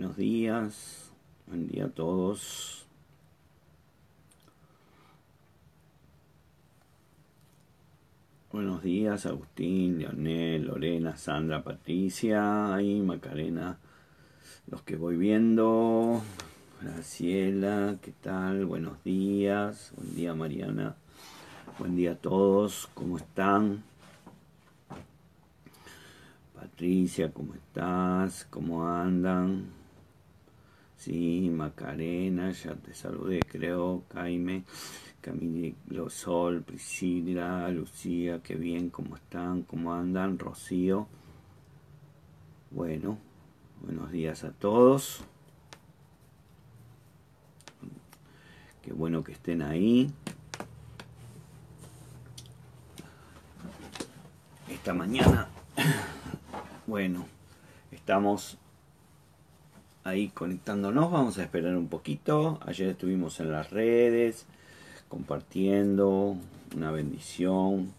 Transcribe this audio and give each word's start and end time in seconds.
Buenos 0.00 0.16
días, 0.16 1.12
buen 1.46 1.68
día 1.68 1.84
a 1.84 1.88
todos. 1.90 2.86
Buenos 8.50 8.82
días, 8.82 9.26
Agustín, 9.26 9.98
Leonel, 9.98 10.68
Lorena, 10.68 11.18
Sandra, 11.18 11.62
Patricia 11.62 12.80
y 12.80 12.98
Macarena, 13.02 13.76
los 14.68 14.80
que 14.80 14.96
voy 14.96 15.18
viendo. 15.18 16.22
Graciela, 16.80 17.98
¿qué 18.00 18.14
tal? 18.22 18.64
Buenos 18.64 19.04
días, 19.04 19.92
buen 19.96 20.14
día 20.14 20.34
Mariana, 20.34 20.96
buen 21.78 21.94
día 21.94 22.12
a 22.12 22.16
todos, 22.16 22.88
¿cómo 22.94 23.18
están? 23.18 23.82
Patricia, 26.54 27.30
¿cómo 27.34 27.52
estás? 27.52 28.46
¿Cómo 28.48 28.88
andan? 28.88 29.79
Sí, 31.00 31.48
Macarena, 31.50 32.50
ya 32.50 32.74
te 32.74 32.92
saludé, 32.92 33.40
creo, 33.40 34.04
Jaime, 34.12 34.64
Camilo 35.22 36.10
Sol, 36.10 36.62
Priscila, 36.62 37.70
Lucía, 37.70 38.42
qué 38.42 38.54
bien, 38.54 38.90
¿cómo 38.90 39.16
están? 39.16 39.62
¿Cómo 39.62 39.94
andan? 39.94 40.38
Rocío. 40.38 41.08
Bueno, 42.70 43.16
buenos 43.80 44.12
días 44.12 44.44
a 44.44 44.52
todos. 44.52 45.24
Qué 48.82 48.92
bueno 48.92 49.24
que 49.24 49.32
estén 49.32 49.62
ahí. 49.62 50.12
Esta 54.68 54.92
mañana, 54.92 55.48
bueno, 56.86 57.24
estamos 57.90 58.58
ahí 60.04 60.28
conectándonos. 60.28 61.10
Vamos 61.10 61.38
a 61.38 61.42
esperar 61.42 61.76
un 61.76 61.88
poquito. 61.88 62.58
Ayer 62.66 62.88
estuvimos 62.88 63.40
en 63.40 63.52
las 63.52 63.70
redes 63.70 64.46
compartiendo 65.08 66.36
una 66.76 66.90
bendición. 66.92 67.92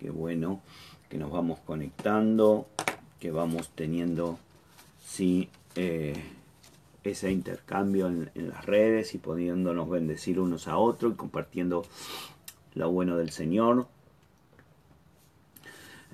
Qué 0.00 0.10
bueno 0.10 0.60
que 1.08 1.18
nos 1.18 1.30
vamos 1.30 1.60
conectando, 1.60 2.66
que 3.20 3.30
vamos 3.30 3.68
teniendo 3.74 4.38
sí, 5.04 5.50
eh, 5.76 6.14
ese 7.04 7.30
intercambio 7.30 8.06
en, 8.06 8.30
las 8.34 8.64
redes 8.64 9.14
y 9.14 9.18
pudiéndonos 9.18 9.90
bendecir 9.90 10.40
unos 10.40 10.68
a 10.68 10.78
otros 10.78 11.12
y 11.12 11.16
compartiendo 11.16 11.84
lo 12.74 12.90
bueno 12.90 13.18
del 13.18 13.30
Señor. 13.30 13.86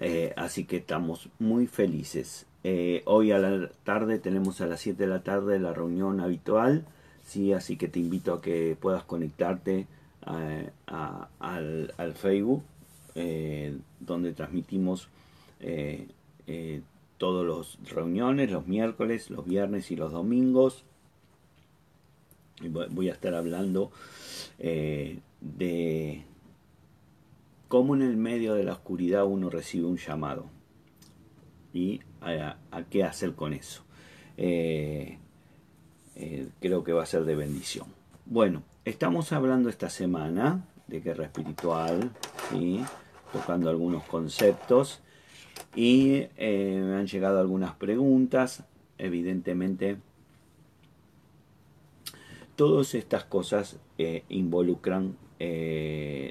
Eh, 0.00 0.32
así 0.36 0.64
que 0.64 0.78
estamos 0.78 1.28
muy 1.38 1.68
felices. 1.68 2.47
Eh, 2.64 3.02
hoy 3.04 3.30
a 3.30 3.38
la 3.38 3.68
tarde 3.84 4.18
tenemos 4.18 4.60
a 4.60 4.66
las 4.66 4.80
7 4.80 5.04
de 5.04 5.08
la 5.08 5.22
tarde 5.22 5.60
la 5.60 5.72
reunión 5.72 6.20
habitual, 6.20 6.84
¿sí? 7.24 7.52
así 7.52 7.76
que 7.76 7.88
te 7.88 8.00
invito 8.00 8.34
a 8.34 8.42
que 8.42 8.76
puedas 8.80 9.04
conectarte 9.04 9.86
eh, 10.26 10.70
al, 10.86 12.14
Facebook, 12.16 12.62
eh, 13.14 13.78
donde 14.00 14.32
transmitimos 14.32 15.08
todas 17.18 17.46
las 17.46 17.90
reuniones, 17.90 18.50
los 18.50 18.66
miércoles, 18.66 19.30
los 19.30 19.44
viernes 19.44 19.90
y 19.90 19.96
los 19.96 20.12
domingos. 20.12 20.84
voy 22.90 23.08
a 23.08 23.12
estar 23.12 23.34
hablando 23.34 23.92
de 24.58 26.24
cómo 27.68 27.94
en 27.94 28.02
el 28.02 28.16
medio 28.16 28.54
de 28.54 28.64
la 28.64 28.72
oscuridad 28.72 29.24
uno 29.26 29.50
recibe 29.50 29.86
un 29.86 29.98
llamado 29.98 30.46
y 31.72 32.00
a, 32.20 32.56
qué 32.90 33.04
hacer 33.04 33.34
con 33.34 33.52
eso. 33.52 33.82
Eh, 34.36 35.18
eh, 36.16 36.48
creo 36.60 36.84
que 36.84 36.92
va 36.92 37.02
a 37.02 37.06
ser 37.06 37.24
de 37.24 37.36
bendición. 37.36 37.86
Bueno, 38.26 38.62
estamos 38.84 39.32
hablando 39.32 39.68
esta 39.68 39.90
semana 39.90 40.64
de 40.86 41.00
guerra 41.00 41.24
espiritual, 41.24 42.10
tocando 43.32 43.68
algunos 43.70 44.04
conceptos 44.04 45.00
y 45.74 46.26
eh, 46.36 46.82
me 46.82 46.96
han 46.96 47.06
llegado 47.06 47.40
algunas 47.40 47.74
preguntas. 47.74 48.64
Evidentemente, 48.96 49.98
todas 52.56 52.94
estas 52.94 53.24
cosas 53.24 53.76
involucran 54.28 55.16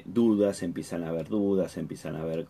dudas, 0.04 0.62
empiezan 0.62 1.04
a 1.04 1.08
haber 1.08 1.28
dudas, 1.28 1.78
empiezan 1.78 2.16
a 2.16 2.22
haber 2.22 2.46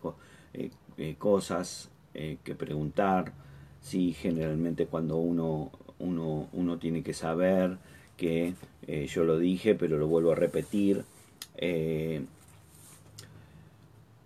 cosas 1.17 1.89
eh, 2.13 2.37
que 2.43 2.55
preguntar, 2.55 3.33
si 3.81 4.13
generalmente 4.13 4.85
cuando 4.85 5.17
uno, 5.17 5.71
uno, 5.99 6.47
uno 6.53 6.77
tiene 6.77 7.03
que 7.03 7.13
saber 7.13 7.77
que 8.17 8.53
eh, 8.87 9.07
yo 9.07 9.23
lo 9.23 9.37
dije, 9.37 9.75
pero 9.75 9.97
lo 9.97 10.07
vuelvo 10.07 10.31
a 10.31 10.35
repetir, 10.35 11.03
eh, 11.57 12.21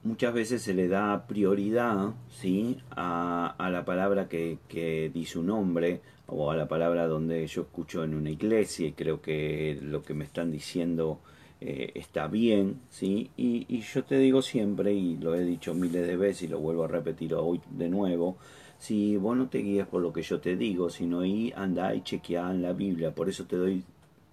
muchas 0.03 0.33
veces 0.33 0.61
se 0.61 0.73
le 0.73 0.87
da 0.87 1.25
prioridad 1.27 2.13
¿sí? 2.29 2.79
a, 2.91 3.55
a 3.57 3.69
la 3.69 3.85
palabra 3.85 4.27
que, 4.27 4.57
que, 4.67 5.11
dice 5.13 5.39
un 5.39 5.49
hombre 5.49 6.01
o 6.27 6.51
a 6.51 6.55
la 6.55 6.67
palabra 6.67 7.07
donde 7.07 7.45
yo 7.47 7.63
escucho 7.63 8.03
en 8.03 8.13
una 8.13 8.29
iglesia 8.29 8.87
y 8.87 8.93
creo 8.93 9.21
que 9.21 9.79
lo 9.81 10.03
que 10.03 10.13
me 10.13 10.25
están 10.25 10.51
diciendo 10.51 11.19
eh, 11.65 11.91
está 11.95 12.27
bien, 12.27 12.81
¿sí? 12.89 13.31
Y, 13.37 13.79
yo 13.79 14.03
te 14.03 14.17
digo 14.17 14.41
siempre, 14.41 14.91
y 14.93 15.15
lo 15.15 15.33
he 15.33 15.45
dicho 15.45 15.73
miles 15.73 16.05
de 16.05 16.17
veces 16.17 16.43
y 16.43 16.47
lo 16.49 16.59
vuelvo 16.59 16.83
a 16.83 16.89
repetir 16.89 17.33
hoy 17.35 17.61
de 17.71 17.87
nuevo, 17.87 18.35
si 18.77 19.15
vos 19.15 19.37
no 19.37 19.47
te 19.47 19.59
guías 19.59 19.87
por 19.87 20.01
lo 20.01 20.11
que 20.11 20.23
yo 20.23 20.41
te 20.41 20.57
digo, 20.57 20.89
sino 20.89 21.23
y 21.23 21.53
anda 21.55 21.95
y 21.95 22.01
chequea 22.01 22.51
en 22.51 22.63
la 22.63 22.73
Biblia, 22.73 23.15
por 23.15 23.29
eso 23.29 23.45
te 23.45 23.55
doy, 23.55 23.81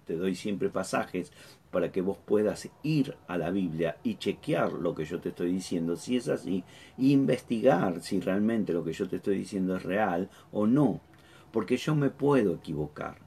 te 0.05 0.17
doy 0.17 0.35
siempre 0.35 0.67
pasajes 0.69 1.31
para 1.71 1.89
que 1.89 2.01
vos 2.01 2.17
puedas 2.17 2.67
ir 2.83 3.15
a 3.27 3.37
la 3.37 3.49
Biblia 3.49 3.95
y 4.03 4.15
chequear 4.15 4.73
lo 4.73 4.93
que 4.93 5.05
yo 5.05 5.21
te 5.21 5.29
estoy 5.29 5.53
diciendo, 5.53 5.95
si 5.95 6.17
es 6.17 6.27
así, 6.27 6.65
e 6.97 7.05
investigar 7.05 8.01
si 8.01 8.19
realmente 8.19 8.73
lo 8.73 8.83
que 8.83 8.91
yo 8.91 9.07
te 9.07 9.15
estoy 9.15 9.37
diciendo 9.37 9.77
es 9.77 9.83
real 9.83 10.29
o 10.51 10.67
no, 10.67 10.99
porque 11.53 11.77
yo 11.77 11.95
me 11.95 12.09
puedo 12.09 12.55
equivocar, 12.55 13.19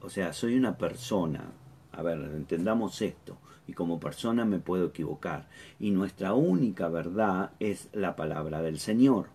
o 0.00 0.08
sea, 0.08 0.32
soy 0.32 0.56
una 0.56 0.78
persona, 0.78 1.52
a 1.96 2.02
ver, 2.02 2.18
entendamos 2.18 3.00
esto. 3.02 3.38
Y 3.66 3.72
como 3.72 3.98
persona 3.98 4.44
me 4.44 4.60
puedo 4.60 4.86
equivocar. 4.86 5.48
Y 5.80 5.90
nuestra 5.90 6.34
única 6.34 6.88
verdad 6.88 7.52
es 7.58 7.88
la 7.92 8.14
palabra 8.14 8.62
del 8.62 8.78
Señor. 8.78 9.26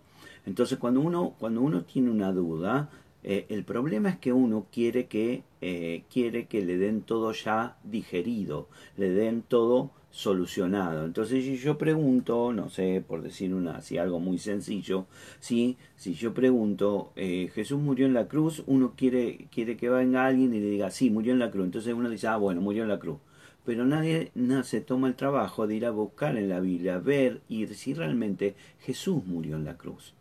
Entonces 0.46 0.78
cuando 0.80 1.02
uno, 1.02 1.36
cuando 1.38 1.62
uno 1.62 1.84
tiene 1.84 2.10
una 2.10 2.32
duda, 2.32 2.90
eh, 3.24 3.46
el 3.50 3.64
problema 3.64 4.10
es 4.10 4.18
que 4.18 4.34
uno 4.34 4.68
quiere 4.72 5.08
que, 5.08 5.44
eh, 5.62 6.04
quiere 6.12 6.48
que 6.48 6.64
le 6.64 6.78
den 6.78 7.02
todo 7.02 7.34
ya 7.34 7.78
digerido, 7.84 8.68
le 8.98 9.10
den 9.10 9.44
todo 9.44 9.92
solucionado. 10.12 11.06
Entonces, 11.06 11.44
si 11.44 11.58
yo 11.58 11.78
pregunto, 11.78 12.54
no 12.54 12.70
sé, 12.70 13.04
por 13.06 13.22
decir 13.22 13.54
una, 13.54 13.78
así 13.78 13.98
algo 13.98 14.20
muy 14.20 14.38
sencillo, 14.38 15.08
¿sí? 15.40 15.78
si 15.96 16.14
yo 16.14 16.34
pregunto, 16.34 17.14
eh, 17.16 17.50
Jesús 17.54 17.80
murió 17.80 18.06
en 18.06 18.14
la 18.14 18.28
cruz, 18.28 18.64
uno 18.68 18.94
quiere, 18.96 19.48
quiere 19.52 19.78
que 19.78 19.90
venga 19.90 20.26
alguien 20.26 20.54
y 20.54 20.60
le 20.60 20.70
diga, 20.70 20.92
sí, 20.92 21.10
murió 21.10 21.34
en 21.34 21.40
la 21.40 21.50
cruz. 21.50 21.66
Entonces 21.66 21.94
uno 21.94 22.10
dice, 22.10 22.28
ah, 22.28 22.38
bueno, 22.38 22.62
murió 22.62 22.84
en 22.84 22.90
la 22.90 23.00
cruz. 23.00 23.18
Pero 23.66 23.86
nadie 23.86 24.32
se 24.64 24.82
toma 24.82 25.08
el 25.08 25.16
trabajo 25.16 25.68
de 25.68 25.76
ir 25.76 25.86
a 25.86 25.92
buscar 25.92 26.36
en 26.36 26.50
la 26.50 26.60
Biblia, 26.60 26.98
ver 26.98 27.42
y 27.48 27.68
si 27.68 27.94
realmente 27.94 28.56
Jesús 28.80 29.24
murió 29.26 29.56
en 29.56 29.66
la 29.66 29.78
cruz. 29.78 30.14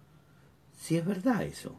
Si 0.78 0.96
es 0.96 1.04
verdad 1.04 1.42
eso. 1.44 1.74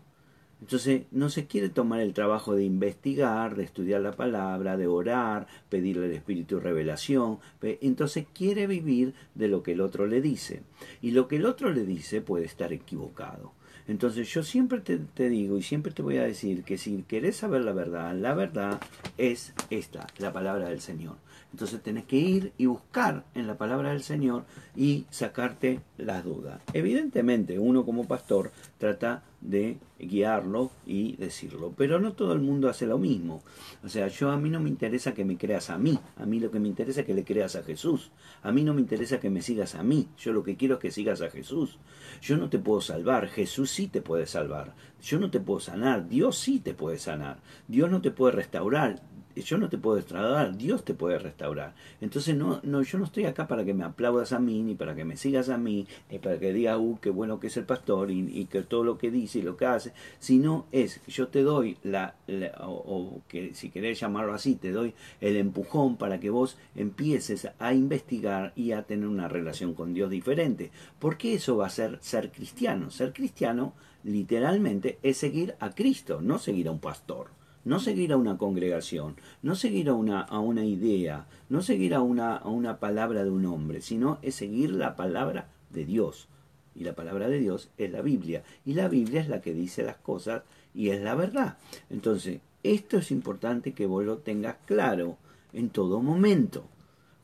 Entonces 0.62 1.04
no 1.12 1.30
se 1.30 1.48
quiere 1.48 1.70
tomar 1.70 2.02
el 2.02 2.14
trabajo 2.14 2.56
de 2.56 2.64
investigar, 2.64 3.56
de 3.56 3.64
estudiar 3.64 4.02
la 4.02 4.12
palabra, 4.12 4.78
de 4.78 4.88
orar, 4.88 5.48
pedirle 5.70 6.06
al 6.06 6.12
Espíritu 6.12 6.60
revelación. 6.60 7.40
Entonces 7.62 8.28
quiere 8.34 8.68
vivir 8.68 9.14
de 9.34 9.48
lo 9.48 9.64
que 9.64 9.72
el 9.72 9.82
otro 9.82 10.06
le 10.06 10.22
dice. 10.22 10.62
Y 11.02 11.12
lo 11.12 11.28
que 11.28 11.38
el 11.38 11.46
otro 11.46 11.72
le 11.72 11.84
dice 11.84 12.22
puede 12.22 12.46
estar 12.46 12.72
equivocado. 12.74 13.54
Entonces 13.88 14.32
yo 14.32 14.44
siempre 14.44 14.80
te, 14.80 14.98
te, 14.98 15.28
digo 15.30 15.58
y 15.58 15.64
siempre 15.64 15.92
te 15.92 16.04
voy 16.04 16.18
a 16.18 16.24
decir 16.24 16.64
que 16.64 16.78
si 16.78 17.04
querés 17.04 17.38
saber 17.38 17.62
la 17.62 17.74
verdad, 17.74 18.16
la 18.16 18.36
verdad 18.36 18.80
es 19.18 19.54
esta, 19.72 20.06
la 20.20 20.32
palabra 20.32 20.70
del 20.70 20.80
Señor. 20.80 21.18
Entonces 21.52 21.82
tenés 21.82 22.06
que 22.06 22.18
ir 22.18 22.54
y 22.58 22.66
buscar 22.66 23.26
en 23.36 23.48
la 23.48 23.58
palabra 23.58 23.90
del 23.90 24.04
Señor 24.04 24.46
y 24.76 25.06
sacarte 25.10 25.82
las 25.98 26.24
dudas. 26.24 26.62
Evidentemente 26.74 27.60
uno 27.60 27.86
como 27.86 28.08
pastor 28.08 28.52
trata 28.78 29.24
de 29.42 29.80
guiarlo 30.00 30.72
y 30.86 31.16
decirlo. 31.18 31.74
Pero 31.76 32.00
no 32.00 32.14
todo 32.14 32.34
el 32.34 32.40
mundo 32.40 32.70
hace 32.70 32.86
lo 32.86 32.98
mismo. 32.98 33.42
O 33.84 33.90
sea, 33.90 34.08
yo 34.08 34.32
a 34.32 34.38
mí 34.38 34.50
no 34.50 34.60
me 34.60 34.70
interesa 34.70 35.14
que 35.14 35.26
me 35.26 35.38
creas 35.38 35.70
a 35.70 35.78
mí. 35.78 36.00
A 36.18 36.26
mí 36.26 36.40
lo 36.40 36.52
que 36.52 36.60
me 36.60 36.68
interesa 36.68 37.02
es 37.02 37.08
que 37.08 37.14
le 37.14 37.24
creas 37.24 37.56
a 37.56 37.64
Jesús. 37.64 38.12
A 38.44 38.52
mí 38.52 38.64
no 38.64 38.74
me 38.74 38.82
interesa 38.82 39.20
que 39.20 39.30
me 39.30 39.42
sigas 39.42 39.76
a 39.76 39.84
mí. 39.84 40.08
Yo 40.18 40.32
lo 40.32 40.44
que 40.44 40.56
quiero 40.56 40.76
es 40.76 40.80
que 40.80 40.92
sigas 40.92 41.22
a 41.22 41.30
Jesús. 41.30 41.80
Yo 42.22 42.38
no 42.38 42.50
te 42.50 42.60
puedo 42.60 42.82
salvar. 42.82 43.28
Jesús 43.28 43.72
sí 43.72 43.88
te 43.88 44.02
puede 44.02 44.26
salvar. 44.26 44.74
Yo 45.02 45.20
no 45.20 45.32
te 45.32 45.40
puedo 45.40 45.60
sanar. 45.60 46.08
Dios 46.08 46.38
sí 46.38 46.60
te 46.60 46.74
puede 46.74 47.00
sanar. 47.00 47.40
Dios 47.68 47.90
no 47.90 48.02
te 48.02 48.12
puede 48.12 48.34
restaurar 48.34 49.02
yo 49.36 49.58
no 49.58 49.70
te 49.70 49.78
puedo 49.78 49.98
restaurar, 49.98 50.58
Dios 50.58 50.84
te 50.84 50.94
puede 50.94 51.20
restaurar. 51.20 51.74
Entonces 52.00 52.36
no, 52.36 52.60
no, 52.64 52.82
yo 52.82 52.98
no 52.98 53.06
estoy 53.06 53.26
acá 53.26 53.48
para 53.48 53.64
que 53.64 53.74
me 53.74 53.84
aplaudas 53.84 54.34
a 54.34 54.40
mí, 54.40 54.62
ni 54.62 54.76
para 54.76 54.96
que 54.96 55.06
me 55.06 55.18
sigas 55.18 55.50
a 55.50 55.58
mí, 55.58 55.88
ni 56.10 56.20
para 56.20 56.40
que 56.40 56.54
digas, 56.54 56.78
uh, 56.80 56.98
qué 57.02 57.10
bueno 57.10 57.40
que 57.40 57.48
es 57.48 57.58
el 57.58 57.66
pastor 57.66 58.12
y, 58.12 58.46
que 58.46 58.62
todo 58.64 58.84
lo 58.84 58.98
que 58.98 59.12
dice 59.12 59.40
y 59.40 59.42
lo 59.44 59.58
que 59.58 59.66
hace, 59.66 59.94
sino 60.20 60.66
es 60.72 61.02
yo 61.08 61.28
te 61.28 61.44
doy 61.44 61.78
la, 61.84 62.16
o, 62.60 63.22
que 63.28 63.54
si 63.54 63.70
querés 63.70 64.00
llamarlo 64.00 64.34
así, 64.34 64.56
te 64.56 64.72
doy 64.72 64.94
el 65.22 65.38
empujón 65.38 65.98
para 65.98 66.20
que 66.20 66.30
vos 66.30 66.58
empieces 66.76 67.50
a 67.60 67.74
investigar 67.74 68.54
y 68.56 68.72
a 68.72 68.84
tener 68.84 69.08
una 69.08 69.28
relación 69.28 69.74
con 69.74 69.94
Dios 69.94 70.10
diferente. 70.10 70.72
Porque 71.00 71.36
eso 71.36 71.58
va 71.58 71.68
a 71.68 71.70
ser 71.70 72.00
ser 72.02 72.32
cristiano. 72.32 72.92
Ser 72.92 73.14
cristiano 73.14 73.74
literalmente 74.04 75.00
es 75.04 75.18
seguir 75.18 75.56
a 75.60 75.72
Cristo, 75.72 76.22
no 76.22 76.40
seguir 76.40 76.68
a 76.68 76.72
un 76.72 76.80
pastor 76.80 77.41
no 77.64 77.80
seguir 77.80 78.14
a 78.14 78.18
una 78.18 78.38
congregación, 78.38 79.16
no 79.42 79.56
seguir 79.56 79.90
a 79.90 79.94
una, 79.94 80.22
a 80.22 80.40
una 80.40 80.66
idea, 80.66 81.28
no 81.50 81.62
seguir 81.62 81.94
a 81.94 82.02
una, 82.02 82.36
a 82.36 82.48
una 82.48 82.80
palabra 82.80 83.24
de 83.24 83.30
un 83.30 83.46
hombre, 83.46 83.82
sino 83.82 84.20
es 84.22 84.36
seguir 84.36 84.72
la 84.72 84.96
palabra 84.96 85.50
de 85.70 85.86
Dios. 85.86 86.28
Y 86.74 86.84
la 86.84 86.94
palabra 86.94 87.28
de 87.28 87.40
Dios 87.40 87.70
es 87.78 87.92
la 87.92 88.02
Biblia. 88.02 88.44
Y 88.66 88.74
la 88.74 88.88
Biblia 88.88 89.22
es 89.22 89.28
la 89.28 89.42
que 89.42 89.54
dice 89.54 89.84
las 89.84 89.98
cosas 89.98 90.44
y 90.74 90.90
es 90.90 91.02
la 91.02 91.16
verdad. 91.16 91.58
Entonces, 91.90 92.40
esto 92.64 92.98
es 92.98 93.12
importante 93.12 93.74
que 93.74 93.86
vos 93.86 94.06
lo 94.06 94.20
tengas 94.20 94.56
claro 94.66 95.18
en 95.54 95.70
todo 95.70 96.02
momento. 96.02 96.66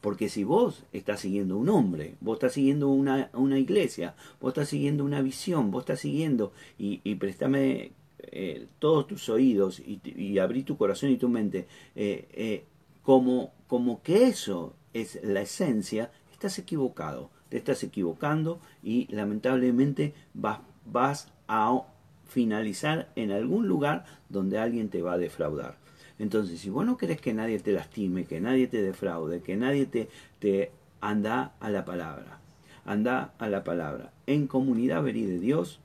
Porque 0.01 0.29
si 0.29 0.43
vos 0.43 0.83
estás 0.93 1.21
siguiendo 1.21 1.57
un 1.57 1.69
hombre, 1.69 2.15
vos 2.21 2.35
estás 2.35 2.53
siguiendo 2.53 2.89
una, 2.89 3.29
una 3.33 3.57
iglesia, 3.57 4.15
vos 4.39 4.51
estás 4.51 4.69
siguiendo 4.69 5.03
una 5.03 5.21
visión, 5.21 5.71
vos 5.71 5.81
estás 5.81 5.99
siguiendo, 5.99 6.53
y, 6.77 7.01
y 7.03 7.15
préstame 7.15 7.91
eh, 8.31 8.67
todos 8.79 9.07
tus 9.07 9.29
oídos 9.29 9.79
y, 9.79 10.37
abrí 10.39 10.63
tu 10.63 10.77
corazón 10.77 11.09
y 11.11 11.17
tu 11.17 11.29
mente 11.29 11.67
eh, 11.95 12.27
eh, 12.33 12.65
como, 13.01 13.53
como 13.67 14.01
que 14.01 14.27
eso 14.27 14.75
es 14.93 15.19
la 15.23 15.41
esencia, 15.41 16.11
estás 16.31 16.59
equivocado, 16.59 17.29
te 17.49 17.57
estás 17.57 17.83
equivocando 17.83 18.59
y 18.83 19.07
lamentablemente 19.13 20.13
vas, 20.33 20.59
vas 20.85 21.31
a 21.47 21.81
finalizar 22.27 23.11
en 23.15 23.31
algún 23.31 23.67
lugar 23.67 24.05
donde 24.29 24.57
alguien 24.57 24.89
te 24.89 25.01
va 25.01 25.13
a 25.13 25.17
defraudar. 25.17 25.77
Entonces, 26.19 26.59
si 26.59 26.69
vos 26.69 26.85
no 26.85 26.97
querés 26.97 27.21
que 27.21 27.33
nadie 27.33 27.59
te 27.59 27.71
lastime, 27.71 28.25
que 28.25 28.41
nadie 28.41 28.67
te 28.67 28.81
defraude, 28.81 29.41
que 29.41 29.55
nadie 29.55 29.85
te, 29.85 30.09
te 30.39 30.71
anda 30.99 31.53
a 31.59 31.69
la 31.69 31.85
palabra, 31.85 32.39
anda 32.85 33.33
a 33.37 33.47
la 33.49 33.63
palabra. 33.63 34.11
En 34.25 34.47
comunidad 34.47 35.03
verí 35.03 35.25
de 35.25 35.39
Dios, 35.39 35.79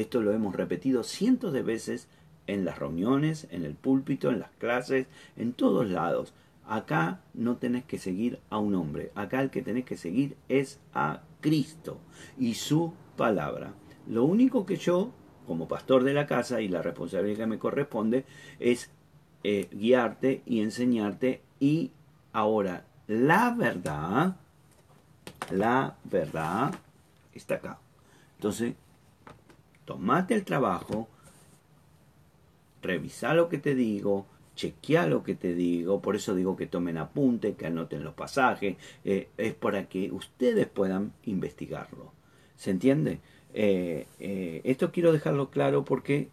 esto 0.00 0.20
lo 0.22 0.32
hemos 0.32 0.54
repetido 0.54 1.02
cientos 1.02 1.52
de 1.52 1.62
veces 1.62 2.08
en 2.46 2.64
las 2.64 2.78
reuniones, 2.78 3.46
en 3.50 3.64
el 3.64 3.74
púlpito, 3.74 4.30
en 4.30 4.40
las 4.40 4.50
clases, 4.58 5.06
en 5.36 5.52
todos 5.52 5.88
lados. 5.88 6.32
Acá 6.66 7.20
no 7.34 7.56
tenés 7.56 7.84
que 7.84 7.98
seguir 7.98 8.40
a 8.50 8.58
un 8.58 8.74
hombre, 8.74 9.10
acá 9.14 9.40
el 9.40 9.50
que 9.50 9.62
tenés 9.62 9.84
que 9.84 9.96
seguir 9.96 10.36
es 10.48 10.80
a 10.92 11.22
Cristo 11.40 11.98
y 12.38 12.54
su 12.54 12.92
palabra. 13.16 13.72
Lo 14.06 14.24
único 14.24 14.66
que 14.66 14.76
yo, 14.76 15.10
como 15.46 15.68
pastor 15.68 16.04
de 16.04 16.14
la 16.14 16.26
casa 16.26 16.60
y 16.60 16.68
la 16.68 16.82
responsabilidad 16.82 17.38
que 17.38 17.46
me 17.46 17.58
corresponde, 17.58 18.24
es 18.58 18.90
eh, 19.44 19.68
guiarte 19.72 20.42
y 20.46 20.60
enseñarte 20.60 21.42
y 21.60 21.90
ahora 22.32 22.84
la 23.06 23.54
verdad, 23.56 24.36
la 25.50 25.96
verdad 26.04 26.74
está 27.32 27.54
acá. 27.54 27.78
Entonces, 28.36 28.74
tomate 29.88 30.34
el 30.34 30.44
trabajo, 30.44 31.08
revisa 32.82 33.32
lo 33.32 33.48
que 33.48 33.56
te 33.56 33.74
digo, 33.74 34.26
chequea 34.54 35.06
lo 35.06 35.22
que 35.22 35.34
te 35.34 35.54
digo, 35.54 36.02
por 36.02 36.14
eso 36.14 36.34
digo 36.34 36.56
que 36.56 36.66
tomen 36.66 36.98
apunte, 36.98 37.54
que 37.54 37.68
anoten 37.68 38.04
los 38.04 38.12
pasajes, 38.12 38.76
eh, 39.06 39.30
es 39.38 39.54
para 39.54 39.88
que 39.88 40.12
ustedes 40.12 40.66
puedan 40.66 41.14
investigarlo. 41.24 42.12
¿Se 42.58 42.70
entiende? 42.70 43.20
Eh, 43.54 44.06
eh, 44.20 44.60
esto 44.64 44.92
quiero 44.92 45.10
dejarlo 45.10 45.48
claro 45.48 45.86
porque 45.86 46.28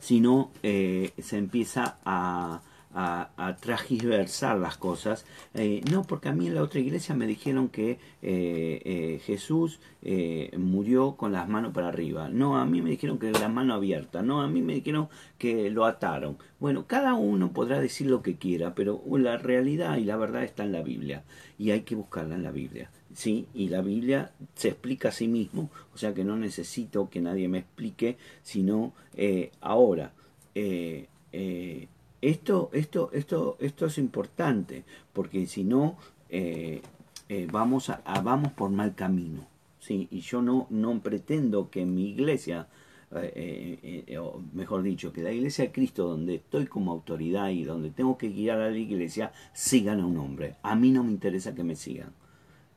si 0.00 0.18
no 0.18 0.50
se 0.60 1.38
empieza 1.38 1.98
a, 2.04 2.62
a, 2.94 3.30
a 3.36 3.56
las 4.56 4.76
cosas. 4.76 5.24
Eh, 5.54 5.82
no, 5.90 6.02
porque 6.02 6.28
a 6.28 6.32
mí 6.32 6.46
en 6.46 6.54
la 6.54 6.62
otra 6.62 6.80
iglesia 6.80 7.14
me 7.14 7.26
dijeron 7.26 7.68
que 7.68 7.92
eh, 7.92 7.98
eh, 8.84 9.20
Jesús 9.24 9.80
murió 10.58 11.14
con 11.16 11.32
las 11.32 11.48
manos 11.48 11.72
para 11.72 11.88
arriba. 11.88 12.28
No, 12.28 12.58
a 12.58 12.64
mí 12.64 12.82
me 12.82 12.90
dijeron 12.90 13.18
que 13.18 13.30
la 13.30 13.48
mano 13.48 13.74
abierta. 13.74 14.22
No, 14.22 14.42
a 14.42 14.48
mí 14.48 14.60
me 14.60 14.74
dijeron 14.74 15.08
que 15.38 15.70
lo 15.70 15.84
ataron. 15.84 16.38
Bueno, 16.58 16.86
cada 16.86 17.14
uno 17.14 17.52
podrá 17.52 17.80
decir 17.80 18.08
lo 18.08 18.22
que 18.22 18.36
quiera, 18.36 18.74
pero 18.74 19.02
la 19.16 19.36
realidad 19.36 19.96
y 19.98 20.04
la 20.04 20.16
verdad 20.16 20.42
está 20.42 20.64
en 20.64 20.72
la 20.72 20.82
Biblia. 20.82 21.22
Y 21.58 21.70
hay 21.70 21.82
que 21.82 21.94
buscarla 21.94 22.34
en 22.34 22.42
la 22.42 22.50
Biblia. 22.50 22.90
¿sí? 23.14 23.46
Y 23.54 23.68
la 23.68 23.80
Biblia 23.80 24.32
se 24.54 24.68
explica 24.68 25.10
a 25.10 25.12
sí 25.12 25.28
mismo, 25.28 25.70
o 25.94 25.98
sea 25.98 26.14
que 26.14 26.24
no 26.24 26.36
necesito 26.36 27.08
que 27.08 27.20
nadie 27.20 27.48
me 27.48 27.58
explique, 27.58 28.16
sino 28.42 28.92
ahora. 29.60 30.12
Esto, 32.22 32.70
esto, 32.72 33.10
esto, 33.12 33.56
esto 33.58 33.86
es 33.86 33.98
importante, 33.98 34.84
porque 35.12 35.46
si 35.46 35.64
no, 35.64 35.96
eh, 36.30 36.80
eh, 37.28 37.48
vamos, 37.50 37.90
a, 37.90 38.00
vamos 38.22 38.52
por 38.52 38.70
mal 38.70 38.94
camino. 38.94 39.48
¿sí? 39.80 40.06
Y 40.10 40.20
yo 40.20 40.40
no, 40.40 40.68
no 40.70 41.00
pretendo 41.00 41.68
que 41.68 41.84
mi 41.84 42.10
iglesia, 42.10 42.68
eh, 43.10 44.16
o 44.18 44.40
mejor 44.54 44.84
dicho, 44.84 45.12
que 45.12 45.22
la 45.22 45.32
iglesia 45.32 45.64
de 45.64 45.72
Cristo, 45.72 46.06
donde 46.06 46.36
estoy 46.36 46.66
como 46.66 46.92
autoridad 46.92 47.50
y 47.50 47.64
donde 47.64 47.90
tengo 47.90 48.16
que 48.16 48.28
guiar 48.28 48.60
a 48.60 48.70
la 48.70 48.78
iglesia, 48.78 49.32
sigan 49.52 50.00
a 50.00 50.06
un 50.06 50.16
hombre. 50.18 50.54
A 50.62 50.76
mí 50.76 50.92
no 50.92 51.02
me 51.02 51.10
interesa 51.10 51.56
que 51.56 51.64
me 51.64 51.74
sigan. 51.74 52.12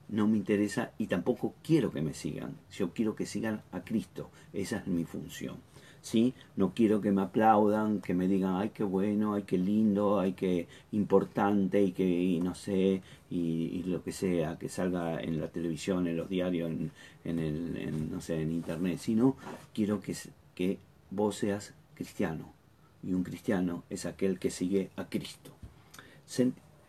No 0.07 0.27
me 0.27 0.37
interesa 0.37 0.91
y 0.97 1.05
tampoco 1.05 1.53
quiero 1.63 1.91
que 1.91 2.01
me 2.01 2.15
sigan. 2.15 2.57
Yo 2.71 2.93
quiero 2.93 3.15
que 3.15 3.27
sigan 3.27 3.61
a 3.71 3.81
Cristo. 3.81 4.31
Esa 4.53 4.77
es 4.77 4.87
mi 4.87 5.03
función. 5.03 5.57
¿Sí? 6.05 6.35
No 6.55 6.73
quiero 6.75 7.01
que 7.01 7.11
me 7.11 7.23
aplaudan, 7.23 7.99
que 7.99 8.13
me 8.13 8.27
digan, 8.27 8.57
ay, 8.57 8.69
qué 8.69 8.83
bueno, 8.83 9.33
ay, 9.33 9.41
qué 9.41 9.57
lindo, 9.57 10.19
ay, 10.19 10.33
qué 10.33 10.67
importante, 10.91 11.81
y 11.81 11.93
que, 11.93 12.39
no 12.43 12.53
sé, 12.53 13.01
y, 13.31 13.81
lo 13.87 14.03
que 14.03 14.11
sea, 14.11 14.57
que 14.59 14.69
salga 14.69 15.19
en 15.19 15.41
la 15.41 15.47
televisión, 15.47 16.07
en 16.07 16.17
los 16.17 16.29
diarios, 16.29 16.69
en, 16.69 17.39
el, 17.39 18.11
no 18.11 18.21
sé, 18.21 18.39
en 18.39 18.51
internet, 18.51 18.99
sino 18.99 19.35
quiero 19.73 19.99
que, 19.99 20.15
que 20.53 20.77
vos 21.09 21.37
seas 21.37 21.73
cristiano. 21.95 22.53
Y 23.01 23.13
un 23.13 23.23
cristiano 23.23 23.83
es 23.89 24.05
aquel 24.05 24.37
que 24.37 24.51
sigue 24.51 24.91
a 24.97 25.05
Cristo. 25.05 25.51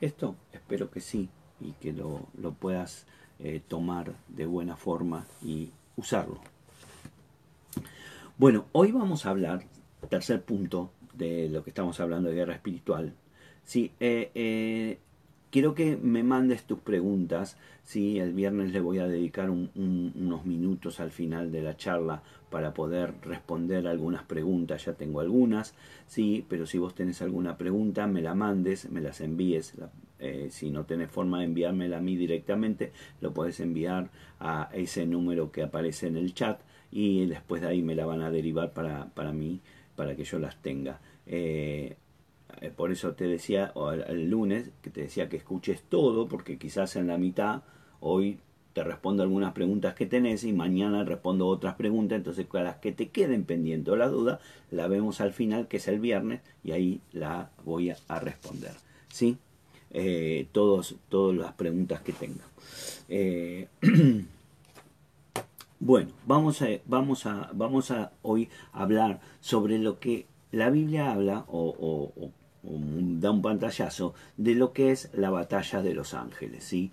Esto 0.01 0.37
espero 0.53 0.91
que 0.91 1.01
sí 1.01 1.31
y 1.59 1.73
que 1.73 1.95
lo, 1.95 2.29
puedas 2.61 3.07
eh, 3.39 3.63
tomar 3.67 4.15
de 4.29 4.45
buena 4.45 4.77
forma 4.77 5.27
y 5.43 5.71
usarlo. 5.97 6.56
Bueno, 8.39 8.67
hoy 8.73 8.93
vamos 8.93 9.25
a 9.25 9.31
hablar, 9.31 9.65
tercer 10.11 10.43
punto 10.43 10.93
de 11.15 11.49
lo 11.49 11.65
que 11.65 11.71
estamos 11.71 12.01
hablando 12.01 12.29
de 12.29 12.35
guerra 12.35 12.53
espiritual. 12.53 13.15
Sí, 13.65 13.93
eh, 13.99 14.31
eh, 14.35 14.99
quiero 15.51 15.75
que 15.75 15.97
me 15.97 16.23
mandes 16.23 16.65
tus 16.65 16.81
preguntas. 16.81 17.57
Sí, 17.83 18.19
el 18.19 18.35
viernes 18.35 18.75
le 18.75 18.81
voy 18.81 18.99
a 18.99 19.09
dedicar 19.09 19.49
unos 19.49 20.45
minutos 20.45 21.01
al 21.01 21.13
final 21.13 21.51
de 21.51 21.63
la 21.63 21.79
charla 21.79 22.23
para 22.51 22.75
poder 22.75 23.15
responder 23.23 23.87
algunas 23.89 24.25
preguntas. 24.25 24.85
Ya 24.85 24.93
tengo 24.93 25.21
algunas, 25.21 25.75
sí, 26.07 26.45
pero 26.47 26.67
si 26.67 26.77
vos 26.77 26.95
tenés 26.95 27.23
alguna 27.23 27.57
pregunta, 27.57 28.07
me 28.07 28.21
la 28.21 28.35
mandes, 28.35 28.91
me 28.91 29.01
las 29.01 29.23
envíes. 29.23 29.73
Eh, 30.19 30.49
si 30.51 30.71
no 30.71 30.85
tenés 30.85 31.11
forma 31.11 31.39
de 31.39 31.47
enviármela 31.47 31.97
a 31.99 32.03
mí 32.03 32.17
directamente, 32.17 32.93
lo 33.23 33.33
puedes 33.33 33.61
enviar 33.61 34.11
a 34.41 34.69
ese 34.75 35.07
número 35.07 35.51
que 35.51 35.63
aparece 35.63 36.09
en 36.09 36.19
el 36.19 36.35
chat 36.35 36.61
y 36.91 37.27
después 37.27 37.63
de 37.63 37.69
ahí 37.69 37.83
me 37.83 37.95
la 37.95 38.07
van 38.07 38.23
a 38.23 38.31
derivar 38.31 38.73
para, 38.73 39.07
para 39.07 39.33
mí, 39.33 39.61
para 39.97 40.17
que 40.17 40.25
yo 40.25 40.39
las 40.39 40.61
tenga. 40.63 41.01
Eh, 41.27 41.97
eh, 42.61 42.73
por 42.75 42.93
eso 42.93 43.15
te 43.15 43.25
decía 43.25 43.73
el, 44.09 44.31
lunes 44.31 44.71
que 44.83 44.91
te 44.91 45.03
decía 45.03 45.29
que 45.29 45.37
escuches 45.37 45.83
todo, 45.83 46.29
porque 46.29 46.59
quizás 46.59 46.97
en 46.97 47.09
la 47.09 47.19
mitad 47.19 47.63
hoy 48.01 48.39
te 48.73 48.85
respondo 48.85 49.23
algunas 49.23 49.53
preguntas 49.53 49.95
que 49.95 50.07
tenés 50.07 50.45
y 50.45 50.53
mañana 50.53 51.03
respondo 51.03 51.47
otras 51.49 51.75
preguntas, 51.75 52.19
entonces 52.19 52.47
con 52.47 52.63
las 52.63 52.77
que 52.77 52.93
te 52.93 53.09
queden 53.09 53.45
pendientes 53.45 53.93
o 53.93 53.97
la 53.97 54.09
duda, 54.09 54.39
la 54.71 54.87
vemos 54.87 55.21
al 55.21 55.33
final, 55.33 55.67
que 55.67 55.79
es 55.79 55.89
el 55.89 55.99
viernes, 55.99 56.43
y 56.63 56.73
ahí 56.73 57.01
la 57.13 57.51
voy 57.65 57.91
a, 57.91 58.21
responder. 58.21 58.73
¿Sí? 59.09 59.39
Eh, 59.93 60.47
todos, 60.53 60.97
todas 61.09 61.37
las 61.37 61.53
preguntas 61.55 62.03
que 62.03 62.13
tenga. 62.13 62.45
Bueno, 65.87 66.11
vamos 66.27 66.63
a, 66.63 66.67
vamos 66.87 67.27
a, 67.27 67.49
vamos 67.53 67.93
a 67.93 68.11
hoy 68.23 68.49
hablar 68.73 69.21
sobre 69.39 69.79
lo 69.79 70.01
que 70.01 70.27
la 70.51 70.69
Biblia 70.69 71.13
habla 71.13 71.45
o, 71.47 72.33
da 72.65 73.31
un 73.31 73.41
pantallazo 73.41 74.13
de 74.37 74.57
lo 74.57 74.73
que 74.73 74.91
es 74.91 75.11
la 75.15 75.31
batalla 75.31 75.83
de 75.83 75.95
los 75.95 76.13
ángeles. 76.13 76.65
¿sí? 76.65 76.91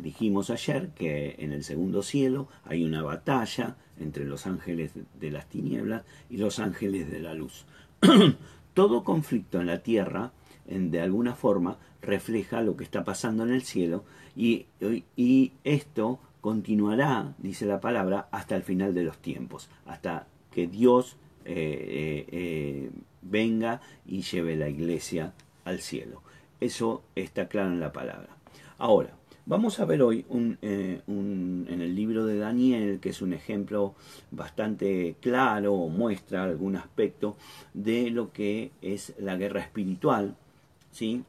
dijimos 0.00 0.48
ayer 0.48 0.88
que 0.94 1.36
en 1.40 1.52
el 1.52 1.62
segundo 1.62 2.02
cielo 2.02 2.48
hay 2.64 2.84
una 2.84 3.02
batalla 3.02 3.76
entre 4.00 4.24
los 4.24 4.46
ángeles 4.46 4.92
de 5.20 5.30
las 5.30 5.46
tinieblas 5.50 6.04
y 6.30 6.38
los 6.38 6.58
ángeles 6.58 7.10
de 7.10 7.20
la 7.20 7.34
luz. 7.34 7.66
Todo 8.72 9.04
conflicto 9.04 9.60
en 9.60 9.66
la 9.66 9.82
tierra 9.82 10.32
en, 10.66 10.90
de 10.90 11.02
alguna 11.02 11.34
forma 11.34 11.76
refleja 12.00 12.62
lo 12.62 12.78
que 12.78 12.84
está 12.84 13.04
pasando 13.04 13.42
en 13.42 13.50
el 13.50 13.60
cielo 13.60 14.04
y 14.34 14.64
esto 15.64 16.18
continuará, 16.46 17.34
dice 17.38 17.66
la 17.66 17.80
palabra, 17.80 18.28
hasta 18.30 18.54
el 18.54 18.62
final 18.62 18.94
de 18.94 19.02
los 19.02 19.18
tiempos, 19.18 19.68
hasta 19.84 20.28
que 20.52 20.68
Dios 20.68 21.16
eh, 21.44 21.54
eh, 21.56 22.26
eh, 22.30 22.90
venga 23.20 23.80
y 24.06 24.22
lleve 24.22 24.54
la 24.54 24.68
iglesia 24.68 25.32
al 25.64 25.80
cielo. 25.80 26.22
Eso 26.60 27.02
está 27.16 27.48
claro 27.48 27.72
en 27.72 27.80
la 27.80 27.92
palabra. 27.92 28.28
Ahora, 28.78 29.10
vamos 29.44 29.80
a 29.80 29.86
ver 29.86 30.02
hoy 30.02 30.24
un, 30.28 30.56
en 30.62 31.80
el 31.80 31.96
libro 31.96 32.24
de 32.24 32.38
Daniel, 32.38 33.00
que 33.00 33.08
es 33.08 33.22
un 33.22 33.32
ejemplo 33.32 33.96
bastante 34.30 35.16
claro, 35.20 35.74
muestra 35.88 36.44
algún 36.44 36.76
aspecto 36.76 37.36
de 37.74 38.10
lo 38.10 38.30
que 38.30 38.70
es 38.82 39.14
la 39.18 39.34
guerra 39.36 39.62
espiritual, 39.62 40.36
¿sí? 40.92 41.24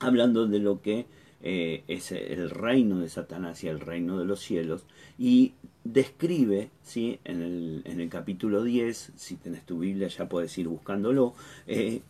hablando 0.00 0.46
de 0.46 0.60
lo 0.60 0.80
que 0.80 1.04
eh, 1.46 1.84
es 1.88 2.10
el 2.10 2.48
reino 2.48 3.00
de 3.00 3.10
Satanás 3.10 3.62
y 3.64 3.68
el 3.68 3.78
reino 3.78 4.18
de 4.18 4.24
los 4.24 4.40
cielos, 4.40 4.86
y 5.18 5.52
describe, 5.84 6.70
¿sí? 6.82 7.20
en, 7.24 7.42
el, 7.42 7.82
en 7.84 8.00
el 8.00 8.08
capítulo 8.08 8.64
10, 8.64 9.12
si 9.14 9.36
tenés 9.36 9.66
tu 9.66 9.80
Biblia 9.80 10.08
ya 10.08 10.26
puedes 10.26 10.56
ir 10.56 10.68
buscándolo, 10.68 11.34
eh, 11.66 12.00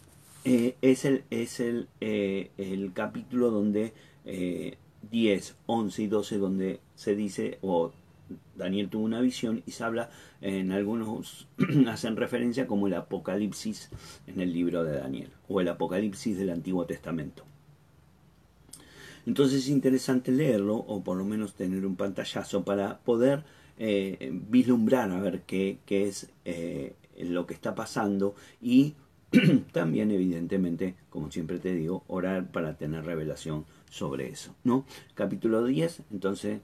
eh, 0.45 0.77
es, 0.83 1.05
el, 1.05 1.25
es 1.31 1.59
el, 1.59 1.89
el 2.01 2.93
capítulo 2.95 3.51
donde 3.51 3.93
10, 5.11 5.57
11 5.67 6.03
y 6.03 6.07
12, 6.07 6.39
donde 6.39 6.81
se 6.95 7.17
dice, 7.17 7.59
o 7.61 7.91
Daniel 8.55 8.89
tuvo 8.89 9.03
una 9.03 9.21
visión 9.21 9.65
y 9.67 9.73
se 9.73 9.83
habla, 9.83 10.11
en 10.43 10.71
algunos 10.71 11.49
hacen 11.89 12.15
referencia 12.15 12.69
como 12.69 12.87
el 12.87 12.95
Apocalipsis 12.95 13.91
en 14.29 14.41
el 14.41 14.53
libro 14.53 14.85
de 14.85 14.97
Daniel, 14.97 15.31
o 15.49 15.61
el 15.61 15.67
Apocalipsis 15.67 16.39
del 16.39 16.51
Antiguo 16.51 16.87
Testamento. 16.87 17.45
Entonces 19.27 19.65
es 19.65 19.69
interesante 19.69 20.33
leerlo 20.33 20.77
o 20.77 21.03
por 21.03 21.17
lo 21.17 21.25
menos 21.25 21.55
tener 21.55 21.87
un 21.87 21.97
pantallazo 21.97 22.65
para 22.65 22.99
poder 22.99 23.45
eh, 23.79 24.31
vislumbrar 24.49 25.11
a 25.11 25.21
ver 25.21 25.43
qué, 25.43 25.79
qué 25.87 26.07
es 26.09 26.31
eh, 26.45 26.95
lo 27.19 27.47
que 27.47 27.55
está 27.55 27.75
pasando 27.75 28.35
y 28.61 28.95
también 29.73 30.11
evidentemente, 30.11 30.95
como 31.11 31.31
siempre 31.31 31.59
te 31.59 31.75
digo, 31.75 32.05
orar 32.07 32.51
para 32.51 32.77
tener 32.77 33.05
revelación 33.05 33.65
sobre 33.91 34.29
eso. 34.29 34.55
¿no? 34.65 34.85
Capítulo 35.15 35.65
10, 35.65 36.03
entonces 36.13 36.61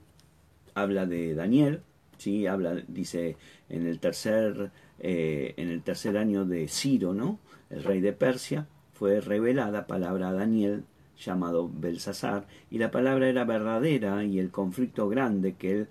habla 0.75 1.07
de 1.07 1.35
Daniel, 1.35 1.81
¿sí? 2.19 2.47
habla, 2.47 2.77
dice 2.87 3.37
en 3.69 3.87
el 3.87 3.99
tercer, 3.99 4.71
eh, 4.99 5.55
en 5.57 5.69
el 5.69 5.83
tercer 5.83 6.17
año 6.17 6.45
de 6.45 6.69
Ciro, 6.69 7.15
¿no? 7.15 7.39
el 7.71 7.83
rey 7.83 8.01
de 8.01 8.13
Persia, 8.13 8.67
fue 8.93 9.21
revelada 9.21 9.87
palabra 9.87 10.29
a 10.29 10.33
Daniel 10.33 10.85
llamado 11.25 11.71
Belsasar, 11.73 12.47
y 12.71 12.79
la 12.79 12.91
palabra 12.91 13.29
era 13.29 13.45
verdadera 13.45 14.25
y 14.25 14.39
el 14.39 14.51
conflicto 14.51 15.09
grande 15.09 15.55
que 15.55 15.73
él 15.73 15.89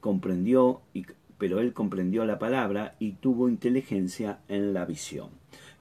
comprendió, 0.00 0.82
y, 0.92 1.06
pero 1.38 1.60
él 1.60 1.72
comprendió 1.72 2.24
la 2.24 2.38
palabra 2.38 2.96
y 2.98 3.12
tuvo 3.12 3.48
inteligencia 3.48 4.40
en 4.48 4.74
la 4.74 4.84
visión. 4.84 5.30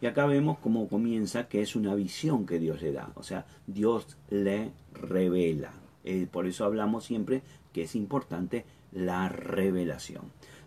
Y 0.02 0.06
acá 0.06 0.26
vemos 0.26 0.60
cómo 0.60 0.88
comienza 0.88 1.48
que 1.48 1.62
es 1.62 1.76
una 1.76 1.96
visión 1.96 2.46
que 2.46 2.60
Dios 2.60 2.82
le 2.82 2.92
da, 2.92 3.12
o 3.16 3.24
sea, 3.24 3.46
Dios 3.68 4.18
le 4.30 4.72
revela. 4.94 5.72
Eh, 6.04 6.28
por 6.30 6.48
eso 6.48 6.66
hablamos 6.66 7.06
siempre 7.06 7.42
que 7.72 7.84
es 7.84 7.96
importante 7.96 8.66
la 8.92 9.30
revelación. 9.30 10.24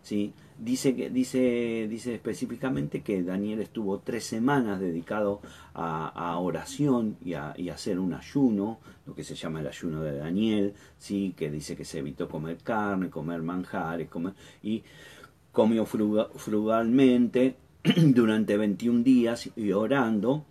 ¿Sí? 0.06 0.32
Dice, 0.56 0.92
dice, 0.92 1.86
dice 1.90 2.14
específicamente 2.14 3.02
que 3.02 3.24
Daniel 3.24 3.60
estuvo 3.60 3.98
tres 3.98 4.24
semanas 4.24 4.78
dedicado 4.78 5.40
a, 5.74 6.38
oración 6.38 7.16
y 7.24 7.34
a, 7.34 7.56
hacer 7.72 7.98
un 7.98 8.14
ayuno, 8.14 8.78
lo 9.04 9.14
que 9.16 9.24
se 9.24 9.34
llama 9.34 9.60
el 9.60 9.66
ayuno 9.66 10.02
de 10.02 10.16
Daniel, 10.16 10.74
¿sí? 10.98 11.34
que 11.36 11.50
dice 11.50 11.76
que 11.76 11.84
se 11.84 11.98
evitó 11.98 12.28
comer 12.28 12.58
carne, 12.58 13.10
comer 13.10 13.42
manjares, 13.42 14.08
comer, 14.08 14.34
y 14.62 14.84
comió 15.50 15.84
frugalmente 15.84 17.56
durante 17.96 18.56
21 18.56 19.02
días 19.02 19.50
y 19.56 19.72
orando. 19.72 20.44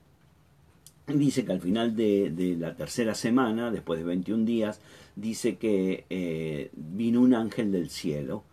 Dice 1.08 1.46
que 1.46 1.54
al 1.54 1.62
final 1.62 1.96
de, 1.96 2.58
la 2.60 2.76
tercera 2.76 3.16
semana, 3.16 3.72
después 3.72 4.00
de 4.00 4.06
21 4.06 4.44
días, 4.44 4.82
dice 5.16 5.56
que 5.56 6.06
eh, 6.10 6.72
vino 6.74 7.22
un 7.22 7.34
ángel 7.34 7.72
del 7.72 7.90
cielo, 7.90 8.44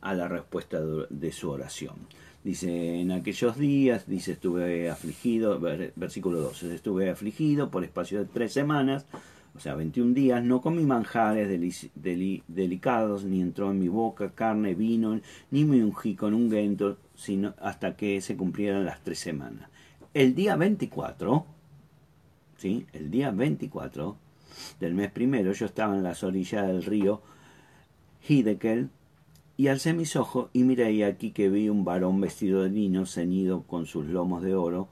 a 0.00 0.14
la 0.14 0.28
respuesta 0.28 0.80
de 0.80 1.32
su 1.32 1.50
oración. 1.50 1.94
Dice, 2.42 3.00
en 3.00 3.12
aquellos 3.12 3.56
días, 3.56 4.06
dice, 4.08 4.32
estuve 4.32 4.90
afligido, 4.90 5.60
versículo 5.94 6.40
12, 6.40 6.74
estuve 6.74 7.10
afligido 7.10 7.70
por 7.70 7.84
espacio 7.84 8.18
de 8.18 8.24
tres 8.24 8.52
semanas, 8.52 9.06
o 9.54 9.60
sea, 9.60 9.74
21 9.76 10.14
días, 10.14 10.42
no 10.42 10.60
comí 10.60 10.82
manjares 10.82 11.48
delicados, 11.94 13.24
ni 13.24 13.40
entró 13.40 13.70
en 13.70 13.78
mi 13.78 13.88
boca 13.88 14.30
carne, 14.30 14.74
vino, 14.74 15.20
ni 15.50 15.64
me 15.64 15.84
ungí 15.84 16.16
con 16.16 16.34
un 16.34 16.50
guento, 16.50 16.96
sino 17.14 17.54
hasta 17.60 17.94
que 17.94 18.20
se 18.20 18.36
cumplieran 18.36 18.84
las 18.84 19.04
tres 19.04 19.20
semanas. 19.20 19.68
El 20.14 20.34
día 20.34 20.56
24, 20.56 21.46
¿sí? 22.56 22.86
El 22.92 23.10
día 23.10 23.30
24 23.30 24.16
del 24.80 24.94
mes 24.94 25.12
primero, 25.12 25.52
yo 25.52 25.66
estaba 25.66 25.94
en 25.94 26.02
las 26.02 26.24
orillas 26.24 26.66
del 26.66 26.82
río 26.82 27.22
Hidekel, 28.26 28.90
y 29.62 29.68
alcé 29.68 29.94
mis 29.94 30.16
ojos 30.16 30.50
y 30.52 30.64
miré 30.64 30.90
y 30.90 31.04
aquí 31.04 31.30
que 31.30 31.48
vi 31.48 31.68
un 31.68 31.84
varón 31.84 32.20
vestido 32.20 32.64
de 32.64 32.68
lino, 32.68 33.06
ceñido 33.06 33.62
con 33.62 33.86
sus 33.86 34.06
lomos 34.06 34.42
de 34.42 34.56
oro, 34.56 34.88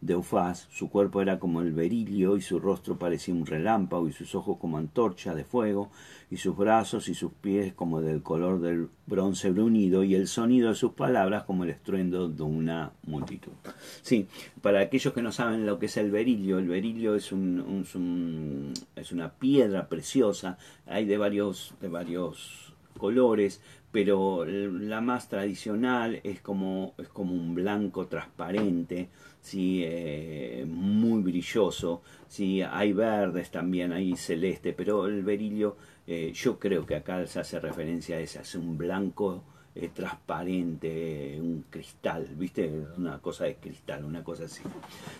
de 0.00 0.16
ufaz, 0.16 0.66
su 0.70 0.88
cuerpo 0.88 1.20
era 1.20 1.38
como 1.38 1.60
el 1.60 1.74
berilio 1.74 2.38
y 2.38 2.40
su 2.40 2.58
rostro 2.58 2.98
parecía 2.98 3.34
un 3.34 3.44
relámpago 3.44 4.08
y 4.08 4.12
sus 4.12 4.34
ojos 4.34 4.56
como 4.58 4.78
antorcha 4.78 5.34
de 5.34 5.44
fuego 5.44 5.90
y 6.30 6.38
sus 6.38 6.56
brazos 6.56 7.10
y 7.10 7.14
sus 7.14 7.32
pies 7.32 7.74
como 7.74 8.00
del 8.00 8.22
color 8.22 8.62
del 8.62 8.88
bronce 9.06 9.50
brunido 9.50 10.04
y 10.04 10.14
el 10.14 10.26
sonido 10.26 10.70
de 10.70 10.74
sus 10.74 10.92
palabras 10.92 11.42
como 11.42 11.64
el 11.64 11.70
estruendo 11.70 12.26
de 12.30 12.42
una 12.44 12.92
multitud. 13.06 13.52
Sí, 14.00 14.26
para 14.62 14.80
aquellos 14.80 15.12
que 15.12 15.20
no 15.20 15.32
saben 15.32 15.66
lo 15.66 15.78
que 15.78 15.84
es 15.84 15.98
el 15.98 16.10
berilio, 16.10 16.58
el 16.58 16.68
berilio 16.68 17.14
es, 17.14 17.30
un, 17.30 18.72
es 18.96 19.12
una 19.12 19.32
piedra 19.34 19.90
preciosa, 19.90 20.56
hay 20.86 21.04
de 21.04 21.18
varios, 21.18 21.74
de 21.82 21.88
varios 21.88 22.64
colores, 22.98 23.60
pero 23.94 24.44
la 24.44 25.00
más 25.00 25.28
tradicional 25.28 26.20
es 26.24 26.40
como, 26.40 26.94
es 26.98 27.06
como 27.10 27.32
un 27.32 27.54
blanco 27.54 28.08
transparente, 28.08 29.08
¿sí? 29.40 29.84
Eh, 29.84 30.66
muy 30.66 31.22
brilloso, 31.22 32.02
¿sí? 32.26 32.60
hay 32.60 32.92
verdes 32.92 33.52
también, 33.52 33.92
hay 33.92 34.16
celeste, 34.16 34.72
pero 34.72 35.06
el 35.06 35.22
berilio 35.22 35.76
eh, 36.08 36.32
yo 36.34 36.58
creo 36.58 36.84
que 36.84 36.96
acá 36.96 37.24
se 37.28 37.38
hace 37.38 37.60
referencia 37.60 38.16
a 38.16 38.18
ese, 38.18 38.40
hace 38.40 38.58
un 38.58 38.76
blanco 38.76 39.44
eh, 39.76 39.90
transparente, 39.94 41.38
un 41.40 41.66
cristal, 41.70 42.26
¿viste? 42.36 42.68
Una 42.98 43.20
cosa 43.20 43.44
de 43.44 43.54
cristal, 43.58 44.04
una 44.04 44.24
cosa 44.24 44.46
así. 44.46 44.64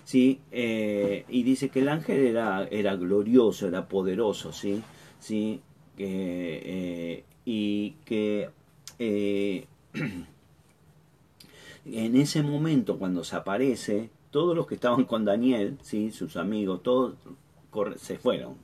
¿Sí? 0.03 0.41
y 0.51 1.43
dice 1.45 1.69
que 1.69 1.79
el 1.79 1.91
ángel 1.91 2.27
era, 2.27 2.67
era 2.69 2.97
glorioso, 2.97 3.69
era 3.69 3.87
poderoso, 3.87 4.53
¿sí? 4.53 4.83
¿Sí? 5.21 5.61
y 7.47 7.91
que 8.05 8.51
eh, 9.07 9.67
en 11.85 12.17
ese 12.17 12.43
momento 12.43 12.99
cuando 12.99 13.23
se 13.23 13.37
aparece, 13.37 14.11
todos 14.31 14.57
los 14.57 14.67
que 14.67 14.77
estaban 14.77 15.05
con 15.05 15.25
Daniel, 15.25 15.79
¿sí? 15.83 16.11
sus 16.11 16.37
amigos, 16.37 16.83
todos 16.83 17.15
se 17.97 18.19
fueron. 18.19 18.57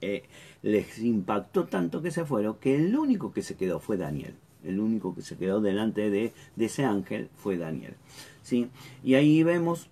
Eh, 0.00 0.24
les 0.62 0.98
impactó 0.98 1.64
tanto 1.64 2.02
que 2.02 2.10
se 2.10 2.26
fueron 2.26 2.56
que 2.56 2.74
el 2.74 2.94
único 2.96 3.32
que 3.32 3.42
se 3.42 3.56
quedó 3.56 3.80
fue 3.80 3.96
Daniel. 3.96 4.34
El 4.62 4.80
único 4.80 5.14
que 5.14 5.22
se 5.22 5.36
quedó 5.36 5.60
delante 5.60 6.10
de, 6.10 6.32
ese 6.58 6.84
ángel 6.84 7.30
fue 7.34 7.56
Daniel. 7.56 7.94
¿sí? 8.42 8.68
Y 9.02 9.14
ahí 9.14 9.42
vemos 9.42 9.88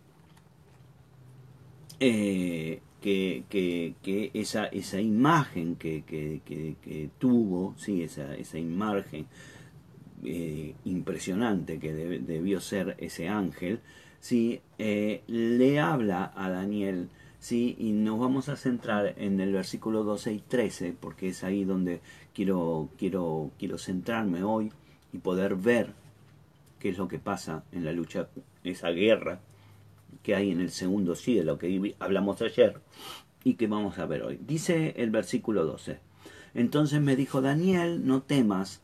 eh, 2.01 2.81
que, 3.01 4.31
esa, 4.35 5.01
imagen 5.01 5.77
que, 5.77 7.11
tuvo, 7.19 7.75
¿sí? 7.77 8.03
esa 8.03 8.59
imagen 8.59 9.27
eh, 10.25 10.75
impresionante 10.85 11.79
que 11.79 11.93
debió 11.93 12.61
ser 12.61 12.97
ese 12.99 13.29
ángel, 13.29 13.81
¿sí? 14.21 14.61
Eh, 14.79 15.23
le 15.27 15.81
habla 15.81 16.33
a 16.37 16.49
Daniel, 16.51 17.09
¿sí? 17.39 17.75
y 17.79 17.93
nos 17.93 18.21
vamos 18.21 18.49
a 18.49 18.57
centrar 18.57 19.15
en 19.17 19.41
el 19.41 19.53
versículo 19.53 20.05
12 20.05 20.33
y 20.33 20.39
13, 20.39 20.95
porque 20.99 21.29
es 21.29 21.43
ahí 21.43 21.65
donde 21.65 22.01
quiero, 22.33 22.89
quiero, 22.97 23.51
quiero 23.59 23.79
centrarme 23.79 24.45
hoy 24.45 24.73
y 25.13 25.19
poder 25.19 25.57
ver 25.57 25.93
qué 26.79 26.91
es 26.91 26.99
lo 26.99 27.09
que 27.09 27.19
pasa 27.19 27.65
en 27.73 27.85
la 27.85 27.93
lucha, 27.93 28.29
esa 28.65 28.91
guerra 28.91 29.41
que 30.23 30.35
hay 30.37 30.51
en 30.53 30.61
el 30.61 30.71
segundo 30.71 31.15
cielo, 31.17 31.59
que 31.59 31.95
hablamos 31.99 32.41
ayer 32.43 32.81
y 33.45 33.55
que 33.55 33.67
vamos 33.67 33.99
a 33.99 34.07
ver 34.07 34.23
hoy. 34.23 34.39
Dice 34.41 34.95
el 34.97 35.11
versículo 35.11 35.65
12. 35.65 35.99
Entonces 36.55 37.01
me 37.01 37.17
dijo 37.17 37.41
Daniel, 37.41 38.07
no 38.07 38.23
temas, 38.23 38.82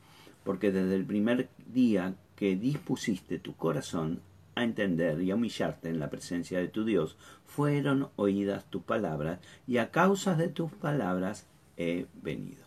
porque 0.48 0.72
desde 0.72 0.94
el 0.94 1.04
primer 1.04 1.50
día 1.66 2.14
que 2.34 2.56
dispusiste 2.56 3.38
tu 3.38 3.54
corazón 3.54 4.22
a 4.54 4.64
entender 4.64 5.20
y 5.20 5.30
a 5.30 5.34
humillarte 5.34 5.90
en 5.90 6.00
la 6.00 6.08
presencia 6.08 6.58
de 6.58 6.68
tu 6.68 6.86
Dios, 6.86 7.18
fueron 7.44 8.08
oídas 8.16 8.64
tus 8.70 8.82
palabras, 8.82 9.40
y 9.66 9.76
a 9.76 9.90
causa 9.90 10.36
de 10.36 10.48
tus 10.48 10.72
palabras 10.72 11.46
he 11.76 12.06
venido. 12.22 12.64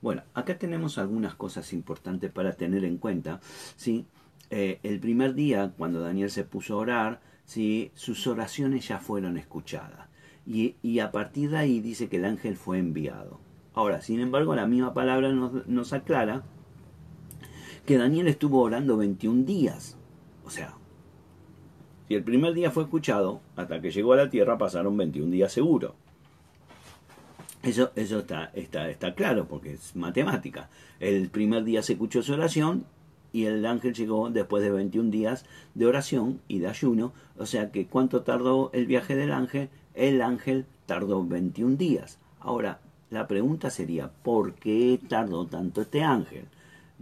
Bueno, 0.00 0.22
acá 0.32 0.56
tenemos 0.56 0.96
algunas 0.96 1.34
cosas 1.34 1.74
importantes 1.74 2.32
para 2.32 2.54
tener 2.54 2.82
en 2.82 2.96
cuenta. 2.96 3.40
¿sí? 3.76 4.06
Eh, 4.48 4.80
el 4.82 4.98
primer 4.98 5.34
día, 5.34 5.74
cuando 5.76 6.00
Daniel 6.00 6.30
se 6.30 6.44
puso 6.44 6.76
a 6.76 6.78
orar, 6.78 7.20
¿sí? 7.44 7.90
sus 7.94 8.26
oraciones 8.26 8.88
ya 8.88 9.00
fueron 9.00 9.36
escuchadas. 9.36 10.08
Y, 10.46 10.98
a 10.98 11.12
partir 11.12 11.50
de 11.50 11.58
ahí 11.58 11.80
dice 11.80 12.08
que 12.08 12.16
el 12.16 12.24
ángel 12.24 12.56
fue 12.56 12.78
enviado. 12.78 13.38
Ahora, 13.74 14.00
sin 14.00 14.20
embargo, 14.20 14.54
la 14.54 14.66
misma 14.66 14.94
palabra 14.94 15.30
nos 15.30 15.92
aclara 15.92 16.42
que 17.86 17.98
Daniel 17.98 18.28
estuvo 18.28 18.60
orando 18.60 18.96
21 18.96 19.44
días. 19.44 19.96
O 20.44 20.50
sea, 20.50 20.74
si 22.08 22.14
el 22.14 22.24
primer 22.24 22.52
día 22.54 22.70
fue 22.70 22.84
escuchado, 22.84 23.40
hasta 23.56 23.80
que 23.80 23.90
llegó 23.90 24.12
a 24.12 24.16
la 24.16 24.30
tierra 24.30 24.58
pasaron 24.58 24.96
21 24.96 25.30
días 25.30 25.52
seguro. 25.52 25.94
Eso, 27.62 27.92
eso 27.94 28.20
está, 28.20 28.50
está, 28.54 28.90
está 28.90 29.14
claro, 29.14 29.46
porque 29.46 29.74
es 29.74 29.94
matemática. 29.94 30.68
El 30.98 31.30
primer 31.30 31.64
día 31.64 31.82
se 31.82 31.92
escuchó 31.92 32.22
su 32.22 32.32
oración 32.32 32.84
y 33.32 33.44
el 33.46 33.64
ángel 33.64 33.94
llegó 33.94 34.30
después 34.30 34.62
de 34.62 34.70
21 34.70 35.10
días 35.10 35.44
de 35.74 35.86
oración 35.86 36.40
y 36.48 36.58
de 36.58 36.68
ayuno. 36.68 37.12
O 37.38 37.46
sea 37.46 37.70
que 37.70 37.86
cuánto 37.86 38.22
tardó 38.22 38.70
el 38.72 38.86
viaje 38.86 39.14
del 39.14 39.32
ángel, 39.32 39.70
el 39.94 40.22
ángel 40.22 40.66
tardó 40.86 41.24
21 41.24 41.76
días. 41.76 42.18
Ahora, 42.40 42.80
la 43.10 43.28
pregunta 43.28 43.70
sería, 43.70 44.10
¿por 44.10 44.54
qué 44.54 44.98
tardó 45.08 45.46
tanto 45.46 45.82
este 45.82 46.02
ángel? 46.02 46.46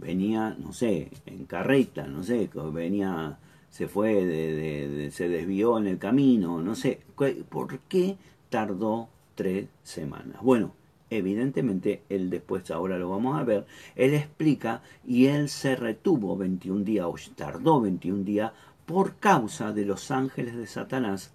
Venía, 0.01 0.57
no 0.59 0.73
sé, 0.73 1.11
en 1.25 1.45
carreta, 1.45 2.07
no 2.07 2.23
sé, 2.23 2.49
venía, 2.73 3.37
se 3.69 3.87
fue, 3.87 4.25
de, 4.25 5.09
se 5.11 5.29
desvió 5.29 5.77
en 5.77 5.87
el 5.87 5.99
camino, 5.99 6.61
no 6.61 6.75
sé, 6.75 7.01
¿por 7.49 7.79
qué 7.81 8.17
tardó 8.49 9.09
tres 9.35 9.67
semanas? 9.83 10.41
Bueno, 10.41 10.73
evidentemente 11.09 12.01
él 12.09 12.29
después, 12.29 12.69
ahora 12.71 12.97
lo 12.97 13.09
vamos 13.09 13.39
a 13.39 13.43
ver, 13.43 13.65
él 13.95 14.15
explica 14.15 14.81
y 15.05 15.27
él 15.27 15.47
se 15.49 15.75
retuvo 15.75 16.35
21 16.35 16.83
días, 16.83 17.05
o 17.05 17.15
tardó 17.35 17.79
21 17.79 18.23
días, 18.23 18.51
por 18.85 19.15
causa 19.17 19.71
de 19.71 19.85
los 19.85 20.09
ángeles 20.09 20.55
de 20.57 20.65
Satanás, 20.65 21.31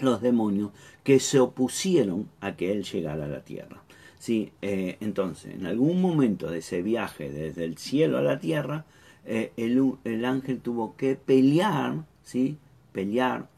los 0.00 0.20
demonios, 0.20 0.72
que 1.04 1.20
se 1.20 1.38
opusieron 1.38 2.28
a 2.40 2.56
que 2.56 2.72
él 2.72 2.82
llegara 2.82 3.24
a 3.24 3.28
la 3.28 3.44
tierra. 3.44 3.82
Sí, 4.22 4.52
eh, 4.62 4.98
entonces, 5.00 5.52
en 5.52 5.66
algún 5.66 6.00
momento 6.00 6.48
de 6.48 6.58
ese 6.58 6.80
viaje 6.80 7.28
desde 7.28 7.64
el 7.64 7.76
cielo 7.76 8.18
a 8.18 8.22
la 8.22 8.38
tierra, 8.38 8.84
eh, 9.24 9.52
el, 9.56 10.24
ángel 10.24 10.60
tuvo 10.60 10.94
que 10.94 11.16
pelear, 11.16 12.04
¿sí? 12.22 12.56
Pelear 12.92 13.48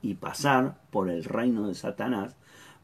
y 0.00 0.14
pasar 0.14 0.78
por 0.92 1.10
el 1.10 1.24
reino 1.24 1.66
de 1.66 1.74
Satanás 1.74 2.36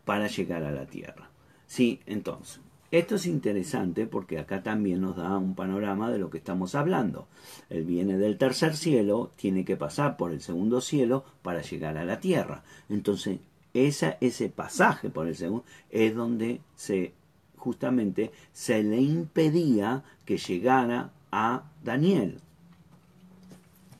para 0.05 0.27
llegar 0.27 0.65
a 0.65 0.73
la 0.73 0.87
tierra. 0.87 1.31
Sí, 1.69 2.01
entonces, 2.07 2.61
esto 2.91 3.15
es 3.15 3.27
interesante 3.27 4.09
porque 4.09 4.41
acá 4.41 4.65
también 4.65 5.01
nos 5.01 5.15
da 5.15 5.39
un 5.39 5.55
panorama 5.55 6.11
de 6.11 6.19
lo 6.19 6.31
que 6.31 6.39
estamos 6.39 6.75
hablando. 6.75 7.29
Él 7.71 7.85
viene 7.85 8.19
del 8.19 8.37
tercer 8.37 8.75
cielo, 8.75 9.31
tiene 9.37 9.65
que 9.65 9.77
pasar 9.77 10.17
por 10.17 10.33
el 10.33 10.41
segundo 10.41 10.81
cielo 10.81 11.25
para 11.43 11.63
llegar 11.63 11.99
a 11.99 12.05
la 12.05 12.19
tierra. 12.19 12.65
Entonces, 12.89 13.39
ese 13.75 14.49
pasaje 14.49 15.09
por 15.09 15.29
el 15.29 15.37
segundo 15.37 15.65
es 15.91 16.17
donde 16.17 16.61
se 16.75 17.13
justamente 17.59 18.31
se 18.53 18.83
le 18.83 19.01
impedía 19.01 20.05
que 20.25 20.39
llegara 20.39 21.13
a 21.31 21.65
Daniel. 21.85 22.41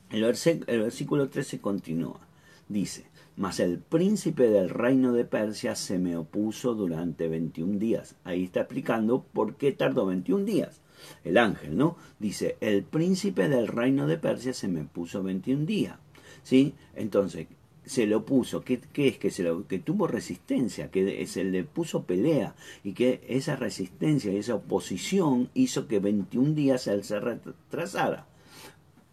El, 0.09 0.21
versículo 0.23 1.29
13 1.29 1.59
continúa. 1.59 2.19
Dice, 2.67 3.05
mas 3.35 3.59
el 3.59 3.77
príncipe 3.79 4.49
del 4.49 4.69
reino 4.69 5.13
de 5.13 5.25
Persia 5.25 5.75
se 5.75 5.99
me 5.99 6.17
opuso 6.17 6.73
durante 6.73 7.27
21 7.27 7.77
días. 7.77 8.15
Ahí 8.23 8.45
está 8.45 8.61
explicando 8.61 9.23
por 9.33 9.55
qué 9.55 9.71
tardó 9.71 10.07
21 10.07 10.45
días. 10.45 10.81
El 11.23 11.37
ángel, 11.37 11.77
¿no? 11.77 11.95
Dice, 12.19 12.57
el 12.59 12.83
príncipe 12.83 13.47
del 13.47 13.67
reino 13.67 14.07
de 14.07 14.17
Persia 14.17 14.53
se 14.53 14.67
me 14.67 14.83
puso 14.83 15.23
21 15.23 15.65
días. 15.65 15.97
¿Sí? 16.43 16.73
Entonces, 16.95 17.47
se 17.89 18.05
lo 18.05 18.23
puso, 18.23 18.63
¿qué, 18.63 18.79
es 18.93 19.17
que 19.17 19.31
se 19.31 19.41
lo, 19.41 19.65
que 19.65 19.79
tuvo 19.79 20.05
resistencia, 20.05 20.91
que 20.91 21.25
se 21.25 21.43
le 21.43 21.63
puso 21.63 22.03
pelea 22.03 22.53
y 22.83 22.93
que 22.93 23.25
esa 23.27 23.55
resistencia 23.55 24.31
y 24.31 24.37
esa 24.37 24.53
oposición 24.53 25.49
hizo 25.55 25.87
que 25.87 25.97
21 25.97 26.53
días 26.53 26.85
él 26.85 27.03
se 27.03 27.19
retrasara. 27.19 28.27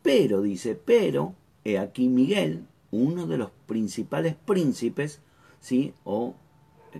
Pero, 0.02 0.42
dice, 0.42 0.74
pero, 0.74 1.34
he 1.64 1.78
aquí 1.78 2.08
Miguel, 2.08 2.66
uno 2.90 3.26
de 3.26 3.38
los 3.38 3.50
principales 3.66 4.34
príncipes, 4.34 5.22
¿sí? 5.58 5.94
o 6.04 6.34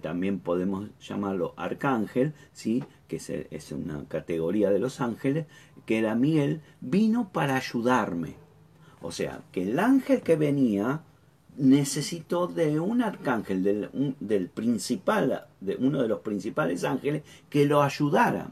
también 0.01 0.39
podemos 0.39 0.89
llamarlo 1.07 1.53
arcángel, 1.59 2.33
¿sí? 2.55 2.85
que 3.07 3.17
es, 3.17 3.29
es 3.29 3.71
una 3.71 4.03
categoría 4.09 4.71
de 4.71 4.79
los 4.79 5.03
ángeles, 5.03 5.45
que 5.85 5.99
era 5.99 6.15
Miguel, 6.15 6.63
vino 6.81 7.29
para 7.35 7.57
ayudarme. 7.57 8.37
O 9.03 9.13
sea, 9.13 9.43
que 9.53 9.65
el 9.65 9.79
ángel 9.79 10.23
que 10.23 10.37
venía 10.37 11.03
necesitó 11.59 12.47
de 12.47 12.81
un 12.81 13.03
arcángel, 13.03 13.63
del, 14.21 14.49
principal, 14.49 15.47
de 15.61 15.77
uno 15.77 16.03
de 16.03 16.09
los 16.09 16.21
principales 16.21 16.85
ángeles, 16.85 17.23
que 17.49 17.67
lo 17.67 17.83
ayudara. 17.83 18.51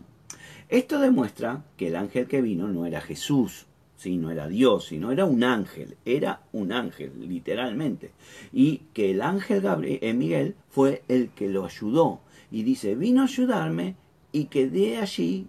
Esto 0.69 0.99
demuestra 0.99 1.65
que 1.77 1.89
el 1.89 1.97
ángel 1.97 2.27
que 2.27 2.43
vino 2.43 2.69
no 2.69 2.87
era 2.87 3.01
Jesús, 3.01 3.67
¿sí? 3.97 4.17
no 4.17 4.31
era 4.31 4.49
Dios, 4.49 4.87
sino 4.87 5.13
era 5.13 5.25
un 5.25 5.45
ángel, 5.45 5.97
era 6.05 6.43
un 6.53 6.73
ángel, 6.73 7.13
literalmente. 7.29 8.13
Y 8.53 8.83
que 8.93 9.11
el 9.11 9.23
ángel 9.23 9.61
Gabriel, 9.61 9.99
eh, 10.03 10.15
Miguel 10.15 10.55
fue 10.71 11.03
el 11.09 11.31
que 11.31 11.49
lo 11.49 11.65
ayudó. 11.65 12.21
Y 12.51 12.63
dice, 12.63 12.95
vino 12.95 13.23
a 13.23 13.25
ayudarme 13.25 13.97
y 14.33 14.47
quedé 14.47 14.99
allí 14.99 15.47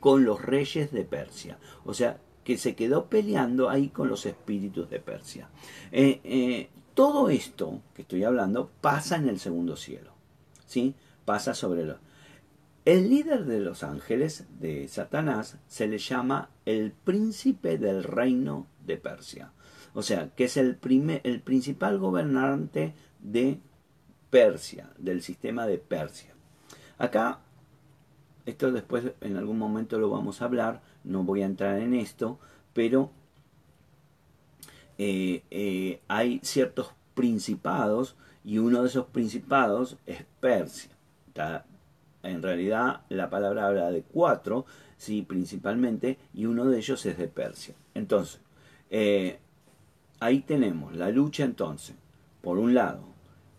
con 0.00 0.24
los 0.24 0.42
reyes 0.42 0.92
de 0.92 1.04
Persia. 1.04 1.58
O 1.84 1.94
sea, 1.94 2.18
que 2.44 2.56
se 2.56 2.74
quedó 2.74 3.06
peleando 3.06 3.68
ahí 3.68 3.88
con 3.88 4.08
los 4.08 4.24
espíritus 4.24 4.88
de 4.88 5.00
Persia. 5.00 5.50
Eh, 5.92 6.20
eh, 6.24 6.68
todo 6.98 7.28
esto 7.28 7.80
que 7.94 8.02
estoy 8.02 8.24
hablando 8.24 8.72
pasa 8.80 9.14
en 9.14 9.28
el 9.28 9.38
segundo 9.38 9.76
cielo. 9.76 10.10
¿sí? 10.66 10.96
Pasa 11.24 11.54
sobre 11.54 11.84
los... 11.84 11.98
El 12.84 13.08
líder 13.08 13.44
de 13.44 13.60
los 13.60 13.84
ángeles 13.84 14.48
de 14.58 14.88
Satanás 14.88 15.58
se 15.68 15.86
le 15.86 15.98
llama 15.98 16.50
el 16.64 16.90
príncipe 16.90 17.78
del 17.78 18.02
reino 18.02 18.66
de 18.84 18.96
Persia. 18.96 19.52
O 19.94 20.02
sea, 20.02 20.30
que 20.34 20.46
es 20.46 20.56
el, 20.56 20.74
primer, 20.74 21.20
el 21.22 21.40
principal 21.40 21.98
gobernante 21.98 22.94
de 23.20 23.60
Persia, 24.28 24.90
del 24.98 25.22
sistema 25.22 25.68
de 25.68 25.78
Persia. 25.78 26.34
Acá, 26.98 27.38
esto 28.44 28.72
después 28.72 29.04
en 29.20 29.36
algún 29.36 29.58
momento 29.58 30.00
lo 30.00 30.10
vamos 30.10 30.42
a 30.42 30.46
hablar, 30.46 30.82
no 31.04 31.22
voy 31.22 31.42
a 31.42 31.46
entrar 31.46 31.78
en 31.78 31.94
esto, 31.94 32.40
pero 32.72 33.12
eh, 34.98 35.44
eh, 35.52 36.00
hay 36.08 36.40
ciertos 36.42 36.90
principados 37.14 38.16
y 38.44 38.58
uno 38.58 38.82
de 38.82 38.88
esos 38.88 39.06
principados 39.06 39.96
es 40.06 40.24
Persia. 40.40 40.90
En 42.24 42.42
realidad 42.42 43.02
la 43.08 43.30
palabra 43.30 43.68
habla 43.68 43.92
de 43.92 44.02
cuatro, 44.02 44.66
sí, 44.96 45.22
principalmente, 45.22 46.18
y 46.34 46.46
uno 46.46 46.64
de 46.64 46.78
ellos 46.78 47.06
es 47.06 47.16
de 47.16 47.28
Persia. 47.28 47.74
Entonces, 47.94 48.40
eh, 48.90 49.38
ahí 50.18 50.40
tenemos 50.40 50.96
la 50.96 51.10
lucha 51.10 51.44
entonces, 51.44 51.94
por 52.42 52.58
un 52.58 52.74
lado, 52.74 53.04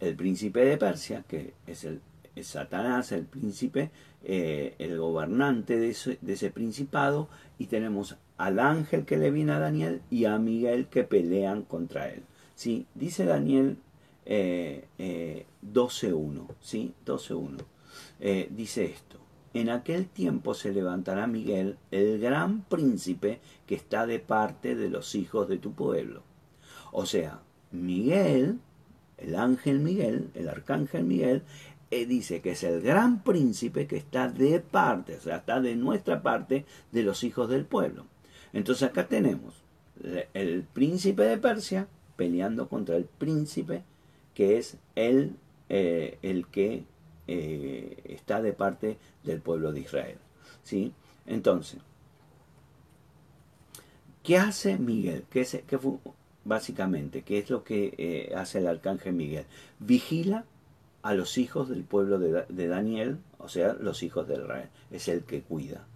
el 0.01 0.15
príncipe 0.15 0.65
de 0.65 0.77
Persia, 0.77 1.23
que 1.27 1.53
es 1.67 1.85
el 1.85 2.01
Satanás, 2.41 3.11
el 3.11 3.25
príncipe, 3.25 3.91
el 4.23 4.97
gobernante 4.97 5.77
de 5.77 6.17
de 6.21 6.33
ese 6.33 6.51
principado, 6.51 7.27
y 7.57 7.65
tenemos 7.67 8.17
al 8.39 8.57
ángel 8.59 9.05
que 9.05 9.17
le 9.17 9.31
viene 9.31 9.51
a 9.51 9.59
Daniel 9.59 10.01
y 10.09 10.23
a 10.25 10.39
Miguel 10.39 10.87
que 10.87 11.03
pelean 11.03 11.61
contra 11.63 12.09
él. 12.09 12.23
¿sí? 12.55 12.87
Dice 12.95 13.25
Daniel 13.25 13.77
eh, 14.25 14.85
eh, 14.97 15.45
12.1, 15.61 16.47
¿sí? 16.61 16.93
12.1. 17.05 17.57
Eh, 18.21 18.47
dice 18.49 18.85
esto. 18.85 19.17
En 19.53 19.69
aquel 19.69 20.07
tiempo 20.07 20.53
se 20.53 20.71
levantará 20.71 21.27
Miguel, 21.27 21.77
el 21.91 22.19
gran 22.19 22.61
príncipe 22.63 23.41
que 23.67 23.75
está 23.75 24.05
de 24.05 24.19
parte 24.19 24.75
de 24.75 24.89
los 24.89 25.15
hijos 25.15 25.49
de 25.49 25.57
tu 25.57 25.73
pueblo. 25.73 26.23
O 26.93 27.05
sea, 27.05 27.41
Miguel, 27.71 28.59
el 29.17 29.35
ángel 29.35 29.79
Miguel, 29.79 30.29
el 30.33 30.47
arcángel 30.47 31.03
Miguel, 31.03 31.43
eh, 31.91 32.05
dice 32.05 32.39
que 32.39 32.51
es 32.51 32.63
el 32.63 32.81
gran 32.81 33.21
príncipe 33.21 33.85
que 33.85 33.97
está 33.97 34.29
de 34.29 34.61
parte, 34.61 35.17
o 35.17 35.21
sea, 35.21 35.37
está 35.37 35.59
de 35.59 35.75
nuestra 35.75 36.21
parte 36.21 36.65
de 36.93 37.03
los 37.03 37.25
hijos 37.25 37.49
del 37.49 37.65
pueblo. 37.65 38.05
Entonces 38.53 38.89
acá 38.89 39.07
tenemos 39.07 39.63
el 40.33 40.63
príncipe 40.63 41.23
de 41.23 41.37
Persia 41.37 41.87
peleando 42.15 42.67
contra 42.67 42.95
el 42.95 43.05
príncipe 43.05 43.83
que 44.33 44.57
es 44.57 44.77
el, 44.95 45.35
eh, 45.67 46.17
el 46.21 46.47
que 46.47 46.85
eh, 47.27 47.97
está 48.05 48.41
de 48.41 48.53
parte 48.53 48.97
del 49.23 49.41
pueblo 49.41 49.71
de 49.71 49.81
Israel. 49.81 50.17
¿sí? 50.63 50.93
Entonces, 51.25 51.79
¿Qué 54.23 54.37
hace 54.37 54.77
Miguel? 54.77 55.23
¿Qué, 55.31 55.41
es, 55.41 55.59
qué 55.65 55.77
fue, 55.77 55.93
básicamente, 56.45 57.23
qué 57.23 57.39
es 57.39 57.49
lo 57.49 57.63
que 57.63 57.95
eh, 57.97 58.33
hace 58.35 58.59
el 58.59 58.67
arcángel 58.67 59.13
Miguel? 59.13 59.45
Vigila 59.79 60.45
a 61.01 61.13
los 61.13 61.37
hijos 61.37 61.69
del 61.69 61.83
pueblo 61.83 62.19
de, 62.19 62.45
de 62.47 62.67
Daniel, 62.67 63.17
o 63.37 63.47
sea, 63.47 63.73
los 63.73 64.03
hijos 64.03 64.27
de 64.27 64.35
Israel. 64.35 64.69
Es 64.91 65.07
el 65.07 65.23
que 65.23 65.41
cuida. 65.41 65.87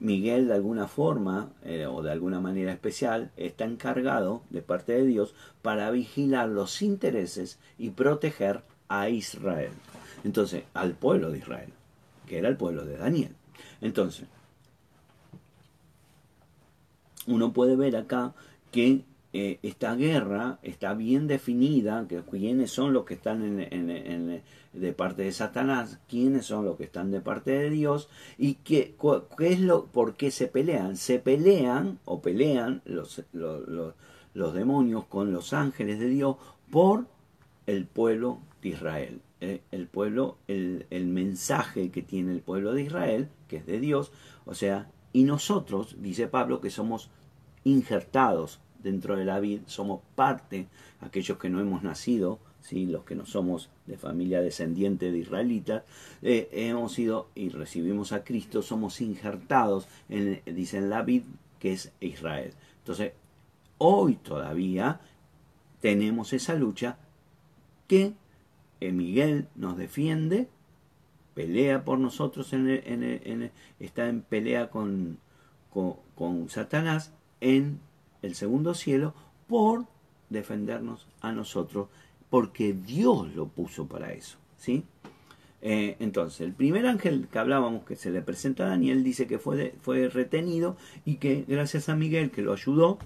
Miguel 0.00 0.48
de 0.48 0.54
alguna 0.54 0.88
forma 0.88 1.50
eh, 1.62 1.86
o 1.86 2.02
de 2.02 2.10
alguna 2.10 2.40
manera 2.40 2.72
especial 2.72 3.30
está 3.36 3.64
encargado 3.64 4.42
de 4.50 4.62
parte 4.62 4.92
de 4.92 5.06
Dios 5.06 5.34
para 5.62 5.90
vigilar 5.90 6.48
los 6.48 6.82
intereses 6.82 7.58
y 7.78 7.90
proteger 7.90 8.62
a 8.88 9.10
Israel. 9.10 9.72
Entonces, 10.24 10.64
al 10.74 10.94
pueblo 10.94 11.30
de 11.30 11.38
Israel, 11.38 11.72
que 12.26 12.38
era 12.38 12.48
el 12.48 12.56
pueblo 12.56 12.84
de 12.84 12.96
Daniel. 12.96 13.34
Entonces, 13.80 14.26
uno 17.26 17.52
puede 17.52 17.76
ver 17.76 17.96
acá 17.96 18.34
que 18.72 19.04
eh, 19.32 19.60
esta 19.62 19.94
guerra 19.94 20.58
está 20.62 20.94
bien 20.94 21.28
definida, 21.28 22.04
que 22.08 22.20
quiénes 22.22 22.72
son 22.72 22.92
los 22.92 23.04
que 23.04 23.14
están 23.14 23.60
en, 23.60 24.42
de 24.72 24.92
parte 24.92 25.22
de 25.22 25.30
Satanás, 25.30 26.00
quiénes 26.08 26.46
son 26.46 26.64
los 26.64 26.76
que 26.76 26.84
están 26.84 27.12
de 27.12 27.20
parte 27.20 27.52
de 27.52 27.70
Dios 27.70 28.08
y 28.38 28.54
qué, 28.54 28.96
qué 29.38 29.52
es 29.52 29.60
lo, 29.60 29.86
por 29.86 30.16
qué 30.16 30.32
se 30.32 30.48
pelean. 30.48 30.96
Se 30.96 31.20
pelean 31.20 32.00
o 32.04 32.20
pelean 32.20 32.82
los, 32.84 33.22
los, 33.32 33.94
los, 34.34 34.54
demonios 34.54 35.04
con 35.04 35.32
los 35.32 35.52
ángeles 35.52 36.00
de 36.00 36.08
Dios 36.08 36.36
por 36.70 37.06
el 37.66 37.86
pueblo 37.86 38.40
de 38.62 38.70
Israel. 38.70 39.20
Eh, 39.40 39.62
el 39.70 39.86
pueblo, 39.86 40.38
el, 40.48 40.86
el 40.90 41.06
mensaje 41.06 41.90
que 41.90 42.02
tiene 42.02 42.32
el 42.32 42.40
pueblo 42.40 42.74
de 42.74 42.82
Israel, 42.82 43.28
que 43.46 43.58
es 43.58 43.66
de 43.66 43.78
Dios, 43.78 44.10
o 44.44 44.54
sea, 44.54 44.90
y 45.12 45.22
nosotros, 45.22 45.96
dice 46.00 46.26
Pablo, 46.26 46.60
que 46.60 46.70
somos 46.70 47.10
injertados 47.64 48.60
dentro 48.82 49.16
de 49.16 49.24
la 49.24 49.40
vid, 49.40 49.60
somos 49.66 50.00
parte, 50.14 50.66
aquellos 51.00 51.38
que 51.38 51.50
no 51.50 51.60
hemos 51.60 51.82
nacido, 51.82 52.38
¿sí? 52.60 52.86
los 52.86 53.04
que 53.04 53.14
no 53.14 53.26
somos 53.26 53.70
de 53.86 53.96
familia 53.96 54.40
descendiente 54.40 55.10
de 55.10 55.18
israelitas, 55.18 55.82
eh, 56.22 56.48
hemos 56.52 56.92
sido 56.92 57.28
y 57.34 57.48
recibimos 57.50 58.12
a 58.12 58.24
Cristo, 58.24 58.62
somos 58.62 59.00
injertados, 59.00 59.86
en, 60.08 60.42
la 60.90 61.02
vid, 61.02 61.22
que 61.58 61.72
es 61.72 61.92
Israel. 62.00 62.52
Entonces, 62.78 63.12
hoy 63.78 64.16
todavía 64.16 65.00
tenemos 65.80 66.32
esa 66.32 66.54
lucha 66.54 66.98
que 67.88 68.14
Miguel 68.80 69.48
nos 69.56 69.76
defiende, 69.76 70.48
pelea 71.34 71.84
por 71.84 71.98
nosotros, 71.98 72.52
está 73.78 74.08
en 74.08 74.22
pelea 74.22 74.70
con, 74.70 75.18
con, 75.72 75.96
con 76.14 76.48
Satanás 76.48 77.12
en 77.40 77.80
el 78.22 78.34
segundo 78.34 78.74
cielo 78.74 79.14
por 79.46 79.86
defendernos 80.28 81.06
a 81.20 81.32
nosotros, 81.32 81.88
porque 82.28 82.72
Dios 82.72 83.34
lo 83.34 83.48
puso 83.48 83.86
para 83.86 84.12
eso. 84.12 84.38
¿sí? 84.56 84.84
Eh, 85.62 85.96
entonces, 85.98 86.40
el 86.40 86.54
primer 86.54 86.86
ángel 86.86 87.28
que 87.30 87.38
hablábamos, 87.38 87.84
que 87.84 87.96
se 87.96 88.10
le 88.10 88.22
presenta 88.22 88.64
a 88.64 88.68
Daniel, 88.70 89.04
dice 89.04 89.26
que 89.26 89.38
fue, 89.38 89.74
fue 89.82 90.08
retenido 90.08 90.76
y 91.04 91.16
que 91.16 91.44
gracias 91.46 91.88
a 91.88 91.96
Miguel 91.96 92.30
que 92.30 92.42
lo 92.42 92.52
ayudó, 92.52 92.98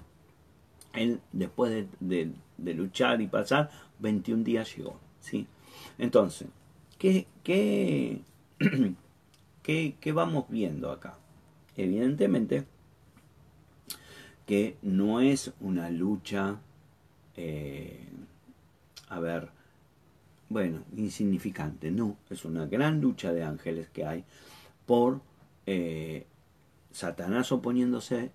él 0.93 1.19
después 1.33 1.87
de, 1.99 2.31
luchar 2.57 3.21
y 3.21 3.27
pasar, 3.27 3.71
21 3.99 4.43
días 4.43 4.75
llegó. 4.75 4.99
¿sí? 5.19 5.47
Entonces, 5.97 6.47
¿qué, 6.97 7.27
qué, 7.43 8.21
qué, 9.63 9.95
qué 9.99 10.11
vamos 10.13 10.45
viendo 10.47 10.91
acá? 10.91 11.17
Evidentemente, 11.75 12.65
que 14.45 14.77
no 14.81 15.21
es 15.21 15.53
una 15.59 15.89
lucha, 15.89 16.59
eh, 17.35 18.07
a 19.09 19.19
ver, 19.19 19.49
bueno, 20.49 20.83
insignificante, 20.95 21.91
no, 21.91 22.17
es 22.29 22.45
una 22.45 22.65
gran 22.65 23.01
lucha 23.01 23.33
de 23.33 23.43
ángeles 23.43 23.89
que 23.89 24.05
hay 24.05 24.23
por 24.85 25.21
eh, 25.65 26.25
Satanás 26.91 27.51
oponiéndose 27.51 28.31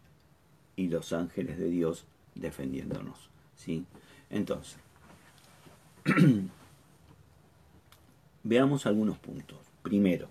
y 0.76 0.88
los 0.88 1.12
ángeles 1.12 1.58
de 1.58 1.70
Dios 1.70 2.04
defendiéndonos. 2.34 3.30
¿sí? 3.56 3.84
Entonces, 4.28 4.78
veamos 8.42 8.86
algunos 8.86 9.18
puntos. 9.18 9.58
Primero, 9.82 10.28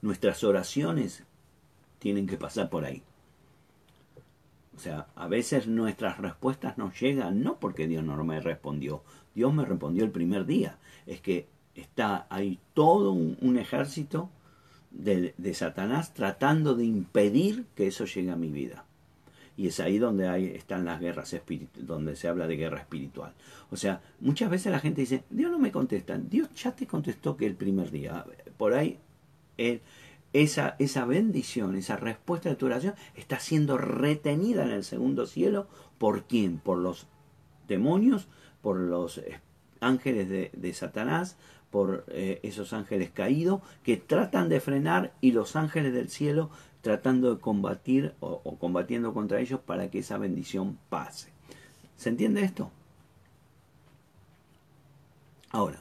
nuestras 0.00 0.42
oraciones 0.44 1.22
tienen 1.98 2.26
que 2.26 2.36
pasar 2.36 2.68
por 2.68 2.84
ahí. 2.84 3.02
O 4.76 4.78
sea, 4.78 5.06
a 5.14 5.28
veces 5.28 5.66
nuestras 5.66 6.18
respuestas 6.18 6.78
no 6.78 6.92
llegan 6.92 7.42
no 7.42 7.58
porque 7.58 7.86
Dios 7.86 8.04
no 8.04 8.22
me 8.24 8.40
respondió. 8.40 9.02
Dios 9.34 9.52
me 9.52 9.64
respondió 9.64 10.04
el 10.04 10.10
primer 10.10 10.46
día. 10.46 10.78
Es 11.06 11.20
que 11.20 11.46
está 11.74 12.26
ahí 12.30 12.58
todo 12.74 13.12
un, 13.12 13.58
ejército 13.58 14.30
de, 14.90 15.34
Satanás 15.54 16.14
tratando 16.14 16.74
de 16.74 16.84
impedir 16.84 17.66
que 17.74 17.86
eso 17.86 18.04
llegue 18.04 18.30
a 18.30 18.36
mi 18.36 18.50
vida. 18.50 18.84
Y 19.56 19.66
es 19.68 19.80
ahí 19.80 19.98
donde 19.98 20.28
hay, 20.28 20.46
están 20.46 20.86
las 20.86 20.98
guerras 20.98 21.32
espirituales, 21.34 21.86
donde 21.86 22.16
se 22.16 22.26
habla 22.26 22.46
de 22.46 22.56
guerra 22.56 22.80
espiritual. 22.80 23.34
O 23.70 23.76
sea, 23.76 24.00
muchas 24.20 24.50
veces 24.50 24.72
la 24.72 24.80
gente 24.80 25.02
dice, 25.02 25.24
Dios 25.28 25.50
no 25.50 25.58
me 25.58 25.70
contesta. 25.70 26.16
Dios 26.16 26.48
ya 26.54 26.74
te 26.74 26.86
contestó 26.86 27.36
que 27.36 27.46
el 27.46 27.54
primer 27.54 27.90
día. 27.90 28.24
Por 28.56 28.72
ahí, 28.72 28.98
él, 29.58 29.82
esa, 30.32 30.76
esa 30.78 31.04
bendición, 31.04 31.76
esa 31.76 31.96
respuesta 31.96 32.48
de 32.48 32.56
tu 32.56 32.66
oración 32.66 32.94
está 33.14 33.38
siendo 33.38 33.78
retenida 33.78 34.64
en 34.64 34.70
el 34.70 34.84
segundo 34.84 35.26
cielo. 35.26 35.66
¿Por 35.98 36.24
quién? 36.24 36.58
Por 36.58 36.78
los 36.78 37.06
demonios, 37.68 38.28
por 38.62 38.76
los 38.78 39.20
ángeles 39.80 40.28
de, 40.28 40.74
Satanás, 40.74 41.36
por 41.70 42.04
eh, 42.08 42.40
esos 42.42 42.72
ángeles 42.72 43.10
caídos 43.10 43.60
que 43.82 43.96
tratan 43.96 44.48
de 44.48 44.60
frenar 44.60 45.12
y 45.20 45.32
los 45.32 45.56
ángeles 45.56 45.92
del 45.92 46.08
cielo 46.08 46.50
tratando 46.80 47.34
de 47.34 47.40
combatir 47.40 48.14
o, 48.20 48.40
combatiendo 48.58 49.14
contra 49.14 49.40
ellos 49.40 49.60
para 49.60 49.90
que 49.90 50.00
esa 50.00 50.18
bendición 50.18 50.78
pase. 50.88 51.30
¿Se 51.96 52.08
entiende 52.08 52.42
esto? 52.42 52.70
Ahora, 55.50 55.80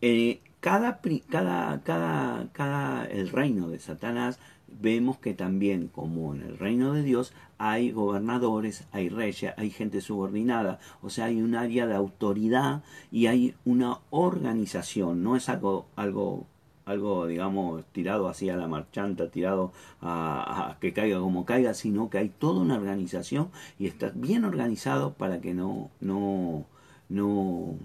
eh, 0.00 0.40
cada, 0.64 0.98
cada, 1.28 1.82
cada, 1.82 2.48
cada, 2.52 3.04
el 3.04 3.28
reino 3.28 3.68
de 3.68 3.78
Satanás 3.78 4.38
vemos 4.66 5.18
que 5.18 5.34
también, 5.34 5.88
como 5.88 6.34
en 6.34 6.40
el 6.40 6.56
reino 6.56 6.94
de 6.94 7.02
Dios, 7.02 7.34
hay 7.58 7.90
gobernadores, 7.90 8.86
hay 8.90 9.10
reyes, 9.10 9.52
hay 9.58 9.68
gente 9.68 10.00
subordinada, 10.00 10.78
o 11.02 11.10
sea, 11.10 11.26
hay 11.26 11.42
un 11.42 11.54
área 11.54 11.86
de 11.86 11.94
autoridad 11.94 12.82
y 13.12 13.26
hay 13.26 13.54
una 13.66 13.98
organización, 14.08 15.22
no 15.22 15.36
es 15.36 15.50
algo, 15.50 15.84
algo, 15.96 16.46
algo 16.86 17.26
digamos, 17.26 17.84
tirado 17.92 18.26
así 18.26 18.48
a 18.48 18.56
la 18.56 18.66
marchanta, 18.66 19.28
tirado 19.28 19.70
a, 20.00 20.70
a 20.70 20.78
que 20.80 20.94
caiga 20.94 21.20
como 21.20 21.44
caiga, 21.44 21.74
sino 21.74 22.08
que 22.08 22.16
hay 22.16 22.30
toda 22.30 22.62
una 22.62 22.76
organización 22.76 23.50
y 23.78 23.86
está 23.86 24.12
bien 24.14 24.46
organizado 24.46 25.12
para 25.12 25.42
que 25.42 25.52
no, 25.52 25.90
no, 26.00 26.64
no, 27.10 27.76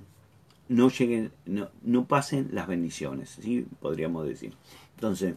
no 0.69 0.89
lleguen, 0.89 1.31
no, 1.45 1.69
no 1.81 2.07
pasen 2.07 2.49
las 2.53 2.67
bendiciones, 2.67 3.37
¿sí? 3.41 3.65
podríamos 3.81 4.25
decir. 4.25 4.53
Entonces, 4.95 5.35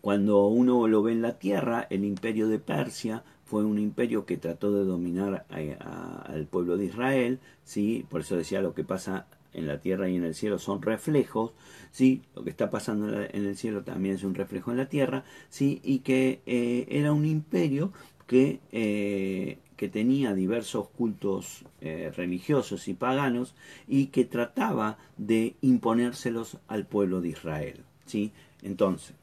cuando 0.00 0.46
uno 0.48 0.88
lo 0.88 1.02
ve 1.02 1.12
en 1.12 1.22
la 1.22 1.38
tierra, 1.38 1.86
el 1.90 2.04
imperio 2.04 2.48
de 2.48 2.58
Persia 2.58 3.22
fue 3.44 3.64
un 3.64 3.78
imperio 3.78 4.24
que 4.24 4.38
trató 4.38 4.72
de 4.72 4.84
dominar 4.84 5.46
al 5.50 6.46
pueblo 6.46 6.76
de 6.76 6.86
Israel, 6.86 7.38
¿sí? 7.64 8.04
por 8.08 8.22
eso 8.22 8.36
decía 8.36 8.62
lo 8.62 8.74
que 8.74 8.82
pasa 8.82 9.26
en 9.52 9.66
la 9.66 9.78
tierra 9.80 10.08
y 10.08 10.16
en 10.16 10.24
el 10.24 10.34
cielo 10.34 10.58
son 10.58 10.80
reflejos, 10.80 11.52
¿sí? 11.90 12.22
lo 12.34 12.42
que 12.44 12.50
está 12.50 12.70
pasando 12.70 13.22
en 13.22 13.44
el 13.44 13.56
cielo 13.56 13.84
también 13.84 14.14
es 14.14 14.24
un 14.24 14.34
reflejo 14.34 14.70
en 14.70 14.78
la 14.78 14.88
tierra, 14.88 15.24
¿sí? 15.50 15.80
y 15.84 15.98
que 15.98 16.40
eh, 16.46 16.86
era 16.88 17.12
un 17.12 17.26
imperio 17.26 17.92
que 18.26 18.60
eh, 18.72 19.58
que 19.82 19.88
tenía 19.88 20.32
diversos 20.32 20.86
cultos 20.90 21.64
eh, 21.80 22.12
religiosos 22.16 22.86
y 22.86 22.94
paganos 22.94 23.56
y 23.88 24.06
que 24.14 24.24
trataba 24.24 24.96
de 25.16 25.56
imponérselos 25.60 26.58
al 26.68 26.86
pueblo 26.86 27.20
de 27.20 27.30
Israel. 27.30 27.82
¿sí? 28.06 28.30
Entonces, 28.62 29.16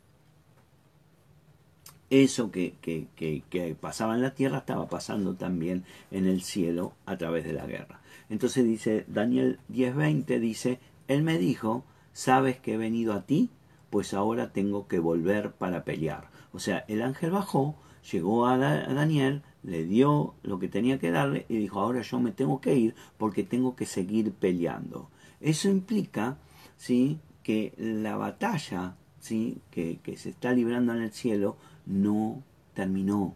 eso 2.09 2.51
que, 2.51 2.73
que, 2.81 3.07
que, 3.15 3.73
pasaba 3.79 4.15
en 4.15 4.21
la 4.21 4.33
tierra 4.33 4.57
estaba 4.57 4.89
pasando 4.89 5.35
también 5.35 5.85
en 6.11 6.27
el 6.27 6.41
cielo 6.41 6.91
a 7.05 7.17
través 7.17 7.45
de 7.45 7.53
la 7.53 7.65
guerra. 7.65 8.01
Entonces 8.29 8.65
dice 8.65 9.05
Daniel 9.07 9.59
10:20, 9.71 10.41
dice, 10.41 10.79
Él 11.07 11.23
me 11.23 11.37
dijo, 11.37 11.85
¿sabes 12.11 12.59
que 12.59 12.73
he 12.73 12.77
venido 12.77 13.13
a 13.13 13.21
ti? 13.21 13.49
Pues 13.89 14.13
ahora 14.13 14.51
tengo 14.51 14.89
que 14.89 14.99
volver 14.99 15.53
para 15.53 15.85
pelear. 15.85 16.27
O 16.51 16.59
sea, 16.59 16.83
el 16.89 17.01
ángel 17.01 17.31
bajó, 17.31 17.77
llegó 18.11 18.45
a 18.45 18.57
Daniel, 18.57 19.41
le 19.63 19.83
dio 19.83 20.35
lo 20.43 20.59
que 20.59 20.67
tenía 20.67 20.99
que 20.99 21.11
darle 21.11 21.45
y 21.49 21.57
dijo, 21.57 21.79
ahora 21.79 22.01
yo 22.01 22.19
me 22.19 22.31
tengo 22.31 22.61
que 22.61 22.75
ir 22.75 22.95
porque 23.17 23.43
tengo 23.43 23.75
que 23.75 23.85
seguir 23.85 24.31
peleando. 24.31 25.09
Eso 25.41 25.69
implica 25.69 26.37
¿sí? 26.77 27.19
que 27.43 27.73
la 27.77 28.17
batalla 28.17 28.95
¿sí? 29.19 29.61
que, 29.71 29.99
que 30.03 30.17
se 30.17 30.29
está 30.29 30.51
librando 30.53 30.93
en 30.93 31.01
el 31.01 31.11
cielo 31.11 31.57
no 31.85 32.43
terminó, 32.73 33.35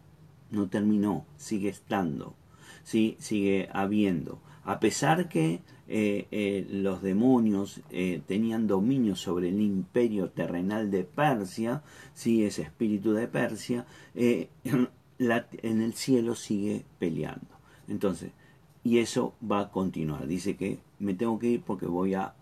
no 0.52 0.70
terminó, 0.70 1.26
sigue 1.38 1.70
estando, 1.70 2.36
¿sí? 2.84 3.18
sigue 3.20 3.70
habiendo. 3.74 4.40
A 4.64 4.80
pesar 4.80 5.28
que 5.28 5.62
eh, 5.88 6.28
eh, 6.32 6.66
los 6.72 7.02
demonios 7.02 7.82
eh, 7.90 8.22
tenían 8.26 8.68
dominio 8.68 9.16
sobre 9.18 9.50
el 9.50 9.60
imperio 9.60 10.30
terrenal 10.30 10.90
de 10.90 11.04
Persia, 11.04 11.84
¿sí? 12.14 12.46
ese 12.46 12.62
espíritu 12.62 13.12
de 13.14 13.28
Persia, 13.28 13.86
en 15.32 15.82
el 15.82 15.94
cielo 15.94 16.36
sigue 16.36 16.86
peleando. 17.00 17.48
Entonces, 17.88 18.32
y 18.84 19.00
eso 19.00 19.34
va 19.50 19.62
a 19.62 19.72
continuar. 19.72 20.28
Dice 20.28 20.56
que 20.56 20.80
me 21.00 21.14
tengo 21.14 21.40
que 21.40 21.48
ir 21.48 21.62
porque 21.62 21.86
voy 21.86 22.14
a, 22.14 22.34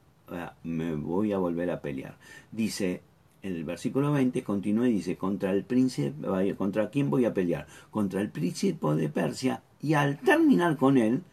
me 0.64 0.96
voy 0.96 1.34
a 1.34 1.38
volver 1.38 1.70
a 1.72 1.82
pelear. 1.82 2.18
Dice 2.52 3.02
en 3.44 3.56
el 3.56 3.64
versículo 3.64 4.12
20 4.12 4.44
continúa 4.44 4.88
y 4.88 4.94
dice, 4.94 5.18
contra 5.18 5.52
el 5.52 5.64
príncipe, 5.64 6.56
contra 6.56 6.90
quién 6.90 7.10
voy 7.10 7.26
a 7.26 7.34
pelear? 7.34 7.68
Contra 7.90 8.22
el 8.22 8.30
príncipe 8.30 8.88
de 8.96 9.10
Persia 9.10 9.64
y 9.82 9.94
al 9.96 10.20
terminar 10.20 10.78
con 10.78 10.98
él, 10.98 11.24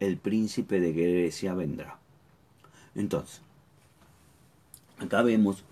el 0.00 0.16
príncipe 0.16 0.80
de 0.80 0.92
Grecia 0.92 1.54
vendrá. 1.54 1.98
Entonces, 2.94 3.42
acá 4.98 5.22
vemos 5.22 5.64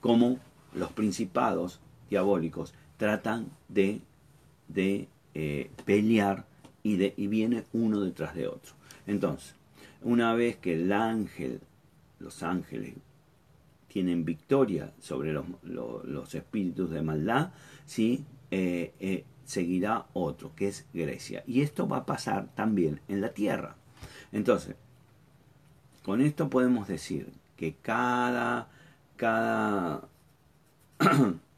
cómo 0.00 0.38
los 0.74 0.92
principados 0.92 1.80
diabólicos 2.08 2.74
tratan 2.96 3.50
de, 3.68 4.00
de 4.72 5.08
eh, 5.34 5.70
pelear 5.84 6.46
y, 6.82 6.96
de, 6.96 7.14
y 7.16 7.26
viene 7.26 7.64
uno 7.72 8.00
detrás 8.00 8.34
de 8.34 8.48
otro. 8.48 8.72
Entonces, 9.06 9.54
una 10.02 10.34
vez 10.34 10.56
que 10.56 10.74
el 10.74 10.92
ángel, 10.92 11.60
los 12.18 12.42
ángeles, 12.42 12.94
tienen 13.88 14.24
victoria 14.24 14.92
sobre 15.00 15.32
los, 15.32 16.34
espíritus 16.34 16.90
de 16.90 17.02
maldad, 17.02 17.52
¿sí? 17.84 18.24
Eh, 18.50 18.94
eh, 19.00 19.24
seguirá 19.44 20.06
otro, 20.14 20.54
que 20.54 20.68
es 20.68 20.86
Grecia. 20.94 21.44
Y 21.46 21.60
esto 21.60 21.86
va 21.86 21.98
a 21.98 22.06
pasar 22.06 22.48
también 22.54 23.00
en 23.08 23.20
la 23.20 23.34
tierra. 23.34 23.76
Entonces, 24.32 24.76
con 26.02 26.22
esto 26.22 26.48
podemos 26.48 26.88
decir 26.88 27.32
que 27.56 27.74
cada, 27.74 28.70
cada, 29.16 30.08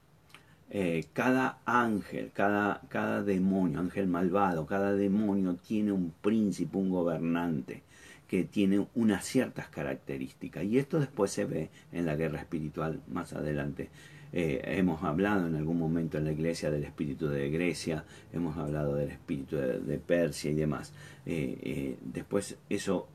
eh, 0.77 1.07
cada 1.13 1.61
ángel, 1.67 2.33
cada, 2.35 2.81
cada 2.89 3.23
demonio, 3.23 3.79
ángel 3.79 4.09
malvado, 4.09 4.67
cada 4.67 4.93
demonio 4.93 5.55
tiene 5.55 5.93
un 5.93 6.13
príncipe, 6.21 6.77
un 6.77 6.91
gobernante 6.91 7.85
que 8.27 8.43
tiene 8.43 8.85
unas 8.97 9.25
ciertas 9.25 9.69
características. 9.69 10.65
Y 10.65 10.79
esto 10.79 10.99
después 10.99 11.31
se 11.31 11.45
ve 11.45 11.71
en 11.93 12.07
la 12.07 12.17
guerra 12.17 12.41
espiritual 12.41 13.01
más 13.07 13.33
adelante. 13.35 13.89
Eh, 14.33 14.61
hemos 14.65 15.05
hablado 15.05 15.47
en 15.47 15.55
algún 15.55 15.79
momento 15.79 16.19
en 16.19 16.25
la 16.25 16.33
iglesia 16.33 16.69
del 16.73 16.83
espíritu 16.83 17.29
de 17.29 17.51
Grecia, 17.51 18.05
hemos 18.33 18.57
hablado 18.57 18.97
del 18.97 19.11
espíritu 19.11 19.55
de, 19.55 19.99
Persia 20.05 20.51
y 20.51 20.55
demás. 20.55 20.93
Eh, 21.25 21.57
eh, 21.63 21.99
después 22.03 22.59
eso 22.69 23.07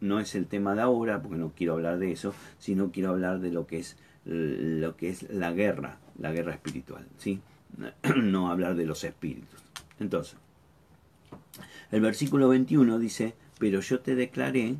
no 0.00 0.18
es 0.18 0.34
el 0.34 0.46
tema 0.46 0.74
de 0.74 0.82
ahora, 0.82 1.22
porque 1.22 1.38
no 1.38 1.52
quiero 1.56 1.74
hablar 1.74 2.00
de 2.00 2.10
eso, 2.10 2.34
sino 2.58 2.90
quiero 2.90 3.10
hablar 3.10 3.38
de 3.38 3.52
lo 3.52 3.68
que 3.68 3.78
es 3.78 3.96
lo 4.24 4.96
que 4.96 5.10
es 5.10 5.30
la 5.30 5.52
guerra, 5.52 6.00
la 6.18 6.32
guerra 6.32 6.54
espiritual, 6.54 7.06
¿sí? 7.18 7.40
No 8.16 8.50
hablar 8.50 8.74
de 8.74 8.86
los 8.86 9.04
espíritus. 9.04 9.60
Entonces, 9.98 10.36
el 11.90 12.00
versículo 12.00 12.48
21 12.48 12.98
dice, 12.98 13.34
pero 13.58 13.80
yo 13.80 14.00
te 14.00 14.14
declaré 14.14 14.76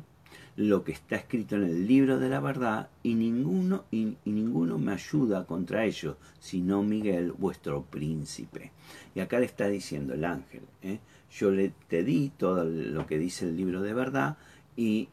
lo 0.57 0.83
que 0.83 0.91
está 0.91 1.15
escrito 1.15 1.55
en 1.55 1.63
el 1.65 1.87
libro 1.87 2.17
de 2.17 2.29
la 2.29 2.39
verdad 2.39 2.89
y 3.03 3.13
ninguno, 3.13 3.85
y, 3.91 4.17
ninguno 4.25 4.79
me 4.79 4.91
ayuda 4.91 5.45
contra 5.45 5.85
ello, 5.85 6.17
sino 6.39 6.81
Miguel, 6.81 7.31
vuestro 7.31 7.83
príncipe. 7.83 8.71
Y 9.13 9.19
acá 9.19 9.39
le 9.39 9.45
está 9.45 9.67
diciendo 9.67 10.15
el 10.15 10.25
ángel, 10.25 10.63
¿eh? 10.81 10.99
yo 11.31 11.51
le 11.51 11.73
te 11.87 12.03
di 12.03 12.31
todo 12.35 12.63
lo 12.63 13.05
que 13.05 13.19
dice 13.19 13.45
el 13.45 13.55
libro 13.55 13.81
de 13.81 13.93
verdad 13.93 14.37
y, 14.77 15.09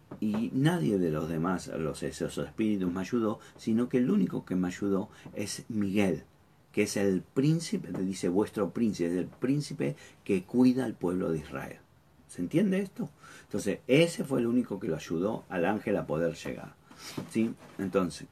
nadie 0.52 0.98
de 0.98 1.10
los 1.10 1.28
demás, 1.28 1.68
los 1.68 2.02
esos 2.02 2.38
espíritus 2.38 2.92
me 2.92 3.00
ayudó, 3.00 3.40
sino 3.56 3.88
que 3.88 3.98
el 3.98 4.10
único 4.10 4.44
que 4.44 4.54
me 4.54 4.68
ayudó 4.68 5.08
es 5.34 5.64
Miguel, 5.68 6.24
que 6.70 6.82
es 6.82 6.96
el 6.98 7.22
príncipe, 7.22 7.90
dice 8.02 8.28
vuestro 8.28 8.70
príncipe, 8.70 9.08
es 9.08 9.16
el 9.16 9.26
príncipe 9.26 9.96
que 10.22 10.44
cuida 10.44 10.84
al 10.84 10.94
pueblo 10.94 11.32
de 11.32 11.38
Israel. 11.38 11.78
¿Se 12.28 12.42
entiende 12.42 12.80
esto? 12.80 13.08
Entonces, 13.44 13.78
ese 13.86 14.24
fue 14.24 14.40
el 14.40 14.46
único 14.46 14.78
que 14.78 14.88
lo 14.88 14.96
ayudó 14.96 15.44
al 15.48 15.64
ángel 15.64 15.96
a 15.96 16.06
poder 16.06 16.34
llegar. 16.34 16.74
¿sí? 17.30 17.54
Entonces, 17.78 18.28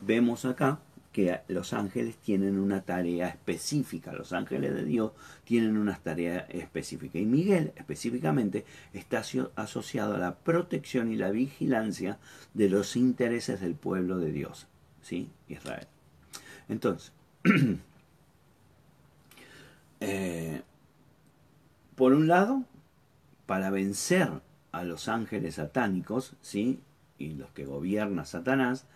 vemos 0.00 0.44
acá 0.44 0.80
que 1.12 1.40
los 1.48 1.72
ángeles 1.72 2.16
tienen 2.18 2.58
una 2.58 2.82
tarea 2.82 3.28
específica, 3.28 4.12
los 4.12 4.32
ángeles 4.32 4.74
de 4.74 4.84
Dios 4.84 5.12
tienen 5.44 5.76
una 5.76 5.96
tarea 5.96 6.46
específica. 6.48 7.18
Y 7.18 7.26
Miguel 7.26 7.72
específicamente 7.76 8.64
está 8.92 9.22
asociado 9.56 10.14
a 10.14 10.18
la 10.18 10.36
protección 10.36 11.10
y 11.10 11.16
la 11.16 11.30
vigilancia 11.30 12.18
de 12.54 12.68
los 12.68 12.96
intereses 12.96 13.60
del 13.60 13.74
pueblo 13.74 14.18
de 14.18 14.30
Dios, 14.30 14.68
¿sí? 15.02 15.28
Israel. 15.48 15.88
Entonces, 16.68 17.12
eh, 20.00 20.62
por 21.96 22.12
un 22.12 22.28
lado, 22.28 22.64
para 23.46 23.70
vencer 23.70 24.30
a 24.70 24.84
los 24.84 25.08
ángeles 25.08 25.56
satánicos, 25.56 26.36
¿sí? 26.40 26.80
y 27.20 27.34
los 27.34 27.50
que 27.50 27.66
gobierna 27.66 28.24
Satanás, 28.24 28.86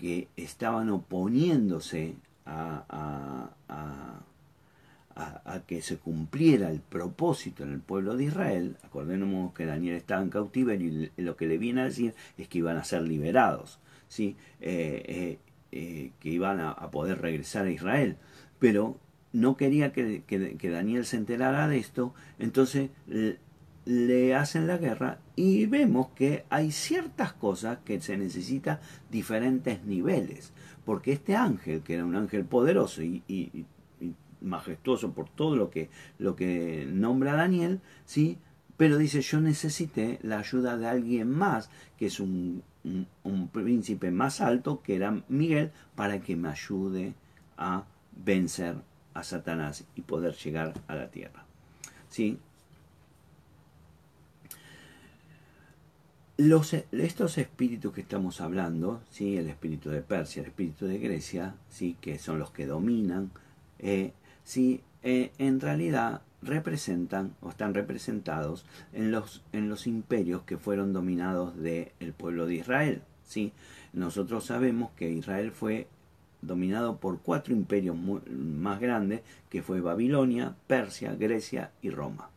que 0.00 0.28
estaban 0.34 0.88
oponiéndose 0.88 2.14
a, 2.46 3.50
a, 3.68 5.60
que 5.66 5.82
se 5.82 5.98
cumpliera 5.98 6.70
el 6.70 6.80
propósito 6.80 7.64
en 7.64 7.74
el 7.74 7.80
pueblo 7.80 8.16
de 8.16 8.24
Israel. 8.24 8.78
Acordémonos 8.82 9.52
que 9.52 9.66
Daniel 9.66 9.96
estaba 9.96 10.22
en 10.22 10.30
cautiverio 10.30 11.10
y 11.14 11.22
lo 11.22 11.36
que 11.36 11.46
le 11.46 11.58
viene 11.58 11.82
a 11.82 11.84
decir 11.84 12.14
es 12.38 12.48
que 12.48 12.58
iban 12.58 12.78
a 12.78 12.84
ser 12.84 13.02
liberados, 13.02 13.78
¿sí? 14.08 14.36
Eh, 14.62 15.04
eh, 15.06 15.38
eh, 15.70 16.12
que 16.18 16.30
iban 16.30 16.60
a, 16.60 16.90
poder 16.90 17.20
regresar 17.20 17.66
a 17.66 17.70
Israel. 17.70 18.16
Pero 18.58 18.96
no 19.34 19.58
quería 19.58 19.92
que, 19.92 20.22
que 20.26 20.70
Daniel 20.70 21.04
se 21.04 21.18
enterara 21.18 21.68
de 21.68 21.76
esto, 21.76 22.14
entonces 22.38 22.88
le 23.84 24.34
hacen 24.34 24.66
la 24.66 24.78
guerra 24.78 25.18
y 25.36 25.66
vemos 25.66 26.08
que 26.14 26.44
hay 26.50 26.70
ciertas 26.70 27.32
cosas 27.32 27.78
que 27.84 28.00
se 28.00 28.16
necesita 28.16 28.80
diferentes 29.10 29.84
niveles, 29.84 30.52
porque 30.84 31.12
este 31.12 31.36
ángel, 31.36 31.82
que 31.82 31.94
era 31.94 32.04
un 32.04 32.16
ángel 32.16 32.44
poderoso 32.44 33.02
y, 33.02 33.66
majestuoso 34.42 35.12
por 35.12 35.28
todo 35.28 35.54
lo 35.54 35.70
que, 35.70 35.90
lo 36.18 36.34
que 36.34 36.88
nombra 36.90 37.34
Daniel, 37.34 37.80
¿sí? 38.06 38.38
pero 38.78 38.96
dice 38.96 39.20
yo 39.20 39.38
necesité 39.38 40.18
la 40.22 40.38
ayuda 40.38 40.78
de 40.78 40.88
alguien 40.88 41.30
más, 41.30 41.68
que 41.98 42.06
es 42.06 42.20
un, 42.20 42.62
un, 42.82 43.48
príncipe 43.48 44.10
más 44.10 44.40
alto, 44.40 44.80
que 44.82 44.96
era 44.96 45.22
Miguel, 45.28 45.72
para 45.94 46.20
que 46.20 46.36
me 46.36 46.48
ayude 46.48 47.12
a 47.58 47.84
vencer 48.24 48.76
a 49.12 49.22
Satanás 49.22 49.84
y 49.94 50.00
poder 50.00 50.34
llegar 50.34 50.72
a 50.88 50.94
la 50.94 51.10
tierra. 51.10 51.44
¿Sí? 52.08 52.38
Estos 56.92 57.38
espíritus 57.38 57.92
que 57.92 58.00
estamos 58.00 58.40
hablando, 58.40 59.02
¿sí? 59.10 59.36
el 59.36 59.48
espíritu 59.48 59.90
de 59.90 60.00
Persia, 60.00 60.40
el 60.40 60.48
espíritu 60.48 60.86
de 60.86 60.98
Grecia, 60.98 61.54
¿sí? 61.68 61.96
que 62.00 62.18
son 62.18 62.38
los 62.38 62.50
que 62.50 62.66
dominan, 62.66 63.30
eh, 63.78 64.12
¿sí? 64.42 64.80
Eh, 65.02 65.32
en 65.38 65.60
realidad 65.60 66.22
representan 66.42 67.34
o 67.42 67.50
están 67.50 67.74
representados 67.74 68.64
en 68.92 69.10
los, 69.10 69.42
en 69.52 69.68
los 69.68 69.86
imperios 69.86 70.42
que 70.42 70.56
fueron 70.56 70.92
dominados 70.94 71.56
del 71.56 72.14
pueblo 72.16 72.46
de 72.46 72.54
Israel. 72.54 73.02
¿sí? 73.26 73.52
Nosotros 73.92 74.46
sabemos 74.46 74.90
que 74.96 75.10
Israel 75.10 75.52
fue 75.52 75.88
dominado 76.40 76.96
por 76.96 77.20
cuatro 77.20 77.52
imperios 77.52 77.96
más 77.96 78.80
grandes, 78.80 79.20
que 79.50 79.62
fue 79.62 79.82
Babilonia, 79.82 80.54
Persia, 80.66 81.14
Grecia 81.14 81.70
y 81.82 81.90
Roma. 81.90 82.30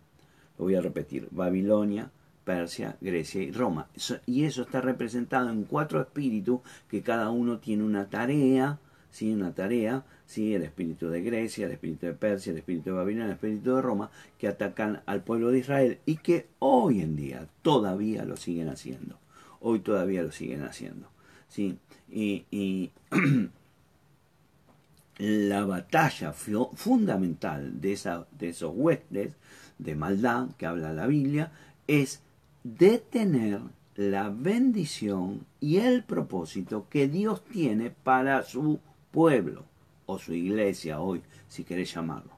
Lo 0.58 0.66
voy 0.66 0.76
a 0.76 0.82
repetir, 0.82 1.30
Babilonia, 1.32 2.12
Persia, 2.44 2.98
Grecia 3.02 3.42
y 3.42 3.52
Roma. 3.52 3.88
y 4.26 4.44
eso 4.44 4.64
está 4.64 4.82
representado 4.82 5.50
en 5.50 5.64
cuatro 5.64 6.02
espíritus 6.02 6.62
que 6.90 7.02
cada 7.02 7.30
uno 7.30 7.60
tiene 7.60 7.84
una 7.84 8.10
tarea, 8.10 8.80
¿sí? 9.12 9.32
una 9.34 9.54
tarea, 9.54 10.04
¿sí? 10.26 10.54
el 10.54 10.64
espíritu 10.64 11.10
de 11.10 11.22
Grecia, 11.22 11.66
el 11.66 11.74
espíritu 11.74 12.06
de 12.06 12.14
Persia, 12.14 12.52
el 12.52 12.58
espíritu 12.58 12.90
de 12.90 12.98
Babilonia, 12.98 13.26
el 13.26 13.34
espíritu 13.34 13.76
de 13.76 13.82
Roma, 13.82 14.12
que 14.38 14.48
atacan 14.48 15.02
al 15.06 15.24
pueblo 15.24 15.52
de 15.52 15.60
Israel 15.60 16.00
y 16.06 16.18
que 16.18 16.48
hoy 16.60 17.02
en 17.02 17.16
día 17.16 17.48
todavía 17.62 18.26
lo 18.26 18.36
siguen 18.36 18.70
haciendo. 18.70 19.20
Hoy 19.62 19.80
todavía 19.80 20.24
lo 20.24 20.32
siguen 20.32 20.64
haciendo. 20.64 21.08
¿sí? 21.48 21.78
Y, 22.10 22.46
y 22.52 22.92
la 25.18 25.64
batalla 25.66 26.34
fundamental 26.34 27.80
de, 27.80 27.94
esa, 27.94 28.28
de 28.32 28.50
esos 28.50 28.74
huestes 28.76 29.36
de 29.78 29.96
maldad 29.96 30.50
que 30.58 30.66
habla 30.66 30.92
la 30.94 31.08
Biblia 31.08 31.52
es 31.88 32.23
detener 32.64 33.62
la 33.96 34.30
bendición 34.30 35.46
y 35.60 35.78
el 35.78 36.04
propósito 36.04 36.88
que 36.90 37.08
Dios 37.08 37.44
tiene 37.44 37.92
para 37.92 38.44
su 38.44 38.80
pueblo 39.12 39.66
o 40.06 40.18
su 40.18 40.34
iglesia 40.34 41.00
hoy, 41.00 41.22
si 41.48 41.64
querés 41.64 41.94
llamarlo. 41.94 42.32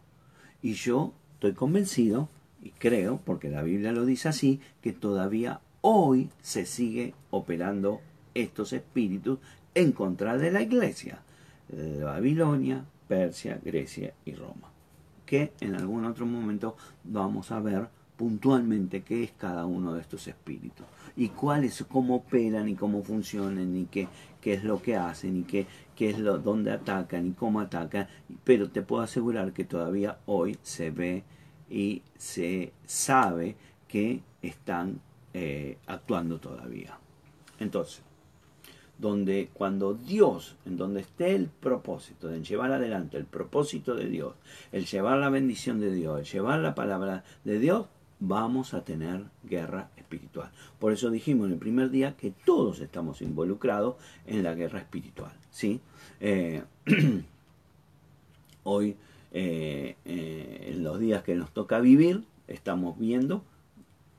Y 0.61 0.73
yo 0.73 1.13
estoy 1.35 1.53
convencido 1.53 2.29
y 2.61 2.71
creo, 2.71 3.21
porque 3.23 3.49
la 3.49 3.61
Biblia 3.61 3.91
lo 3.91 4.05
dice 4.05 4.29
así, 4.29 4.59
que 4.81 4.91
todavía 4.91 5.61
hoy 5.81 6.29
se 6.41 6.65
sigue 6.65 7.13
operando 7.29 8.01
estos 8.33 8.73
espíritus 8.73 9.39
en 9.75 9.91
contra 9.91 10.37
de 10.37 10.51
la 10.51 10.61
iglesia. 10.61 11.21
Babilonia, 12.03 12.85
Persia, 13.07 13.59
Grecia 13.63 14.13
y 14.25 14.33
Roma. 14.33 14.71
Que 15.25 15.53
en 15.59 15.75
algún 15.75 16.05
otro 16.05 16.25
momento 16.25 16.75
vamos 17.03 17.51
a 17.51 17.59
ver 17.59 17.87
puntualmente 18.17 19.03
qué 19.03 19.23
es 19.23 19.31
cada 19.31 19.65
uno 19.65 19.93
de 19.93 20.01
estos 20.01 20.27
espíritus 20.27 20.85
y 21.15 21.29
cuáles, 21.29 21.83
cómo 21.87 22.15
operan 22.15 22.67
y 22.67 22.75
cómo 22.75 23.03
funcionan 23.03 23.75
y 23.75 23.85
qué, 23.85 24.07
qué 24.41 24.53
es 24.53 24.63
lo 24.63 24.81
que 24.81 24.95
hacen 24.95 25.37
y 25.37 25.43
qué, 25.43 25.65
qué 25.95 26.09
es 26.09 26.19
lo, 26.19 26.37
dónde 26.37 26.71
atacan 26.71 27.27
y 27.27 27.31
cómo 27.31 27.59
atacan. 27.59 28.07
Pero 28.43 28.69
te 28.69 28.81
puedo 28.81 29.01
asegurar 29.01 29.53
que 29.53 29.63
todavía 29.63 30.19
hoy 30.25 30.57
se 30.61 30.91
ve 30.91 31.23
y 31.69 32.01
se 32.17 32.73
sabe 32.85 33.55
que 33.87 34.21
están 34.41 34.99
eh, 35.33 35.77
actuando 35.87 36.39
todavía. 36.39 36.97
Entonces, 37.59 38.01
donde 38.97 39.49
cuando 39.53 39.93
Dios, 39.93 40.55
en 40.65 40.77
donde 40.77 41.01
esté 41.01 41.35
el 41.35 41.47
propósito 41.47 42.27
de 42.27 42.41
llevar 42.41 42.71
adelante 42.71 43.17
el 43.17 43.25
propósito 43.25 43.95
de 43.95 44.07
Dios, 44.07 44.35
el 44.71 44.85
llevar 44.85 45.17
la 45.17 45.29
bendición 45.29 45.79
de 45.79 45.93
Dios, 45.93 46.19
el 46.19 46.25
llevar 46.25 46.59
la 46.59 46.75
palabra 46.75 47.23
de 47.43 47.59
Dios, 47.59 47.87
vamos 48.27 48.73
a 48.73 48.83
tener 48.83 49.25
guerra 49.43 49.89
espiritual. 49.97 50.51
Por 50.79 50.91
eso 50.91 51.09
dijimos 51.09 51.47
en 51.47 51.53
el 51.53 51.59
primer 51.59 51.89
día 51.89 52.15
que 52.15 52.31
todos 52.31 52.79
estamos 52.79 53.21
involucrados 53.21 53.95
en 54.25 54.43
la 54.43 54.53
guerra 54.53 54.79
espiritual. 54.79 55.33
¿sí? 55.51 55.79
Eh, 56.19 56.63
hoy, 58.63 58.95
eh, 59.31 59.95
en 60.05 60.83
los 60.83 60.99
días 60.99 61.23
que 61.23 61.35
nos 61.35 61.51
toca 61.51 61.79
vivir, 61.79 62.23
estamos 62.47 62.97
viendo, 62.97 63.43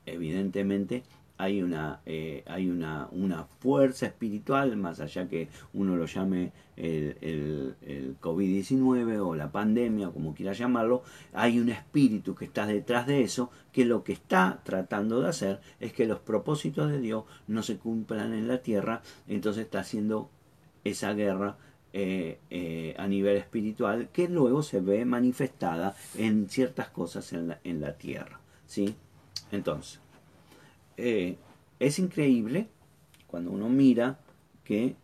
evidentemente, 0.05 1.03
hay 1.39 1.63
una, 1.63 2.01
eh, 2.07 2.43
hay 2.47 2.69
una, 2.69 3.09
una, 3.13 3.45
fuerza 3.45 4.07
espiritual, 4.07 4.77
más 4.77 5.01
allá 5.01 5.29
que 5.29 5.49
uno 5.75 5.97
lo 5.97 6.07
llame 6.07 6.53
el, 6.77 7.75
el, 7.83 8.17
COVID-19 8.21 9.19
o 9.21 9.35
la 9.35 9.51
pandemia, 9.53 10.09
o 10.09 10.13
como 10.13 10.35
quiera 10.35 10.53
llamarlo, 10.53 11.03
hay 11.33 11.59
un 11.59 11.69
espíritu 11.69 12.35
que 12.35 12.47
está 12.47 12.67
detrás 12.67 13.07
de 13.07 13.23
eso, 13.23 13.51
que 13.73 13.85
lo 13.85 14.03
que 14.05 14.13
está 14.13 14.61
tratando 14.65 15.21
de 15.21 15.29
hacer 15.29 15.61
es 15.81 15.93
que 15.93 16.07
los 16.07 16.21
propósitos 16.21 16.91
de 16.91 17.01
Dios 17.01 17.25
no 17.47 17.63
se 17.63 17.77
cumplan 17.77 18.33
en 18.33 18.49
la 18.49 18.63
tierra, 18.63 19.03
entonces 19.29 19.65
está 19.65 19.81
haciendo 19.81 20.31
esa 20.85 21.13
guerra 21.13 21.57
eh, 21.93 22.41
eh, 22.51 22.95
a 22.99 23.09
nivel 23.09 23.37
espiritual 23.37 24.11
que 24.13 24.29
luego 24.29 24.63
se 24.63 24.81
ve 24.81 25.07
manifestada 25.07 25.97
en 26.17 26.49
ciertas 26.49 26.89
cosas 26.89 27.33
en 27.33 27.49
la, 27.49 27.61
en 27.65 27.81
la 27.81 27.95
tierra. 27.95 28.39
¿sí? 28.67 28.95
Entonces, 29.51 30.01
eh, 30.97 31.37
es 31.79 31.99
increíble 31.99 32.69
cuando 33.27 33.51
uno 33.51 33.69
mira 33.69 34.19
que, 34.65 34.97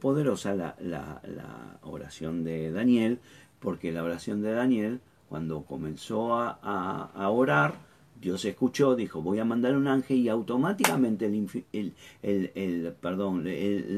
poderosa 0.00 0.54
la, 0.54 1.78
oración 1.82 2.44
de 2.44 2.70
Daniel, 2.70 3.18
porque 3.58 3.92
la 3.92 4.02
oración 4.02 4.42
de 4.42 4.52
Daniel, 4.52 5.00
cuando 5.28 5.62
comenzó 5.64 6.34
a, 6.34 7.28
orar, 7.30 7.74
Dios 8.20 8.44
escuchó, 8.44 8.94
dijo, 8.94 9.20
voy 9.22 9.40
a 9.40 9.44
mandar 9.44 9.76
un 9.76 9.88
ángel 9.88 10.18
y 10.18 10.28
automáticamente 10.28 11.26
el, 11.26 11.94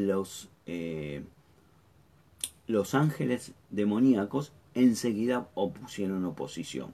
los, 0.06 0.48
eh, 0.66 1.22
los 2.66 2.94
ángeles 2.94 3.52
demoníacos 3.70 4.52
enseguida 4.74 5.48
opusieron 5.54 6.24
oposición. 6.24 6.92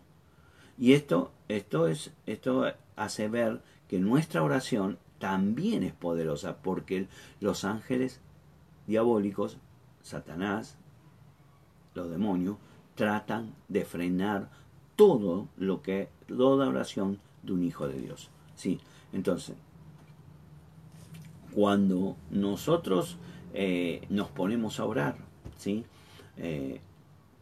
Y 0.79 0.94
esto, 0.94 1.31
esto, 1.49 1.88
es, 1.88 2.11
esto 2.27 2.64
hace 2.96 3.29
ver 3.29 3.61
que 3.90 3.98
nuestra 3.98 4.44
oración 4.44 4.98
también 5.18 5.83
es 5.83 5.92
poderosa 5.92 6.59
porque 6.62 7.09
los 7.40 7.64
ángeles 7.64 8.20
diabólicos, 8.87 9.57
Satanás, 10.00 10.76
los 11.96 12.09
demonios, 12.09 12.57
tratan 12.94 13.53
de 13.66 13.85
frenar 13.85 14.48
todo 14.94 15.48
lo 15.57 15.83
que, 15.83 16.09
toda 16.29 16.68
oración 16.68 17.18
de 17.42 17.53
un 17.53 17.64
hijo 17.64 17.88
de 17.88 18.00
Dios. 18.00 18.31
Sí, 18.55 18.79
entonces, 19.12 19.57
cuando 21.53 22.14
nosotros 22.31 23.16
eh, 23.55 24.07
nos 24.09 24.29
ponemos 24.29 24.79
a 24.79 24.85
orar, 24.85 25.16
¿sí? 25.57 25.85
Eh, 26.37 26.81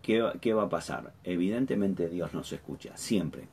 ¿qué, 0.00 0.26
¿Qué 0.40 0.54
va 0.54 0.62
a 0.62 0.70
pasar? 0.70 1.12
Evidentemente 1.24 2.08
Dios 2.08 2.32
nos 2.32 2.50
escucha, 2.54 2.96
siempre. 2.96 3.48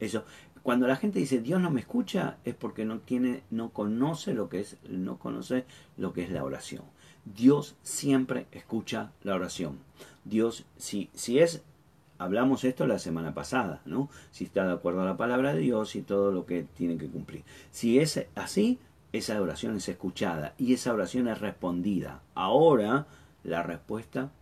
Eso, 0.00 0.24
cuando 0.66 0.88
la 0.88 0.96
gente 0.96 1.20
dice 1.20 1.40
Dios 1.40 1.60
no 1.60 1.70
me 1.70 1.78
escucha 1.78 2.38
es 2.44 2.56
porque 2.56 2.84
no 2.84 2.98
tiene, 2.98 3.44
no 3.52 3.70
conoce 3.70 4.34
lo 4.34 4.48
que 4.48 4.58
es, 4.58 4.76
no 4.88 5.16
conoce 5.16 5.64
lo 5.96 6.12
que 6.12 6.24
es 6.24 6.30
la 6.32 6.42
oración. 6.42 6.82
Dios 7.24 7.76
siempre 7.84 8.48
escucha 8.50 9.12
la 9.22 9.36
oración. 9.36 9.78
Dios, 10.24 10.64
si, 10.76 11.08
si 11.14 11.38
es, 11.38 11.62
hablamos 12.18 12.64
esto 12.64 12.84
la 12.88 12.98
semana 12.98 13.32
pasada, 13.32 13.80
¿no? 13.84 14.10
Si 14.32 14.42
está 14.42 14.66
de 14.66 14.72
acuerdo 14.72 15.02
a 15.02 15.04
la 15.04 15.16
palabra 15.16 15.54
de 15.54 15.60
Dios 15.60 15.94
y 15.94 16.02
todo 16.02 16.32
lo 16.32 16.46
que 16.46 16.64
tiene 16.64 16.98
que 16.98 17.06
cumplir. 17.06 17.44
Si 17.70 18.00
es 18.00 18.26
así, 18.34 18.80
esa 19.12 19.40
oración 19.40 19.76
es 19.76 19.88
escuchada 19.88 20.54
y 20.58 20.74
esa 20.74 20.92
oración 20.92 21.28
es 21.28 21.40
respondida. 21.40 22.22
Ahora 22.34 23.06
la 23.44 23.62
respuesta 23.62 24.32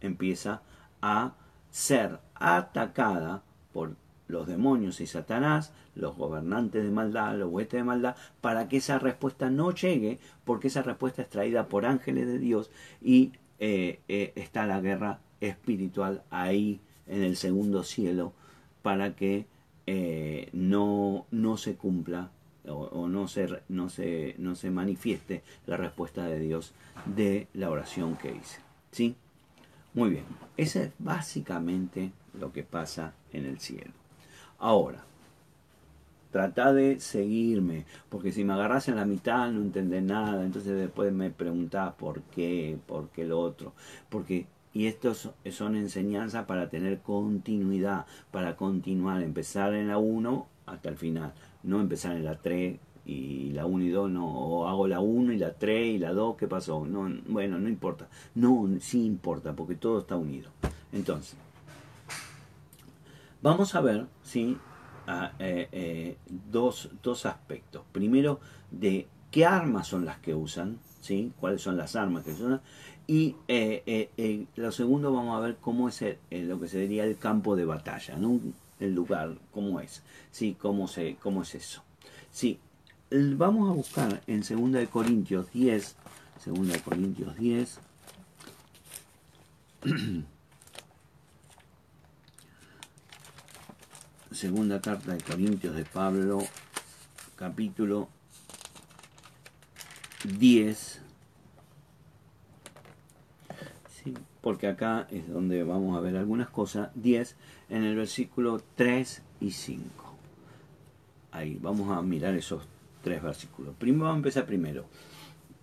empieza 0.00 0.62
a 1.00 1.34
ser 1.72 2.20
atacada 2.36 3.42
por 3.72 3.96
los 4.32 4.46
demonios 4.46 5.00
y 5.00 5.06
Satanás, 5.06 5.72
los 5.94 6.16
gobernantes 6.16 6.82
de 6.82 6.90
maldad, 6.90 7.36
los 7.36 7.50
huestes 7.50 7.78
de 7.78 7.84
maldad, 7.84 8.16
para 8.40 8.68
que 8.68 8.78
esa 8.78 8.98
respuesta 8.98 9.50
no 9.50 9.72
llegue, 9.72 10.18
porque 10.44 10.68
esa 10.68 10.82
respuesta 10.82 11.22
es 11.22 11.28
traída 11.28 11.68
por 11.68 11.86
ángeles 11.86 12.26
de 12.26 12.38
Dios 12.38 12.70
y 13.00 13.32
eh, 13.58 14.00
eh, 14.08 14.32
está 14.34 14.66
la 14.66 14.80
guerra 14.80 15.20
espiritual 15.40 16.22
ahí 16.30 16.80
en 17.06 17.22
el 17.22 17.36
segundo 17.36 17.84
cielo 17.84 18.32
para 18.80 19.14
que 19.14 19.46
eh, 19.86 20.48
no, 20.52 21.26
no 21.30 21.56
se 21.56 21.76
cumpla 21.76 22.30
o, 22.66 23.08
no, 23.08 23.26
se, 23.26 23.48
no, 23.68 23.88
se, 23.88 24.36
no 24.38 24.54
se 24.54 24.70
manifieste 24.70 25.42
la 25.66 25.76
respuesta 25.76 26.26
de 26.26 26.38
Dios 26.38 26.74
de 27.06 27.48
la 27.54 27.70
oración 27.70 28.16
que 28.16 28.30
hice. 28.36 28.60
¿Sí? 28.92 29.16
Muy 29.94 30.10
bien, 30.10 30.24
eso 30.56 30.80
es 30.80 30.92
básicamente 30.98 32.12
lo 32.38 32.52
que 32.52 32.62
pasa 32.62 33.14
en 33.32 33.46
el 33.46 33.58
cielo. 33.58 34.01
Ahora, 34.62 35.02
trata 36.30 36.72
de 36.72 37.00
seguirme, 37.00 37.84
porque 38.08 38.30
si 38.30 38.44
me 38.44 38.52
agarras 38.52 38.86
en 38.86 38.94
la 38.94 39.04
mitad 39.04 39.50
no 39.50 39.60
entendés 39.60 40.04
nada, 40.04 40.44
entonces 40.44 40.78
después 40.78 41.12
me 41.12 41.30
preguntás 41.30 41.94
por 41.94 42.22
qué, 42.22 42.78
por 42.86 43.08
qué 43.08 43.24
lo 43.24 43.40
otro, 43.40 43.72
porque 44.08 44.46
y 44.72 44.86
estos 44.86 45.30
son 45.50 45.74
enseñanzas 45.74 46.44
para 46.46 46.70
tener 46.70 47.00
continuidad, 47.00 48.06
para 48.30 48.54
continuar, 48.54 49.20
empezar 49.20 49.74
en 49.74 49.88
la 49.88 49.98
1 49.98 50.46
hasta 50.66 50.90
el 50.90 50.96
final, 50.96 51.32
no 51.64 51.80
empezar 51.80 52.14
en 52.14 52.24
la 52.24 52.38
3 52.38 52.78
y 53.04 53.50
la 53.50 53.66
1 53.66 53.84
y 53.84 53.90
2 53.90 54.10
no, 54.12 54.28
o 54.28 54.68
hago 54.68 54.86
la 54.86 55.00
1 55.00 55.32
y 55.32 55.38
la 55.38 55.54
3 55.54 55.96
y 55.96 55.98
la 55.98 56.12
2, 56.12 56.36
¿qué 56.36 56.46
pasó? 56.46 56.86
No, 56.86 57.12
bueno, 57.26 57.58
no 57.58 57.68
importa. 57.68 58.06
No, 58.36 58.68
sí 58.78 59.04
importa, 59.04 59.54
porque 59.54 59.74
todo 59.74 59.98
está 59.98 60.14
unido. 60.14 60.50
Entonces, 60.92 61.36
Vamos 63.42 63.74
a 63.74 63.80
ver 63.80 64.06
¿sí? 64.22 64.56
Eh, 65.38 65.68
eh, 65.72 66.16
dos, 66.50 66.90
dos, 67.02 67.26
aspectos. 67.26 67.82
Primero, 67.90 68.38
de 68.70 69.08
qué 69.32 69.44
armas 69.44 69.88
son 69.88 70.04
las 70.04 70.18
que 70.18 70.32
usan, 70.32 70.78
¿sí? 71.00 71.32
cuáles 71.40 71.60
son 71.60 71.76
las 71.76 71.96
armas 71.96 72.24
que 72.24 72.32
usan. 72.32 72.60
Y 73.08 73.34
eh, 73.48 74.46
lo 74.54 74.70
segundo, 74.70 75.12
vamos 75.12 75.36
a 75.36 75.40
ver 75.40 75.56
cómo 75.60 75.88
es 75.88 76.04
lo 76.30 76.60
que 76.60 76.68
se 76.68 76.78
diría 76.78 77.04
el 77.04 77.18
campo 77.18 77.56
de 77.56 77.64
batalla, 77.64 78.16
el 78.78 78.94
lugar, 78.94 79.36
cómo 79.50 79.80
es, 79.80 80.04
¿sí? 80.30 80.56
cómo, 80.58 80.86
se, 80.86 81.16
cómo 81.16 81.42
es 81.42 81.56
eso. 81.56 81.82
Sí, 82.30 82.60
vamos 83.10 83.68
a 83.68 83.74
buscar 83.74 84.22
en 84.28 84.40
2 84.40 84.88
Corintios 84.88 85.52
10, 85.52 85.96
2 86.46 86.78
Corintios 86.82 87.36
10. 87.36 87.80
segunda 94.34 94.80
carta 94.80 95.12
de 95.12 95.20
Corintios 95.20 95.74
de 95.74 95.84
Pablo, 95.84 96.38
capítulo 97.36 98.08
10. 100.24 101.00
porque 104.40 104.66
acá 104.66 105.06
es 105.12 105.28
donde 105.28 105.62
vamos 105.62 105.96
a 105.96 106.00
ver 106.00 106.16
algunas 106.16 106.48
cosas. 106.48 106.90
10 106.96 107.36
en 107.70 107.84
el 107.84 107.94
versículo 107.94 108.60
3 108.74 109.22
y 109.40 109.52
5. 109.52 110.14
Ahí, 111.30 111.58
vamos 111.62 111.96
a 111.96 112.02
mirar 112.02 112.34
esos 112.34 112.66
tres 113.02 113.22
versículos. 113.22 113.74
Primero 113.78 114.06
vamos 114.06 114.16
a 114.16 114.18
empezar 114.18 114.44
primero. 114.44 114.86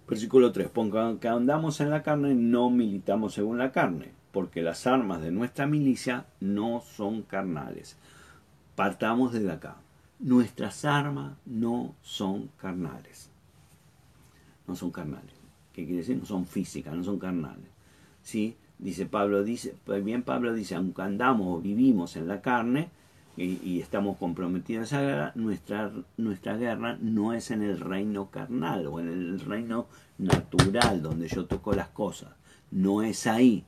Versículo 0.08 0.54
3. 0.54 0.70
Porque 0.70 1.28
andamos 1.28 1.82
en 1.82 1.90
la 1.90 2.04
carne, 2.04 2.34
no 2.36 2.70
militamos 2.70 3.34
según 3.34 3.58
la 3.58 3.74
carne 3.74 4.14
porque 4.32 4.62
las 4.62 4.86
armas 4.88 5.22
de 5.22 5.32
nuestra 5.32 5.68
milicia 5.68 6.26
no 6.40 6.82
son 6.82 7.24
carnales. 7.24 7.98
Partamos 8.80 9.34
desde 9.34 9.52
acá. 9.52 9.76
Nuestras 10.20 10.86
armas 10.86 11.34
no 11.46 11.96
son 12.02 12.50
carnales. 12.56 13.30
No 14.68 14.74
son 14.78 14.90
carnales. 14.90 15.34
¿Qué 15.74 15.84
quiere 15.84 15.98
decir? 15.98 16.16
No 16.16 16.26
son 16.26 16.46
físicas, 16.46 16.96
no 16.96 17.04
son 17.04 17.20
carnales. 17.20 17.70
¿Sí? 18.24 18.56
Dice 18.78 19.06
Pablo, 19.06 19.44
dice, 19.44 19.76
pues 19.84 20.02
bien 20.02 20.24
Pablo 20.24 20.54
dice, 20.54 20.76
aunque 20.76 21.02
andamos 21.02 21.58
o 21.58 21.60
vivimos 21.60 22.16
en 22.16 22.30
la 22.30 22.40
carne 22.40 22.88
y, 23.36 23.82
estamos 23.82 24.16
comprometidos 24.16 24.84
a 24.84 24.86
esa 24.86 25.02
guerra, 25.02 25.32
nuestra, 25.36 25.92
nuestra 26.16 26.56
guerra 26.56 26.98
no 27.02 27.34
es 27.34 27.52
en 27.52 27.64
el 27.64 27.82
reino 27.82 28.32
carnal 28.32 28.88
o 28.88 29.02
en 29.02 29.10
el 29.10 29.42
reino 29.42 29.88
natural 30.18 31.02
donde 31.02 31.28
yo 31.28 31.48
toco 31.48 31.74
las 31.74 31.90
cosas. 31.90 32.30
No 32.72 33.04
es 33.04 33.28
ahí. 33.28 33.66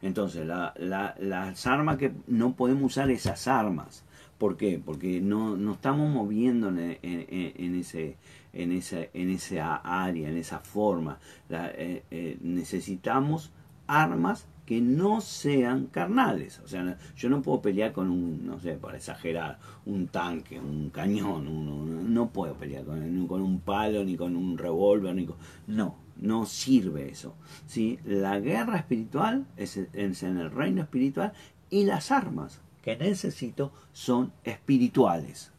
Entonces, 0.00 0.46
la, 0.46 0.72
las 1.18 1.66
armas 1.66 1.98
que 1.98 2.14
no 2.28 2.54
podemos 2.54 2.92
usar 2.92 3.10
esas 3.10 3.46
armas. 3.46 4.04
¿Por 4.38 4.56
qué? 4.56 4.80
Porque 4.84 5.20
no, 5.20 5.56
no 5.56 5.74
estamos 5.74 6.10
moviendo 6.10 6.68
en, 6.68 6.98
en, 7.02 7.74
ese, 7.76 8.16
en, 8.52 8.72
esa, 8.72 8.98
en 9.12 9.30
esa 9.30 9.76
área, 9.76 10.28
en 10.28 10.36
esa 10.36 10.58
forma. 10.58 11.18
Eh, 11.48 12.02
eh, 12.10 12.38
necesitamos 12.42 13.52
armas 13.86 14.46
que 14.66 14.80
no 14.80 15.20
sean 15.20 15.86
carnales. 15.86 16.60
O 16.60 16.68
sea, 16.68 16.98
yo 17.16 17.28
no 17.28 17.42
puedo 17.42 17.60
pelear 17.60 17.92
con 17.92 18.10
un, 18.10 18.46
no 18.46 18.58
sé, 18.58 18.74
para 18.74 18.96
exagerar, 18.96 19.58
un 19.84 20.08
tanque, 20.08 20.58
un 20.58 20.90
cañón, 20.90 22.12
no 22.12 22.30
puedo 22.30 22.54
pelear 22.54 22.84
con, 22.84 23.26
con, 23.26 23.42
un 23.42 23.60
palo, 23.60 24.04
ni 24.04 24.16
con 24.16 24.36
un 24.36 24.56
revólver, 24.56 25.14
ni 25.14 25.26
con... 25.26 25.36
No, 25.66 25.96
no 26.16 26.46
sirve 26.46 27.10
eso. 27.10 27.34
¿sí? 27.66 27.98
La 28.04 28.40
guerra 28.40 28.78
espiritual 28.78 29.46
es, 29.56 29.76
es 29.76 30.22
en 30.22 30.38
el 30.38 30.50
reino 30.50 30.82
espiritual 30.82 31.32
y 31.70 31.84
las 31.84 32.10
armas 32.10 32.60
que 32.84 32.98
necesito 32.98 33.72
son 33.94 34.30
espirituales. 34.44 35.50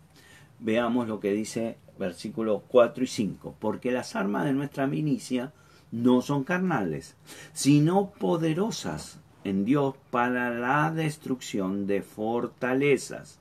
Veamos 0.59 1.07
lo 1.07 1.19
que 1.19 1.33
dice 1.33 1.79
versículos 1.97 2.61
4 2.67 3.03
y 3.03 3.07
5. 3.07 3.55
Porque 3.59 3.91
las 3.91 4.15
armas 4.15 4.45
de 4.45 4.53
nuestra 4.53 4.85
milicia 4.85 5.51
no 5.91 6.21
son 6.21 6.43
carnales, 6.43 7.15
sino 7.51 8.11
poderosas 8.11 9.19
en 9.43 9.65
Dios 9.65 9.95
para 10.11 10.51
la 10.51 10.91
destrucción 10.91 11.87
de 11.87 12.03
fortalezas. 12.03 13.39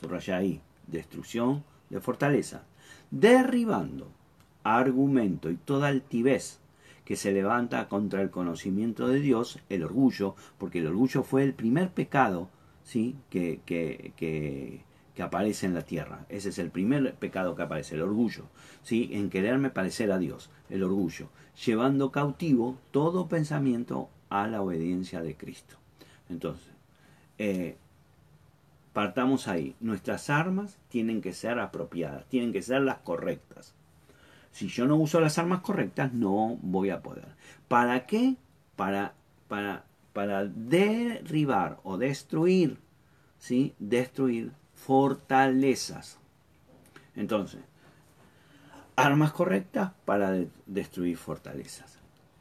Subraya 0.00 0.38
ahí, 0.38 0.60
destrucción 0.88 1.62
de 1.88 2.00
fortaleza. 2.00 2.64
Derribando 3.12 4.08
argumento 4.64 5.50
y 5.50 5.56
toda 5.56 5.86
altivez 5.86 6.58
que 7.04 7.14
se 7.14 7.30
levanta 7.30 7.86
contra 7.86 8.22
el 8.22 8.30
conocimiento 8.30 9.06
de 9.06 9.20
Dios, 9.20 9.60
el 9.68 9.84
orgullo, 9.84 10.34
porque 10.58 10.80
el 10.80 10.88
orgullo 10.88 11.22
fue 11.22 11.44
el 11.44 11.54
primer 11.54 11.90
pecado 11.90 12.48
¿sí? 12.84 13.16
que, 13.30 13.60
que, 13.64 14.12
que, 14.16 14.80
que 15.14 15.22
aparece 15.22 15.66
en 15.66 15.74
la 15.74 15.82
tierra. 15.82 16.26
Ese 16.28 16.50
es 16.50 16.58
el 16.58 16.70
primer 16.70 17.14
pecado 17.14 17.54
que 17.54 17.62
aparece, 17.62 17.94
el 17.94 18.02
orgullo, 18.02 18.44
¿sí? 18.82 19.10
en 19.12 19.30
quererme 19.30 19.70
parecer 19.70 20.12
a 20.12 20.18
Dios, 20.18 20.50
el 20.70 20.82
orgullo, 20.82 21.28
llevando 21.64 22.12
cautivo 22.12 22.78
todo 22.90 23.28
pensamiento 23.28 24.08
a 24.30 24.46
la 24.46 24.62
obediencia 24.62 25.20
de 25.22 25.36
Cristo. 25.36 25.76
Entonces, 26.28 26.72
eh, 27.38 27.76
partamos 28.92 29.48
ahí. 29.48 29.76
Nuestras 29.80 30.30
armas 30.30 30.78
tienen 30.88 31.20
que 31.20 31.32
ser 31.32 31.58
apropiadas, 31.58 32.26
tienen 32.26 32.52
que 32.52 32.62
ser 32.62 32.82
las 32.82 32.98
correctas. 32.98 33.74
Si 34.52 34.68
yo 34.68 34.86
no 34.86 34.96
uso 34.96 35.20
las 35.20 35.38
armas 35.38 35.60
correctas, 35.60 36.12
no 36.12 36.58
voy 36.62 36.90
a 36.90 37.02
poder. 37.02 37.28
¿Para 37.68 38.06
qué? 38.06 38.36
Para, 38.76 39.14
para, 39.48 39.84
para 40.12 40.44
derribar 40.44 41.80
o 41.84 41.98
destruir, 41.98 42.78
¿sí? 43.38 43.74
Destruir 43.78 44.52
fortalezas. 44.74 46.18
Entonces, 47.16 47.60
armas 48.96 49.32
correctas 49.32 49.92
para 50.04 50.36
destruir 50.66 51.16
fortalezas. 51.16 51.98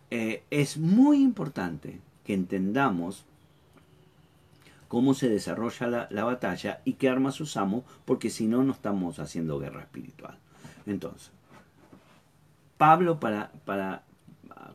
Eh, 0.10 0.44
es 0.50 0.78
muy 0.78 1.22
importante 1.22 2.00
que 2.26 2.34
entendamos 2.34 3.26
cómo 4.88 5.14
se 5.14 5.30
desarrolla 5.30 5.88
la, 5.88 6.08
la, 6.10 6.26
batalla 6.26 6.82
y 6.84 6.94
qué 6.94 7.08
armas 7.08 7.40
usamos, 7.40 7.86
porque 8.04 8.30
si 8.30 8.48
no, 8.48 8.64
no 8.64 8.74
estamos 8.74 9.20
haciendo 9.20 9.58
guerra 9.58 9.82
espiritual. 9.82 10.38
Entonces, 10.86 11.32
Pablo 12.78 13.20
para, 13.20 13.52
para 13.64 14.04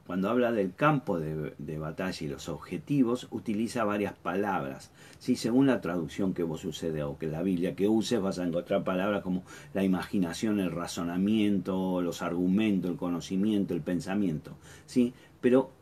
cuando 0.07 0.31
habla 0.31 0.53
del 0.53 0.75
campo 0.75 1.19
de, 1.19 1.79
batalla 1.79 2.25
y 2.25 2.29
los 2.29 2.49
objetivos, 2.49 3.27
utiliza 3.31 3.85
varias 3.85 4.15
palabras. 4.15 4.93
¿sí? 5.19 5.35
Según 5.35 5.67
la 5.67 5.81
traducción 5.81 6.33
que 6.33 6.45
vos 6.45 6.65
uses 6.65 6.95
o 7.03 7.19
que 7.19 7.27
la 7.27 7.43
Biblia 7.43 7.75
que 7.75 7.89
uses, 7.89 8.21
vas 8.21 8.39
a 8.39 8.45
encontrar 8.45 8.85
palabras 8.85 9.23
como 9.23 9.43
la 9.75 9.83
imaginación, 9.83 10.61
el 10.61 10.71
razonamiento, 10.71 12.01
los 12.03 12.23
argumentos, 12.23 12.91
el 12.91 12.97
conocimiento, 12.97 13.75
el 13.75 13.81
pensamiento. 13.81 14.57
¿sí? 14.87 15.13
Pero 15.41 15.73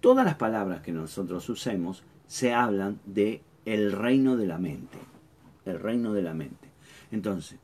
todas 0.00 0.26
las 0.26 0.34
palabras 0.34 0.82
que 0.82 0.92
nosotros 0.92 1.48
usemos 1.48 2.02
se 2.26 2.52
hablan 2.52 3.00
de 3.06 3.42
el 3.64 3.92
reino 3.92 4.36
de 4.36 4.46
la 4.46 4.58
mente. 4.58 4.98
El 5.64 5.80
reino 5.80 6.12
de 6.12 6.22
la 6.22 6.34
mente. 6.34 6.68
Entonces, 7.10 7.58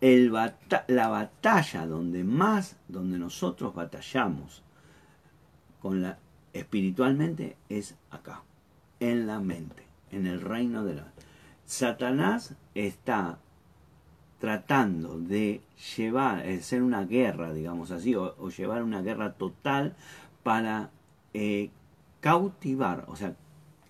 la 0.00 1.08
batalla 1.08 1.86
donde 1.86 2.22
más, 2.24 2.76
donde 2.88 3.18
nosotros 3.18 3.74
batallamos, 3.74 4.61
con 5.82 6.00
la 6.00 6.18
espiritualmente 6.52 7.56
es 7.68 7.96
acá, 8.10 8.42
en 9.00 9.26
la 9.26 9.40
mente, 9.40 9.82
en 10.12 10.26
el 10.26 10.40
reino 10.40 10.84
de 10.84 10.94
la 10.94 11.12
Satanás 11.66 12.54
está 12.74 13.38
tratando 14.38 15.18
de 15.18 15.60
llevar, 15.96 16.46
es 16.46 16.66
ser 16.66 16.82
una 16.82 17.04
guerra, 17.04 17.52
digamos 17.52 17.90
así, 17.90 18.14
o, 18.14 18.48
llevar 18.50 18.82
una 18.82 19.02
guerra 19.02 19.32
total 19.34 19.94
para 20.42 20.90
eh, 21.34 21.70
cautivar, 22.20 23.04
o 23.08 23.16
sea, 23.16 23.34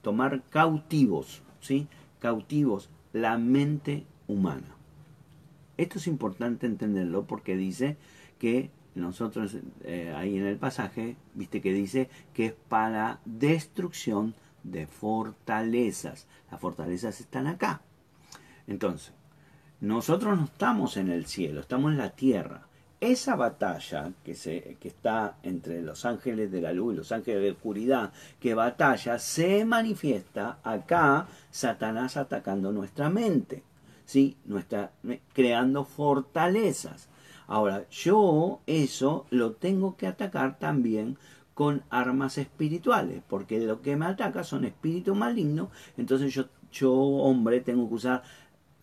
tomar 0.03 0.43
cautivos, 0.51 1.43
¿sí? 1.61 1.88
Cautivos 2.20 2.90
la 3.12 3.36
mente 3.38 4.07
humana. 4.28 4.76
Esto 5.76 5.99
es 5.99 6.07
importante 6.07 6.66
entenderlo 6.66 7.24
porque 7.24 7.57
dice 7.57 7.97
que 8.38 8.70
nosotros 8.95 9.57
eh, 9.84 10.12
ahí 10.16 10.36
en 10.36 10.47
el 10.47 10.57
pasaje, 10.57 11.16
viste 11.34 11.61
que 11.61 11.72
dice 11.72 12.11
que 12.34 12.47
es 12.47 12.55
para 12.68 13.20
destrucción 13.24 14.34
de 14.62 14.86
fortalezas. 14.86 16.26
Las 16.51 16.61
fortalezas 16.61 17.20
están 17.20 17.47
acá. 17.47 17.80
Entonces, 18.66 19.12
nosotros 19.80 20.38
no 20.38 20.45
estamos 20.45 20.97
en 20.97 21.11
el 21.11 21.26
cielo, 21.26 21.61
estamos 21.61 21.93
en 21.93 21.99
la 21.99 22.11
tierra. 22.11 22.66
Esa 23.01 23.34
batalla 23.34 24.12
que, 24.24 24.36
se, 24.36 24.76
que 24.78 24.86
está 24.88 25.38
entre 25.43 25.82
los 25.82 26.05
ángeles 26.05 26.53
de 26.53 26.61
la 26.61 26.72
luz 26.72 26.95
y 26.95 26.97
los 26.99 27.11
ángeles 27.11 27.43
de 27.43 27.51
oscuridad, 27.51 28.12
que 28.38 28.55
batalla, 28.55 29.18
se 29.18 29.64
manifiesta 29.64 30.61
acá 30.62 31.26
Satanás 31.51 32.16
atacando 32.16 32.70
nuestra 32.70 33.11
mente, 33.11 33.64
¿sí? 34.05 34.36
nuestra, 34.45 34.93
creando 35.32 35.84
fortalezas. 35.84 37.09
Ahora, 37.53 37.86
yo 37.90 38.62
eso 38.66 39.26
lo 39.28 39.53
tengo 39.53 39.98
que 39.98 40.07
atacar 40.07 40.59
también 40.59 41.18
con 41.53 41.82
armas 41.90 42.38
espirituales, 42.38 43.22
porque 43.28 43.61
lo 43.61 43.82
que 43.82 43.94
me 43.94 44.07
ataca 44.07 44.42
son 44.42 44.64
espíritus 44.64 45.14
malignos, 45.14 45.68
entonces 45.98 46.32
yo, 46.32 46.46
yo 46.72 46.94
hombre, 46.94 47.61
tengo 47.61 47.86
que 47.90 47.94
usar 47.96 48.22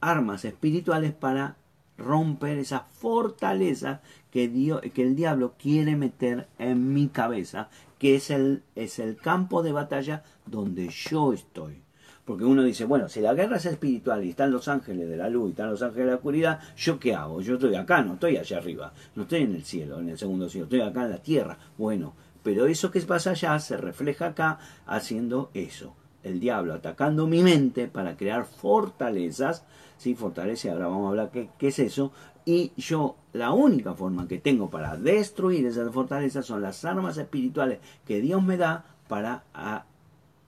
armas 0.01 0.45
espirituales 0.45 1.13
para 1.13 1.57
romper 1.97 2.59
esas 2.59 2.83
fortalezas 2.91 4.01
que, 4.29 4.47
Dios, 4.47 4.81
que 4.93 5.01
el 5.01 5.15
diablo 5.15 5.55
quiere 5.57 5.95
meter 5.95 6.47
en 6.59 6.93
mi 6.93 7.07
cabeza, 7.07 7.71
que 7.97 8.13
es 8.13 8.29
el, 8.29 8.61
es 8.75 8.99
el 8.99 9.17
campo 9.17 9.63
de 9.63 9.71
batalla 9.71 10.23
donde 10.45 10.89
yo 10.89 11.33
estoy. 11.33 11.81
Porque 12.29 12.45
uno 12.45 12.61
dice, 12.61 12.85
bueno, 12.85 13.09
si 13.09 13.21
la 13.21 13.33
guerra 13.33 13.57
es 13.57 13.65
espiritual 13.65 14.23
y 14.23 14.29
están 14.29 14.51
los 14.51 14.67
ángeles 14.67 15.09
de 15.09 15.17
la 15.17 15.29
luz 15.29 15.47
y 15.47 15.49
están 15.49 15.71
los 15.71 15.81
ángeles 15.81 16.05
de 16.05 16.11
la 16.11 16.17
oscuridad, 16.17 16.59
¿yo 16.77 16.99
qué 16.99 17.15
hago? 17.15 17.41
Yo 17.41 17.55
estoy 17.55 17.73
acá, 17.73 18.03
no 18.03 18.13
estoy 18.13 18.37
allá 18.37 18.59
arriba, 18.59 18.93
no 19.15 19.23
estoy 19.23 19.41
en 19.41 19.55
el 19.55 19.63
cielo, 19.63 19.99
en 19.99 20.09
el 20.09 20.17
segundo 20.19 20.47
cielo, 20.47 20.65
estoy 20.65 20.81
acá 20.81 21.05
en 21.05 21.09
la 21.09 21.23
tierra. 21.23 21.57
Bueno, 21.75 22.13
pero 22.43 22.67
eso 22.67 22.91
que 22.91 23.01
pasa 23.01 23.31
allá 23.31 23.57
se 23.57 23.77
refleja 23.77 24.27
acá 24.27 24.59
haciendo 24.85 25.49
eso. 25.55 25.95
El 26.21 26.39
diablo 26.39 26.75
atacando 26.75 27.25
mi 27.25 27.41
mente 27.41 27.87
para 27.87 28.15
crear 28.15 28.45
fortalezas, 28.45 29.65
¿sí? 29.97 30.13
Fortaleza, 30.13 30.71
ahora 30.71 30.85
vamos 30.85 31.07
a 31.07 31.09
hablar 31.09 31.31
qué, 31.31 31.49
qué 31.57 31.69
es 31.69 31.79
eso. 31.79 32.11
Y 32.45 32.73
yo, 32.77 33.15
la 33.33 33.53
única 33.53 33.95
forma 33.95 34.27
que 34.27 34.37
tengo 34.37 34.69
para 34.69 34.97
destruir 34.97 35.65
esas 35.65 35.91
fortalezas 35.91 36.45
son 36.45 36.61
las 36.61 36.85
armas 36.85 37.17
espirituales 37.17 37.79
que 38.05 38.21
Dios 38.21 38.43
me 38.43 38.55
da 38.55 38.85
para 39.07 39.45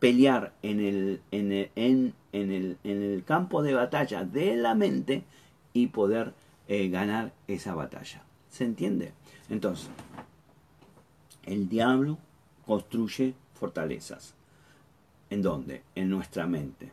pelear 0.02 0.52
en 0.64 0.80
el, 0.80 1.22
en 1.30 1.52
el, 1.52 1.70
en, 1.76 2.14
el, 2.34 2.78
en 2.84 3.04
el 3.04 3.24
campo 3.24 3.62
de 3.62 3.76
batalla 3.76 4.24
de 4.24 4.56
la 4.56 4.74
mente 4.74 5.24
y 5.74 5.88
poder 5.88 6.34
eh, 6.68 6.90
ganar 6.90 7.34
esa 7.48 7.76
batalla. 7.76 8.24
¿Se 8.50 8.66
entiende? 8.66 9.14
Entonces, 9.48 9.90
el 11.46 11.70
diablo 11.70 12.18
construye 12.66 13.36
fortalezas. 13.54 14.34
¿En 15.30 15.44
dónde? 15.44 15.84
En 15.94 16.10
nuestra 16.10 16.48
mente. 16.48 16.92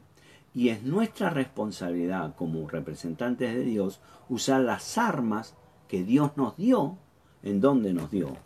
Y 0.55 0.69
es 0.69 0.83
nuestra 0.83 1.31
responsabilidad 1.31 2.35
como 2.37 2.69
representantes 2.69 3.55
de 3.55 3.63
Dios 3.63 4.01
usar 4.29 4.61
las 4.61 4.99
armas 4.99 5.55
que 5.89 6.05
Dios 6.05 6.37
nos 6.37 6.59
dio, 6.59 6.99
en 7.43 7.63
donde 7.63 7.95
nos 7.95 8.11
dio, 8.11 8.37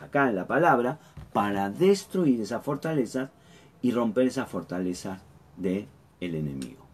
acá 0.00 0.30
en 0.30 0.36
la 0.36 0.46
palabra, 0.46 0.98
para 1.34 1.68
destruir 1.68 2.40
esas 2.40 2.64
fortalezas 2.64 3.28
y 3.82 3.92
romper 3.92 4.26
esas 4.26 4.48
fortalezas 4.48 5.22
del 5.56 5.86
el 6.20 6.34
enemigo. 6.34 6.84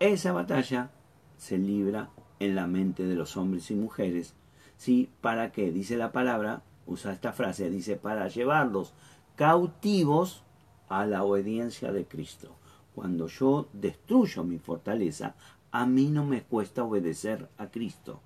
Esa 0.00 0.32
batalla 0.32 0.90
se 1.36 1.58
libra 1.58 2.10
en 2.40 2.54
la 2.54 2.66
mente 2.66 3.06
de 3.06 3.14
los 3.14 3.36
hombres 3.36 3.70
y 3.70 3.74
mujeres. 3.74 4.34
¿Sí? 4.76 5.10
¿Para 5.20 5.52
qué? 5.52 5.72
Dice 5.72 5.96
la 5.96 6.12
palabra, 6.12 6.62
usa 6.86 7.12
esta 7.12 7.32
frase, 7.32 7.70
dice, 7.70 7.96
para 7.96 8.28
llevarlos 8.28 8.92
cautivos 9.36 10.42
a 10.88 11.06
la 11.06 11.24
obediencia 11.24 11.92
de 11.92 12.06
Cristo. 12.06 12.56
Cuando 12.94 13.26
yo 13.26 13.68
destruyo 13.72 14.44
mi 14.44 14.58
fortaleza, 14.58 15.34
a 15.70 15.86
mí 15.86 16.08
no 16.10 16.24
me 16.24 16.42
cuesta 16.42 16.84
obedecer 16.84 17.48
a 17.58 17.70
Cristo. 17.70 18.20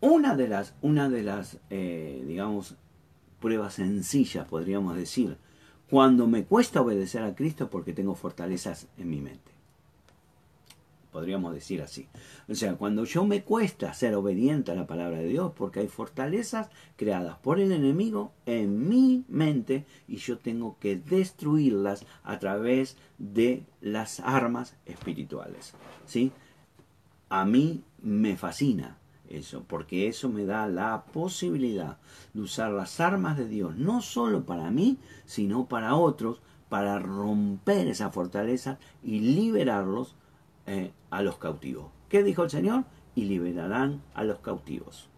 Una 0.00 0.36
de 0.36 0.48
las, 0.48 0.74
una 0.82 1.08
de 1.08 1.22
las 1.22 1.58
eh, 1.70 2.22
digamos, 2.26 2.76
pruebas 3.40 3.74
sencillas, 3.74 4.46
podríamos 4.46 4.96
decir, 4.96 5.38
cuando 5.90 6.26
me 6.26 6.44
cuesta 6.44 6.80
obedecer 6.80 7.22
a 7.22 7.34
Cristo 7.34 7.70
porque 7.70 7.92
tengo 7.92 8.14
fortalezas 8.14 8.88
en 8.98 9.10
mi 9.10 9.20
mente. 9.20 9.52
Podríamos 11.12 11.54
decir 11.54 11.80
así. 11.80 12.08
O 12.46 12.54
sea, 12.54 12.74
cuando 12.74 13.04
yo 13.04 13.24
me 13.24 13.42
cuesta 13.42 13.94
ser 13.94 14.14
obediente 14.14 14.72
a 14.72 14.74
la 14.74 14.86
palabra 14.86 15.18
de 15.18 15.28
Dios 15.28 15.52
porque 15.56 15.80
hay 15.80 15.88
fortalezas 15.88 16.68
creadas 16.96 17.38
por 17.38 17.58
el 17.58 17.72
enemigo 17.72 18.32
en 18.44 18.88
mi 18.88 19.24
mente 19.28 19.86
y 20.08 20.16
yo 20.16 20.38
tengo 20.38 20.76
que 20.78 20.96
destruirlas 20.96 22.04
a 22.22 22.38
través 22.38 22.98
de 23.16 23.62
las 23.80 24.20
armas 24.20 24.76
espirituales. 24.84 25.72
¿Sí? 26.04 26.32
A 27.30 27.46
mí 27.46 27.82
me 28.02 28.36
fascina 28.36 28.98
eso, 29.28 29.64
porque 29.66 30.08
eso 30.08 30.28
me 30.28 30.44
da 30.44 30.66
la 30.66 31.04
posibilidad 31.12 31.98
de 32.34 32.40
usar 32.40 32.72
las 32.72 33.00
armas 33.00 33.36
de 33.36 33.48
Dios, 33.48 33.76
no 33.76 34.02
solo 34.02 34.44
para 34.44 34.70
mí, 34.70 34.98
sino 35.24 35.66
para 35.66 35.94
otros, 35.96 36.40
para 36.68 36.98
romper 36.98 37.88
esa 37.88 38.10
fortaleza 38.10 38.78
y 39.02 39.20
liberarlos 39.20 40.16
eh, 40.66 40.92
a 41.10 41.22
los 41.22 41.38
cautivos. 41.38 41.90
¿Qué 42.08 42.22
dijo 42.22 42.44
el 42.44 42.50
Señor? 42.50 42.84
Y 43.14 43.24
liberarán 43.24 44.02
a 44.14 44.24
los 44.24 44.38
cautivos. 44.40 45.08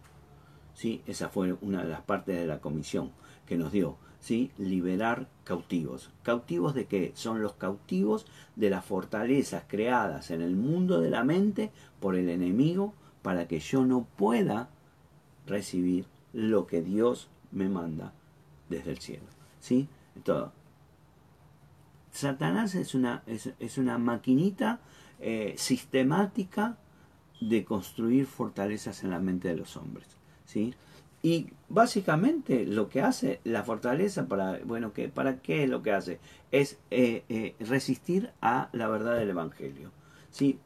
¿Sí? 0.73 1.01
Esa 1.05 1.29
fue 1.29 1.57
una 1.61 1.83
de 1.83 1.89
las 1.89 2.01
partes 2.01 2.37
de 2.37 2.47
la 2.47 2.59
comisión 2.59 3.11
que 3.45 3.57
nos 3.57 3.71
dio. 3.71 3.97
¿Sí? 4.19 4.51
Liberar 4.57 5.27
cautivos. 5.43 6.11
¿Cautivos 6.23 6.73
de 6.73 6.85
qué? 6.85 7.11
Son 7.15 7.41
los 7.41 7.53
cautivos 7.53 8.25
de 8.55 8.69
las 8.69 8.85
fortalezas 8.85 9.63
creadas 9.67 10.31
en 10.31 10.41
el 10.41 10.55
mundo 10.55 10.99
de 10.99 11.09
la 11.09 11.23
mente 11.23 11.71
por 11.99 12.15
el 12.15 12.29
enemigo 12.29 12.93
para 13.21 13.47
que 13.47 13.59
yo 13.59 13.85
no 13.85 14.05
pueda 14.17 14.69
recibir 15.45 16.05
lo 16.33 16.67
que 16.67 16.81
Dios 16.81 17.29
me 17.51 17.69
manda 17.69 18.13
desde 18.69 18.91
el 18.91 18.99
cielo. 18.99 19.25
¿Sí? 19.59 19.87
Todo. 20.23 20.51
Satanás 22.11 22.75
es 22.75 22.95
una, 22.95 23.23
es, 23.27 23.77
una 23.77 23.97
maquinita 23.97 24.79
eh, 25.19 25.53
sistemática 25.57 26.77
de 27.39 27.63
construir 27.63 28.25
fortalezas 28.25 29.03
en 29.03 29.11
la 29.11 29.19
mente 29.19 29.47
de 29.47 29.57
los 29.57 29.77
hombres. 29.77 30.07
¿sí? 30.45 30.73
Y 31.21 31.47
básicamente 31.67 32.65
lo 32.65 32.89
que 32.89 33.01
hace 33.01 33.39
la 33.43 33.63
fortaleza 33.63 34.27
para, 34.27 34.59
bueno, 34.65 34.93
que, 34.93 35.09
¿para 35.09 35.37
qué 35.37 35.63
es 35.63 35.69
lo 35.69 35.81
que 35.83 35.91
hace? 35.91 36.19
Es 36.51 36.77
eh, 36.91 37.23
eh, 37.29 37.55
resistir 37.59 38.31
a 38.41 38.69
la 38.73 38.87
verdad 38.87 39.17
del 39.17 39.29
Evangelio, 39.29 39.91
¿sí? 40.31 40.59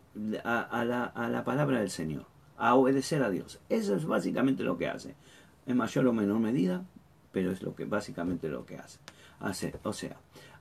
a, 0.44 0.86
la, 0.86 1.06
a 1.06 1.28
la 1.28 1.44
palabra 1.44 1.80
del 1.80 1.90
Señor 1.90 2.33
a 2.58 2.76
obedecer 2.76 3.24
a 3.24 3.30
Dios. 3.30 3.60
Eso 3.70 3.96
es 3.96 4.06
básicamente 4.06 4.64
lo 4.64 4.78
que 4.78 4.88
hace. 4.88 5.16
En 5.66 5.78
mayor 5.78 6.08
o 6.08 6.14
menor 6.14 6.40
medida, 6.40 6.84
pero 7.32 7.52
es 7.52 7.62
lo 7.62 7.76
que 7.76 7.86
básicamente 7.86 8.50
lo 8.50 8.66
que 8.66 8.78
hace. 8.78 9.00
hace 9.40 9.74
o 9.84 9.94
sea, 9.94 10.18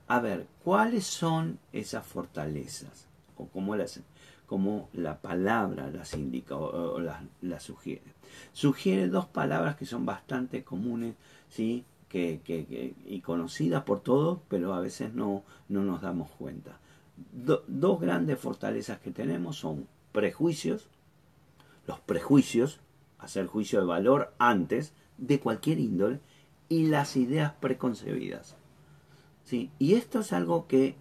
a 0.07 0.19
ver, 0.19 0.47
¿cuáles 0.63 1.05
son 1.05 1.59
esas 1.71 2.05
fortalezas? 2.05 3.07
O 3.37 3.47
cómo 3.47 3.75
las 3.75 4.01
como 4.45 4.89
la 4.93 5.19
palabra 5.19 5.89
las 5.89 6.13
indica 6.13 6.55
o, 6.55 6.99
las, 6.99 7.63
sugiere. 7.63 8.13
Sugiere 8.51 9.07
dos 9.07 9.25
palabras 9.25 9.77
que 9.77 9.85
son 9.85 10.05
bastante 10.05 10.63
comunes, 10.63 11.15
¿sí? 11.49 11.85
Que, 12.07 12.41
que, 12.43 12.93
y 13.07 13.21
conocidas 13.21 13.83
por 13.83 14.01
todos, 14.01 14.39
pero 14.49 14.75
a 14.75 14.79
veces 14.79 15.15
no, 15.15 15.43
no 15.69 15.83
nos 15.83 16.01
damos 16.01 16.29
cuenta. 16.31 16.77
dos 17.31 17.99
grandes 17.99 18.37
fortalezas 18.37 18.99
que 18.99 19.09
tenemos 19.09 19.57
son 19.57 19.87
prejuicios 20.11 20.87
los 21.87 21.99
prejuicios, 21.99 22.79
hacer 23.19 23.47
juicio 23.47 23.79
de 23.79 23.85
valor 23.85 24.33
antes 24.37 24.93
de 25.17 25.39
cualquier 25.39 25.79
índole 25.79 26.19
y 26.69 26.87
las 26.87 27.15
ideas 27.15 27.53
preconcebidas. 27.59 28.55
¿Sí? 29.43 29.71
Y 29.79 29.95
esto 29.95 30.21
es 30.21 30.33
algo 30.33 30.67
que 30.67 30.95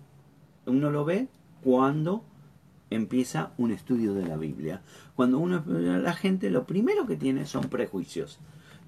uno 0.67 0.91
lo 0.91 1.05
ve 1.05 1.29
cuando 1.63 2.25
empieza 2.91 3.53
un 3.57 3.71
estudio 3.71 4.15
de 4.15 4.27
la 4.27 4.37
Biblia. 4.37 4.83
Cuando 5.15 5.39
uno 5.39 5.65
la 5.67 6.13
gente 6.13 6.51
lo 6.51 6.67
primero 6.67 7.07
que 7.07 7.17
tiene 7.17 7.47
son 7.47 7.69
prejuicios. 7.69 8.39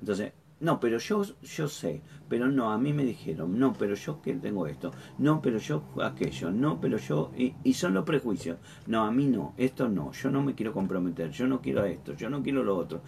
Entonces, 0.01 0.33
no, 0.65 0.81
pero 0.81 0.97
yo, 0.99 1.23
yo 1.43 1.69
sé, 1.69 2.01
pero 2.27 2.49
no, 2.49 2.73
a 2.73 2.79
mí 2.79 2.95
me 2.95 3.05
dijeron, 3.05 3.59
no, 3.59 3.75
pero 3.75 3.95
yo 3.95 4.23
que 4.23 4.33
tengo 4.33 4.67
esto, 4.67 4.93
no, 5.19 5.43
pero 5.43 5.59
yo 5.59 5.85
aquello, 6.03 6.51
no, 6.51 6.81
pero 6.81 6.97
yo, 6.97 7.31
y, 7.37 7.75
son 7.75 7.93
los 7.93 8.05
prejuicios, 8.05 8.57
no, 8.87 9.05
a 9.05 9.11
mí 9.11 9.27
no, 9.27 9.53
esto 9.59 9.91
no, 9.91 10.13
yo 10.13 10.31
no 10.31 10.43
me 10.43 10.55
quiero 10.55 10.73
comprometer, 10.73 11.31
yo 11.31 11.47
no 11.47 11.61
quiero 11.61 11.85
esto, 11.85 12.15
yo 12.15 12.31
no 12.31 12.43
quiero 12.43 12.65
lo 12.65 12.79
otro, 12.79 13.03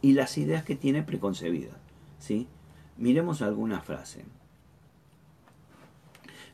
y 0.00 0.12
las 0.12 0.38
ideas 0.38 0.62
que 0.62 0.76
tiene 0.76 1.02
preconcebidas, 1.02 1.76
¿sí? 2.20 2.46
Miremos 2.96 3.42
alguna 3.42 3.80
frase. 3.80 4.24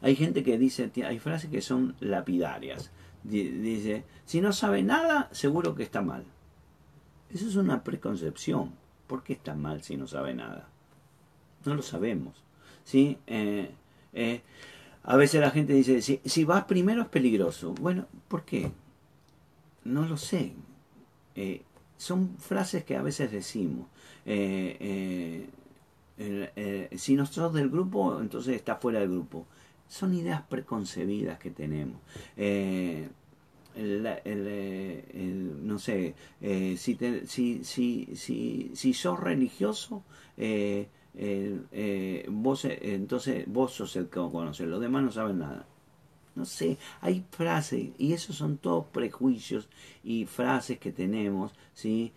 Hay 0.00 0.16
gente 0.16 0.42
que 0.42 0.56
dice, 0.56 0.90
hay 1.04 1.18
frases 1.18 1.50
que 1.50 1.60
son 1.60 1.94
lapidarias, 2.00 2.90
dice, 3.22 4.04
si 4.24 4.40
no 4.40 4.54
sabe 4.54 4.82
nada, 4.82 5.28
seguro 5.30 5.74
que 5.74 5.82
está 5.82 6.00
mal. 6.00 6.24
Eso 7.28 7.46
es 7.46 7.56
una 7.56 7.84
preconcepción 7.84 8.72
¿Por 9.08 9.24
qué 9.24 9.32
está 9.32 9.56
mal 9.56 9.82
si 9.82 9.96
no 9.96 10.06
sabe 10.06 10.34
nada? 10.34 10.68
No 11.64 11.74
lo 11.74 11.82
sabemos. 11.82 12.44
¿sí? 12.88 13.18
Eh, 13.26 13.70
eh, 14.14 14.40
a 15.02 15.16
veces 15.16 15.42
la 15.42 15.50
gente 15.50 15.74
dice, 15.74 16.00
si, 16.00 16.44
vas 16.44 16.64
primero 16.64 17.02
es 17.02 17.08
peligroso. 17.08 17.74
Bueno, 17.74 18.06
¿por 18.28 18.44
qué? 18.44 18.70
No 19.84 20.06
lo 20.06 20.16
sé. 20.16 20.54
Eh, 21.34 21.62
son 21.98 22.36
frases 22.38 22.84
que 22.84 22.96
a 22.96 23.02
veces 23.02 23.30
decimos. 23.30 23.88
si 26.96 27.14
no 27.14 27.26
sos 27.26 27.52
del 27.52 27.68
grupo, 27.68 28.20
entonces 28.20 28.56
está 28.56 28.76
fuera 28.76 29.00
del 29.00 29.10
grupo. 29.10 29.46
Son 29.88 30.14
ideas 30.14 30.42
preconcebidas 30.42 31.38
que 31.38 31.50
tenemos 31.50 32.00
el, 33.78 35.66
no 35.66 35.78
sé, 35.78 36.14
eh, 36.40 36.76
si, 36.76 36.98
si, 37.26 37.64
si, 37.64 38.08
si, 38.14 38.70
si, 38.74 38.94
sos 38.94 39.20
religioso, 39.20 40.02
eh, 40.36 40.88
eh, 41.14 42.26
vos, 42.28 42.64
entonces 42.64 43.44
vos 43.46 43.72
sos 43.72 43.96
el 43.96 44.06
que 44.06 44.20
conoce, 44.20 44.66
los 44.66 44.80
demás 44.80 45.04
no 45.04 45.12
saben 45.12 45.38
nada. 45.38 45.66
No 46.34 46.44
sé, 46.44 46.78
hay 47.00 47.24
frases, 47.32 47.88
y 47.98 48.12
esos 48.12 48.36
son 48.36 48.58
todos 48.58 48.86
prejuicios 48.86 49.68
y 50.04 50.24
frases 50.24 50.78
que 50.78 50.92
tenemos, 50.92 51.52
¿sí? 51.74 52.12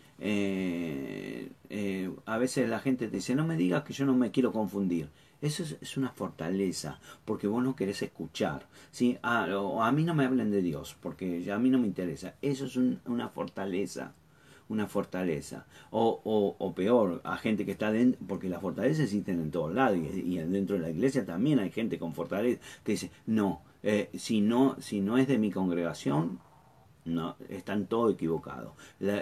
a 2.25 2.37
veces 2.37 2.69
la 2.69 2.79
gente 2.79 3.07
te 3.07 3.15
dice, 3.15 3.33
no 3.33 3.47
me 3.47 3.55
digas 3.55 3.83
que 3.83 3.93
yo 3.93 4.05
no 4.05 4.13
me 4.13 4.29
quiero 4.29 4.51
confundir. 4.51 5.09
Eso 5.41 5.63
es, 5.63 5.97
una 5.97 6.11
fortaleza, 6.11 6.99
porque 7.25 7.47
vos 7.47 7.63
no 7.63 7.75
querés 7.75 8.01
escuchar. 8.03 8.67
¿sí? 8.91 9.17
Ah, 9.23 9.47
a 9.81 9.91
mí 9.91 10.03
no 10.03 10.13
me 10.13 10.25
hablen 10.25 10.51
de 10.51 10.61
Dios, 10.61 10.95
porque 11.01 11.51
a 11.51 11.57
mí 11.57 11.69
no 11.69 11.79
me 11.79 11.87
interesa. 11.87 12.35
Eso 12.41 12.65
es 12.65 12.77
una 12.77 13.29
fortaleza. 13.29 14.13
Una 14.69 14.87
fortaleza. 14.87 15.65
O, 15.89 16.21
o, 16.23 16.55
o, 16.59 16.75
peor, 16.75 17.21
a 17.23 17.37
gente 17.37 17.65
que 17.65 17.71
está 17.71 17.91
dentro, 17.91 18.21
porque 18.27 18.49
las 18.49 18.61
fortalezas 18.61 19.05
existen 19.05 19.41
en 19.41 19.51
todos 19.51 19.73
lados, 19.73 19.97
y, 19.97 20.37
dentro 20.37 20.77
de 20.77 20.83
la 20.83 20.89
iglesia 20.91 21.25
también 21.25 21.59
hay 21.59 21.71
gente 21.71 21.97
con 21.99 22.13
fortaleza 22.13 22.61
que 22.83 22.93
dice, 22.93 23.11
no, 23.25 23.63
eh, 23.83 24.09
si 24.13 24.41
no, 24.41 24.77
si 24.79 25.01
no 25.01 25.17
es 25.17 25.27
de 25.27 25.39
mi 25.39 25.51
congregación, 25.51 26.39
no, 27.03 27.35
están 27.49 27.87
todos 27.87 28.13
equivocados. 28.13 28.73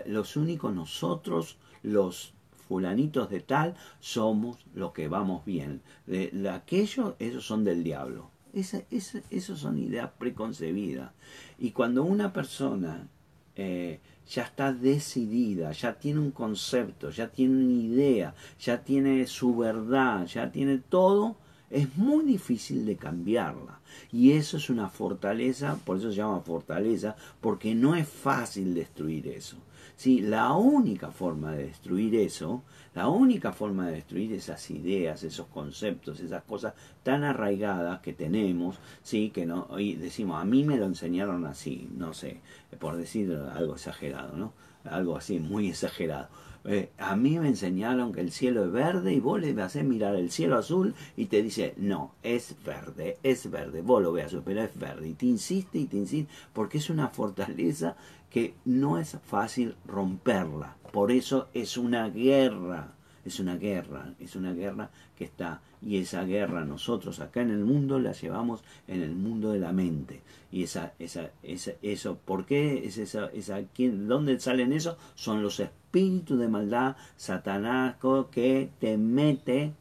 los 0.06 0.36
únicos 0.36 0.74
nosotros, 0.76 1.58
los 1.82 2.34
fulanitos 2.70 3.30
de 3.32 3.40
tal, 3.42 3.76
somos 4.00 4.60
los 4.76 4.94
que 4.94 5.08
vamos 5.08 5.44
bien. 5.44 5.82
De, 6.06 6.50
aquellos, 6.50 7.16
esos 7.20 7.44
son 7.44 7.64
del 7.64 7.84
diablo. 7.84 8.30
Esa, 8.54 8.84
esas 8.92 9.60
son 9.60 9.80
ideas 9.80 10.12
preconcebidas. 10.18 11.12
Y 11.58 11.72
cuando 11.72 12.04
una 12.04 12.32
persona 12.32 13.08
eh, 13.56 14.00
ya 14.30 14.44
está 14.44 14.72
decidida, 14.72 15.72
ya 15.72 15.96
tiene 16.00 16.20
un 16.20 16.32
concepto, 16.32 17.10
ya 17.10 17.28
tiene 17.28 17.56
una 17.56 17.82
idea, 17.82 18.36
ya 18.60 18.84
tiene 18.84 19.26
su 19.26 19.58
verdad, 19.58 20.28
ya 20.28 20.52
tiene 20.52 20.78
todo, 20.78 21.38
es 21.72 21.98
muy 21.98 22.24
difícil 22.24 22.86
de 22.86 22.96
cambiarla. 22.96 23.80
Y 24.12 24.32
eso 24.34 24.58
es 24.58 24.70
una 24.70 24.90
fortaleza, 24.90 25.78
por 25.84 25.98
eso 25.98 26.12
se 26.12 26.18
llama 26.18 26.42
fortaleza, 26.42 27.16
porque 27.42 27.74
no 27.74 27.96
es 27.96 28.08
fácil 28.08 28.76
destruir 28.76 29.28
eso. 29.28 29.58
¿Sí? 30.00 30.22
La 30.22 30.54
única 30.54 31.12
forma 31.12 31.52
de 31.52 31.66
destruir 31.66 32.16
eso, 32.16 32.64
la 32.96 33.10
única 33.10 33.52
forma 33.52 33.88
de 33.88 33.96
destruir 33.96 34.32
esas 34.32 34.72
ideas, 34.72 35.24
esos 35.24 35.48
conceptos, 35.48 36.22
esas 36.22 36.42
cosas 36.44 36.74
tan 37.04 37.26
arraigadas 37.26 38.00
que 38.00 38.14
tenemos, 38.14 38.80
¿sí? 39.04 39.30
que 39.30 39.46
no, 39.46 39.68
y 39.78 39.96
decimos, 39.96 40.42
a 40.42 40.46
mí 40.46 40.64
me 40.64 40.78
lo 40.78 40.86
enseñaron 40.86 41.46
así, 41.46 41.90
no 41.98 42.14
sé, 42.14 42.40
por 42.80 42.96
decir 42.96 43.38
algo 43.54 43.74
exagerado, 43.74 44.38
¿no? 44.38 44.54
Algo 44.86 45.18
así, 45.18 45.38
muy 45.40 45.68
exagerado. 45.68 46.30
Eh, 46.66 46.92
a 46.98 47.16
mí 47.16 47.40
me 47.40 47.48
enseñaron 47.48 48.12
que 48.12 48.22
el 48.22 48.32
cielo 48.32 48.66
es 48.66 48.72
verde 48.72 49.14
y 49.14 49.20
vos 49.20 49.40
le 49.40 49.60
hacer 49.62 49.86
mirar 49.86 50.16
el 50.16 50.30
cielo 50.30 50.58
azul 50.58 50.94
y 51.16 51.26
te 51.26 51.42
dice, 51.42 51.74
no, 51.78 52.14
es 52.22 52.56
verde, 52.66 53.18
es 53.24 53.50
verde, 53.50 53.82
vos 53.82 54.02
lo 54.02 54.12
veas, 54.12 54.36
pero 54.46 54.62
es 54.62 54.78
verde. 54.78 55.10
Y 55.10 55.14
te 55.14 55.26
insiste 55.26 55.78
y 55.78 55.86
te 55.86 55.98
insiste, 55.98 56.32
porque 56.54 56.78
es 56.78 56.90
una 56.90 57.10
fortaleza 57.10 57.96
que 58.30 58.54
no 58.66 58.98
es 58.98 59.18
fácil 59.24 59.76
romperla. 59.86 60.78
Por 60.92 61.12
eso 61.12 61.50
es 61.54 61.78
una 61.78 62.10
guerra, 62.10 62.94
es 63.26 63.40
una 63.40 63.56
guerra, 63.56 64.14
es 64.20 64.36
una 64.36 64.54
guerra 64.54 64.92
que 65.18 65.26
está. 65.26 65.62
Y 65.82 65.98
esa 65.98 66.24
guerra 66.24 66.66
nosotros 66.66 67.20
acá 67.20 67.42
en 67.42 67.52
el 67.52 67.64
mundo 67.64 68.00
la 68.00 68.12
llevamos 68.12 68.64
en 68.88 69.02
el 69.02 69.16
mundo 69.16 69.52
de 69.52 69.60
la 69.60 69.72
mente. 69.72 70.22
Y 70.52 70.64
esa, 70.64 70.94
esa, 71.00 71.32
esa 71.44 71.72
eso, 71.82 72.18
¿por 72.18 72.46
qué 72.46 72.86
es 72.86 72.98
esa, 72.98 73.28
esa, 73.28 73.62
quién, 73.74 74.08
dónde 74.08 74.40
salen 74.40 74.74
eso? 74.74 74.98
Son 75.16 75.42
los 75.42 75.60
espíritus 75.60 76.40
de 76.40 76.48
maldad, 76.48 76.96
Satanás, 77.16 77.96
que 78.32 78.70
te 78.80 78.98
mete 78.98 79.74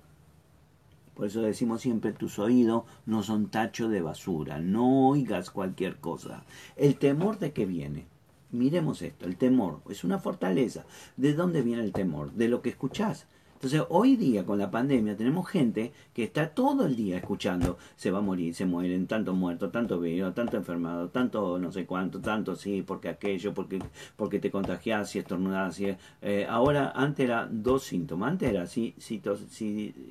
por 1.19 1.27
eso 1.27 1.43
decimos 1.43 1.81
siempre, 1.81 2.13
tus 2.13 2.39
oídos 2.39 2.85
no 3.05 3.25
son 3.25 3.49
tacho 3.49 3.89
de 3.89 4.01
basura, 4.01 4.61
no 4.61 5.09
oigas 5.09 5.51
cualquier 5.51 5.97
cosa. 5.97 6.45
El 6.77 6.95
temor 6.95 7.41
de 7.41 7.53
que 7.53 7.67
viene, 7.67 8.07
Miremos 8.51 9.03
esto, 9.03 9.27
el 9.27 9.37
temor 9.37 9.81
es 9.91 10.05
una 10.05 10.19
fortaleza. 10.19 10.85
¿De 11.17 11.35
dónde 11.35 11.63
viene 11.63 11.83
el 11.83 11.93
temor? 11.93 12.33
De 12.33 12.49
lo 12.49 12.63
que 12.63 12.71
escuchás. 12.71 13.27
Entonces, 13.59 13.83
hoy 13.89 14.15
día 14.15 14.47
con 14.47 14.57
la 14.57 14.71
pandemia 14.71 15.17
tenemos 15.17 15.49
gente 15.49 15.93
que 16.15 16.23
está 16.23 16.51
todo 16.51 16.87
el 16.87 16.95
día 16.95 17.17
escuchando, 17.17 17.77
se 17.97 18.13
va 18.13 18.19
a 18.19 18.21
morir, 18.21 18.55
se 18.55 18.65
mueren, 18.67 19.09
tanto 19.09 19.35
muertos, 19.35 19.73
tanto 19.73 19.99
vivos, 19.99 20.33
tanto 20.33 20.57
enfermados, 20.57 21.11
tanto 21.11 21.59
no 21.59 21.73
sé 21.73 21.85
cuánto, 21.85 22.21
tanto 22.21 22.55
sí, 22.55 22.85
porque 22.87 23.09
aquello, 23.09 23.53
porque, 23.53 23.81
porque 24.15 24.39
te 24.39 24.53
contagias, 24.53 25.11
si 25.11 25.19
estornudas, 25.19 25.75
si, 25.75 25.93
eh, 26.23 26.47
ahora 26.49 26.93
antes 26.95 27.25
era 27.25 27.49
dos 27.51 27.83
síntomas, 27.83 28.31
antes 28.31 28.49
era 28.49 28.69
si, 28.69 28.95
si, 28.97 29.21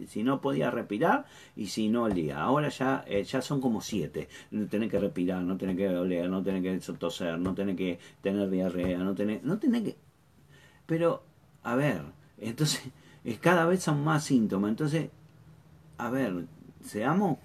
si, 0.10 0.24
no 0.24 0.42
podía 0.42 0.70
respirar 0.70 1.26
y 1.56 1.68
si 1.68 1.88
no 1.88 2.04
olía, 2.04 2.42
ahora 2.42 2.68
ya, 2.68 3.06
eh, 3.08 3.24
ya 3.24 3.42
son 3.42 3.62
como 3.62 3.80
siete, 3.80 4.28
no 4.52 4.68
tenés 4.68 4.92
que 4.92 5.00
respirar, 5.00 5.42
no 5.42 5.56
tenés 5.56 5.78
que 5.78 5.88
oler, 5.88 6.30
no 6.30 6.44
tenés 6.44 6.64
que 6.64 6.94
toser, 6.96 7.40
no 7.40 7.56
tenés 7.56 7.78
que 7.78 7.98
tener 8.22 8.50
diarrea, 8.50 8.98
no 8.98 9.16
tenés, 9.16 9.42
no 9.44 9.58
tenés 9.58 9.84
que... 9.84 9.96
Pero, 10.86 11.24
a 11.64 11.76
ver, 11.76 12.02
entonces 12.40 12.82
es 13.24 13.40
cada 13.40 13.66
vez 13.66 13.84
son 13.84 14.04
más 14.04 14.24
síntomas. 14.24 14.70
Entonces, 14.70 15.10
a 15.98 16.10
ver, 16.10 16.46
seamos 16.84 17.38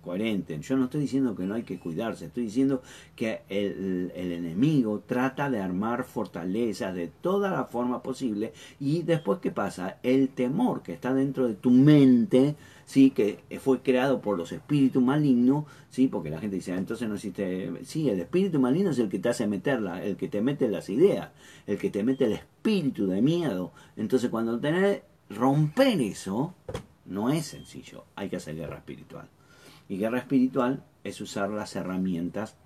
coherentes. 0.00 0.66
Yo 0.66 0.76
no 0.76 0.84
estoy 0.84 1.02
diciendo 1.02 1.34
que 1.34 1.44
no 1.44 1.54
hay 1.54 1.62
que 1.62 1.78
cuidarse, 1.78 2.26
estoy 2.26 2.44
diciendo 2.44 2.82
que 3.16 3.42
el, 3.48 4.12
enemigo 4.14 5.02
trata 5.06 5.50
de 5.50 5.60
armar 5.60 6.04
fortalezas 6.04 6.94
de 6.94 7.08
toda 7.08 7.50
la 7.50 7.64
forma 7.64 8.02
posible 8.02 8.52
y 8.78 9.02
después, 9.02 9.40
¿qué 9.40 9.50
pasa? 9.50 9.98
El 10.02 10.28
temor 10.28 10.82
que 10.82 10.92
está 10.92 11.14
dentro 11.14 11.46
de 11.46 11.54
tu 11.54 11.70
mente, 11.70 12.56
sí, 12.84 13.10
que 13.10 13.40
fue 13.60 13.80
creado 13.80 14.20
por 14.20 14.38
los 14.38 14.52
espíritus 14.52 15.02
malignos, 15.02 15.64
sí, 15.90 16.08
porque 16.08 16.30
la 16.30 16.40
gente 16.40 16.56
dice, 16.56 16.72
ah, 16.72 16.78
entonces 16.78 17.08
no 17.08 17.14
existe, 17.16 17.72
sí, 17.84 18.08
el 18.08 18.20
espíritu 18.20 18.58
maligno 18.58 18.90
es 18.90 18.98
el 18.98 19.08
que 19.08 19.18
te 19.18 19.28
hace 19.28 19.46
meterla, 19.46 20.02
el 20.02 20.16
que 20.16 20.28
te 20.28 20.40
mete 20.40 20.68
las 20.68 20.88
ideas, 20.88 21.30
el 21.66 21.78
que 21.78 21.90
te 21.90 22.02
mete 22.02 22.24
el 22.24 22.32
espíritu 22.32 23.06
de 23.06 23.22
miedo. 23.22 23.72
Entonces 23.96 24.30
cuando 24.30 24.58
tenés 24.58 25.02
romper 25.30 26.00
eso 26.00 26.54
no 27.06 27.30
es 27.30 27.46
sencillo, 27.46 28.04
hay 28.16 28.28
que 28.28 28.36
hacer 28.36 28.56
guerra 28.56 28.76
espiritual. 28.76 29.28
Y 29.88 29.96
guerra 29.96 30.18
espiritual 30.18 30.84
es 31.02 31.20
usar 31.20 31.50
las 31.50 31.74
herramientas 31.76 32.56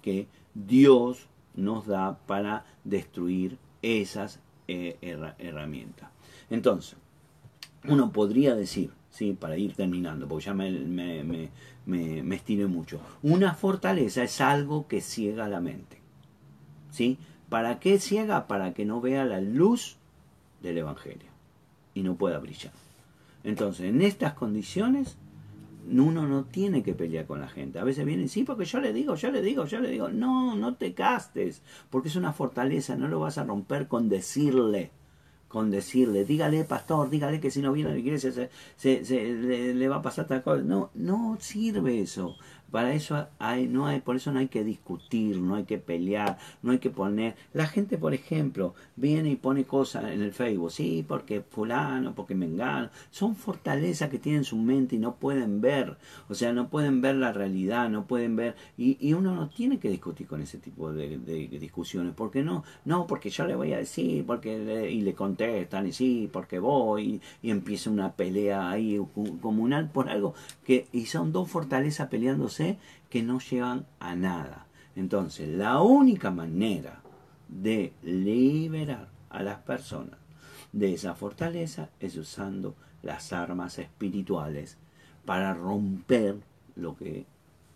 que 0.00 0.26
Dios 0.54 1.26
nos 1.54 1.86
da 1.86 2.18
para 2.26 2.64
destruir 2.82 3.58
esas 3.82 4.40
eh, 4.66 4.96
herramientas. 5.38 6.10
Entonces, 6.50 6.96
uno 7.86 8.10
podría 8.10 8.54
decir, 8.54 8.90
¿sí? 9.10 9.36
para 9.38 9.56
ir 9.56 9.74
terminando, 9.74 10.26
porque 10.26 10.46
ya 10.46 10.54
me, 10.54 10.70
me, 10.70 11.22
me, 11.22 11.50
me, 12.22 12.34
estiré 12.34 12.66
mucho, 12.66 13.00
una 13.22 13.54
fortaleza 13.54 14.24
es 14.24 14.40
algo 14.40 14.88
que 14.88 15.00
ciega 15.00 15.48
la 15.48 15.60
mente. 15.60 16.00
¿sí? 16.90 17.18
¿Para 17.48 17.78
qué 17.78 17.98
ciega? 18.00 18.46
Para 18.46 18.72
que 18.74 18.84
no 18.84 19.00
vea 19.00 19.24
la 19.24 19.40
luz 19.40 19.96
del 20.62 20.78
Evangelio 20.78 21.33
y 21.94 22.02
no 22.02 22.16
pueda 22.16 22.38
brillar. 22.38 22.72
Entonces, 23.44 23.86
en 23.86 24.02
estas 24.02 24.34
condiciones, 24.34 25.16
uno 25.90 26.26
no 26.26 26.44
tiene 26.44 26.82
que 26.82 26.94
pelear 26.94 27.26
con 27.26 27.40
la 27.40 27.48
gente. 27.48 27.78
A 27.78 27.84
veces 27.84 28.04
vienen, 28.04 28.28
sí, 28.28 28.44
porque 28.44 28.64
yo 28.64 28.80
le 28.80 28.92
digo, 28.92 29.14
yo 29.16 29.30
le 29.30 29.42
digo, 29.42 29.66
yo 29.66 29.80
le 29.80 29.90
digo, 29.90 30.08
no, 30.08 30.54
no 30.56 30.74
te 30.74 30.94
castes, 30.94 31.62
porque 31.90 32.08
es 32.08 32.16
una 32.16 32.32
fortaleza, 32.32 32.96
no 32.96 33.08
lo 33.08 33.20
vas 33.20 33.38
a 33.38 33.44
romper 33.44 33.86
con 33.86 34.08
decirle, 34.08 34.90
con 35.48 35.70
decirle, 35.70 36.24
dígale, 36.24 36.64
pastor, 36.64 37.10
dígale 37.10 37.38
que 37.38 37.50
si 37.50 37.60
no 37.60 37.72
viene 37.72 37.90
a 37.90 37.92
la 37.92 37.98
iglesia 37.98 38.32
se, 38.76 39.02
le, 39.04 39.74
le, 39.74 39.88
va 39.88 39.96
a 39.96 40.02
pasar 40.02 40.26
tal 40.26 40.42
cosa. 40.42 40.62
No, 40.62 40.90
no 40.94 41.36
sirve 41.38 42.00
eso. 42.00 42.36
Para 42.74 42.92
eso 42.92 43.28
hay, 43.38 43.68
no 43.68 43.86
hay, 43.86 44.00
por 44.00 44.16
eso 44.16 44.32
no 44.32 44.40
hay 44.40 44.48
que 44.48 44.64
discutir, 44.64 45.36
no 45.38 45.54
hay 45.54 45.62
que 45.62 45.78
pelear, 45.78 46.38
no 46.60 46.72
hay 46.72 46.80
que 46.80 46.90
poner. 46.90 47.36
La 47.52 47.68
gente, 47.68 47.98
por 47.98 48.14
ejemplo, 48.14 48.74
viene 48.96 49.30
y 49.30 49.36
pone 49.36 49.62
cosas 49.62 50.10
en 50.10 50.20
el 50.20 50.32
Facebook, 50.32 50.72
sí, 50.72 51.04
porque 51.06 51.40
fulano, 51.40 52.16
porque 52.16 52.34
mengano, 52.34 52.90
son 53.12 53.36
fortalezas 53.36 54.10
que 54.10 54.18
tienen 54.18 54.42
su 54.42 54.56
mente 54.56 54.96
y 54.96 54.98
no 54.98 55.14
pueden 55.14 55.60
ver, 55.60 55.96
o 56.28 56.34
sea, 56.34 56.52
no 56.52 56.68
pueden 56.68 57.00
ver 57.00 57.14
la 57.14 57.32
realidad, 57.32 57.88
no 57.90 58.08
pueden 58.08 58.34
ver, 58.34 58.56
y, 58.76 58.96
y 58.98 59.12
uno 59.12 59.36
no 59.36 59.48
tiene 59.50 59.78
que 59.78 59.88
discutir 59.88 60.26
con 60.26 60.40
ese 60.42 60.58
tipo 60.58 60.92
de, 60.92 61.16
discusiones, 61.60 62.12
porque 62.16 62.42
no, 62.42 62.64
no, 62.84 63.06
porque 63.06 63.30
yo 63.30 63.46
le 63.46 63.54
voy 63.54 63.72
a 63.72 63.78
decir, 63.78 64.26
porque 64.26 64.90
y 64.90 65.00
le 65.02 65.14
contestan, 65.14 65.86
y 65.86 65.92
sí, 65.92 66.28
porque 66.32 66.58
voy, 66.58 67.20
y, 67.42 67.46
y 67.46 67.50
empieza 67.52 67.88
una 67.88 68.14
pelea 68.14 68.68
ahí 68.68 69.00
comunal 69.40 69.90
por 69.90 70.08
algo 70.08 70.34
que, 70.64 70.88
y 70.90 71.06
son 71.06 71.30
dos 71.30 71.48
fortalezas 71.48 72.08
peleándose 72.08 72.63
que 73.10 73.22
no 73.22 73.38
llevan 73.40 73.86
a 74.00 74.14
nada. 74.14 74.66
Entonces, 74.96 75.48
la 75.48 75.80
única 75.80 76.30
manera 76.30 77.00
de 77.48 77.92
liberar 78.02 79.08
a 79.30 79.42
las 79.42 79.58
personas 79.60 80.18
de 80.72 80.94
esa 80.94 81.14
fortaleza 81.14 81.90
es 82.00 82.16
usando 82.16 82.74
las 83.02 83.32
armas 83.32 83.78
espirituales 83.78 84.76
para 85.24 85.54
romper 85.54 86.36
lo 86.76 86.96
que 86.96 87.26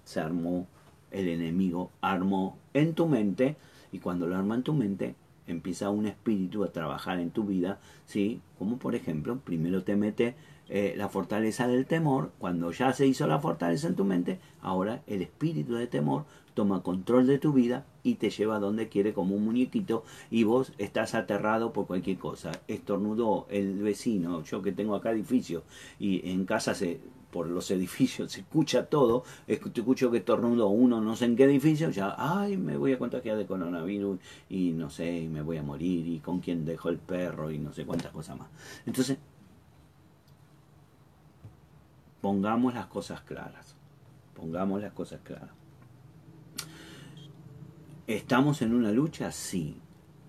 se 0.05 0.21
armó, 0.21 0.67
el 1.11 1.29
enemigo 1.29 1.91
armó 2.01 2.59
en 2.75 2.95
tu 2.95 3.07
mente 3.07 3.57
y 3.93 3.99
cuando 3.99 4.27
lo 4.27 4.37
arma 4.37 4.55
en 4.57 4.63
tu 4.63 4.75
mente 4.75 5.15
empieza 5.49 5.91
un 5.91 6.07
espíritu 6.07 6.65
a 6.65 6.73
trabajar 6.73 7.19
en 7.19 7.31
tu 7.31 7.45
vida, 7.45 7.81
¿sí? 8.07 8.41
Como 8.59 8.79
por 8.79 8.95
ejemplo, 8.95 9.39
primero 9.41 9.83
te 9.83 9.97
mete 9.97 10.35
eh, 10.69 10.95
la 10.97 11.09
fortaleza 11.09 11.67
del 11.67 11.87
temor, 11.87 12.33
cuando 12.39 12.71
ya 12.73 12.93
se 12.93 13.07
hizo 13.07 13.27
la 13.27 13.41
fortaleza 13.41 13.89
en 13.89 13.97
tu 13.97 14.05
mente, 14.05 14.39
ahora 14.61 15.03
el 15.07 15.23
espíritu 15.23 15.75
de 15.75 15.87
temor 15.87 16.27
toma 16.53 16.83
control 16.83 17.27
de 17.27 17.39
tu 17.39 17.53
vida 17.53 17.87
y 18.03 18.17
te 18.17 18.31
lleva 18.31 18.59
donde 18.59 18.89
quiere 18.89 19.15
como 19.15 19.37
un 19.37 19.45
muñequito 19.45 20.05
y 20.31 20.45
vos 20.45 20.73
estás 20.79 21.15
aterrado 21.15 21.73
por 21.73 21.87
cualquier 21.87 22.19
cosa. 22.19 22.53
Estornudó 22.67 23.47
el 23.49 23.79
vecino, 23.79 24.43
yo 24.43 24.61
que 24.61 24.73
tengo 24.73 24.95
acá 24.95 25.13
edificio 25.13 25.63
y 25.99 26.29
en 26.31 26.45
casa 26.45 26.75
se 26.75 27.01
por 27.31 27.49
los 27.49 27.71
edificios 27.71 28.33
se 28.33 28.41
escucha 28.41 28.87
todo, 28.87 29.25
escucho 29.47 30.11
que 30.11 30.19
estornudó 30.19 30.69
uno 30.69 31.01
no 31.01 31.15
sé 31.15 31.27
en 31.27 31.37
qué 31.37 31.45
edificio, 31.45 31.91
ya, 31.91 32.15
ay, 32.17 32.57
me 32.57 32.77
voy 32.77 32.93
a 32.93 32.99
contagiar 32.99 33.37
de 33.37 33.47
coronavirus 33.47 34.19
y 34.49 34.73
no 34.73 34.89
sé, 34.89 35.19
y 35.19 35.29
me 35.29 35.43
voy 35.43 35.59
a 35.59 35.63
morir 35.63 36.07
y 36.07 36.21
con 36.21 36.41
quién 36.41 36.65
dejó 36.65 36.89
el 36.89 36.99
perro 36.99 37.51
y 37.51 37.59
no 37.59 37.73
sé 37.73 37.85
cuántas 37.85 38.13
cosas 38.13 38.39
más. 38.39 38.49
Entonces, 38.87 39.19
Pongamos 42.21 42.75
las 42.75 42.87
cosas 42.87 43.21
claras. 43.21 43.77
Pongamos 44.35 44.83
las 44.83 44.93
cosas 44.93 45.21
claras. 45.23 45.51
¿Estamos 48.07 48.63
en 48.63 48.75
una 48.75 48.91
lucha? 48.91 49.31
Sí. 49.31 49.81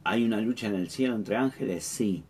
¿Hay 0.03 0.23
una 0.23 0.39
lucha 0.39 0.67
en 0.67 0.75
el 0.75 0.89
cielo 0.89 1.15
entre 1.15 1.35
ángeles? 1.35 1.83
Sí. 1.83 2.23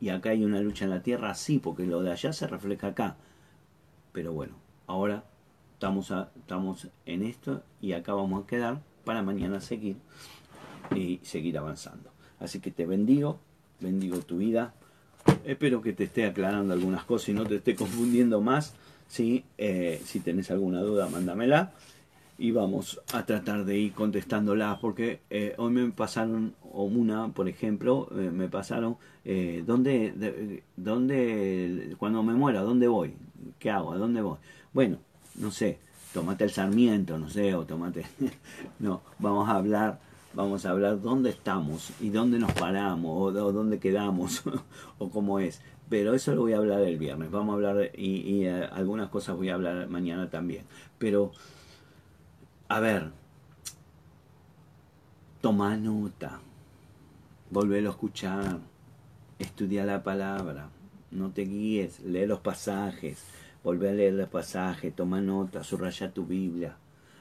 ¿Y 0.00 0.08
acá 0.08 0.30
hay 0.30 0.44
una 0.44 0.60
lucha 0.60 0.84
en 0.84 0.90
la 0.90 1.02
tierra? 1.02 1.34
Sí, 1.34 1.58
porque 1.58 1.86
lo 1.86 2.02
de 2.02 2.12
allá 2.12 2.32
se 2.32 2.46
refleja 2.46 2.88
acá. 2.88 3.16
Pero 4.12 4.32
bueno, 4.32 4.54
ahora 4.86 5.24
estamos, 5.74 6.12
estamos 6.36 6.88
en 7.06 7.22
esto 7.22 7.62
y 7.80 7.92
acá 7.92 8.14
vamos 8.14 8.44
a 8.44 8.46
quedar 8.46 8.80
para 9.04 9.22
mañana 9.22 9.60
seguir 9.60 9.96
y 10.94 11.20
seguir 11.22 11.58
avanzando. 11.58 12.10
Así 12.38 12.60
que 12.60 12.70
te 12.70 12.86
bendigo, 12.86 13.38
bendigo 13.80 14.18
tu 14.18 14.38
vida. 14.38 14.74
Espero 15.44 15.80
que 15.80 15.92
te 15.92 16.04
esté 16.04 16.26
aclarando 16.26 16.72
algunas 16.72 17.04
cosas 17.04 17.30
y 17.30 17.32
no 17.34 17.44
te 17.46 17.56
esté 17.56 17.74
confundiendo 17.74 18.40
más. 18.40 18.74
Eh, 19.18 20.00
si 20.04 20.20
tenés 20.20 20.50
alguna 20.50 20.80
duda, 20.80 21.08
mándamela 21.08 21.72
y 22.38 22.50
vamos 22.50 23.00
a 23.12 23.26
tratar 23.26 23.64
de 23.64 23.78
ir 23.78 23.92
contestándolas 23.92 24.78
porque 24.78 25.20
eh, 25.28 25.54
hoy 25.58 25.70
me 25.70 25.90
pasaron, 25.90 26.54
o 26.72 26.84
una, 26.84 27.28
por 27.28 27.48
ejemplo, 27.48 28.08
eh, 28.12 28.30
me 28.32 28.48
pasaron, 28.48 28.96
¿dónde, 29.66 30.62
¿dónde, 30.76 31.94
cuando 31.98 32.22
me 32.22 32.32
muera, 32.32 32.62
dónde 32.62 32.88
voy? 32.88 33.14
¿Qué 33.58 33.70
hago? 33.70 33.92
¿A 33.92 33.96
dónde 33.96 34.22
voy? 34.22 34.38
Bueno, 34.72 34.98
no 35.36 35.50
sé, 35.50 35.78
tomate 36.12 36.44
el 36.44 36.50
Sarmiento, 36.50 37.18
no 37.18 37.28
sé, 37.28 37.54
o 37.54 37.64
tomate, 37.64 38.06
no, 38.78 39.02
vamos 39.18 39.48
a 39.48 39.56
hablar, 39.56 40.00
vamos 40.34 40.64
a 40.66 40.70
hablar 40.70 41.00
dónde 41.00 41.30
estamos 41.30 41.92
y 42.00 42.10
dónde 42.10 42.38
nos 42.38 42.52
paramos, 42.52 43.34
o, 43.34 43.52
dónde 43.52 43.78
quedamos, 43.78 44.42
o 44.98 45.10
cómo 45.10 45.38
es. 45.38 45.60
Pero 45.88 46.14
eso 46.14 46.34
lo 46.34 46.42
voy 46.42 46.54
a 46.54 46.58
hablar 46.58 46.80
el 46.82 46.98
viernes, 46.98 47.30
vamos 47.30 47.52
a 47.52 47.56
hablar, 47.56 47.90
y, 47.94 48.20
y 48.20 48.46
algunas 48.46 49.10
cosas 49.10 49.36
voy 49.36 49.50
a 49.50 49.54
hablar 49.54 49.88
mañana 49.88 50.30
también. 50.30 50.64
Pero 50.98 51.32
a 52.68 52.80
ver, 52.80 53.10
toma 55.42 55.76
nota, 55.76 56.40
volvelo 57.50 57.90
a 57.90 57.92
escuchar, 57.92 58.60
estudia 59.38 59.84
la 59.84 60.02
palabra, 60.02 60.70
no 61.12 61.30
te 61.30 61.42
guíes, 61.42 62.00
lee 62.00 62.26
los 62.26 62.40
pasajes, 62.40 63.24
volvé 63.62 63.90
a 63.90 63.92
leer 63.92 64.14
los 64.14 64.28
pasajes, 64.28 64.94
toma 64.94 65.20
nota, 65.20 65.62
subraya 65.62 66.12
tu 66.12 66.26
Biblia, 66.26 66.76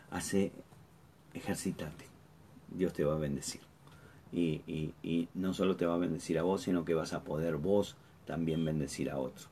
hace, 0.09 0.51
ejercitate, 1.33 2.05
Dios 2.69 2.93
te 2.93 3.03
va 3.03 3.15
a 3.15 3.19
bendecir. 3.19 3.61
Y, 4.33 4.61
y, 4.65 4.93
y 5.03 5.27
no 5.33 5.53
solo 5.53 5.75
te 5.75 5.85
va 5.85 5.95
a 5.95 5.99
bendecir 5.99 6.39
a 6.39 6.43
vos, 6.43 6.61
sino 6.61 6.85
que 6.85 6.93
vas 6.93 7.13
a 7.13 7.23
poder 7.23 7.57
vos 7.57 7.95
también 8.25 8.63
bendecir 8.63 9.09
a 9.09 9.17
otros. 9.17 9.49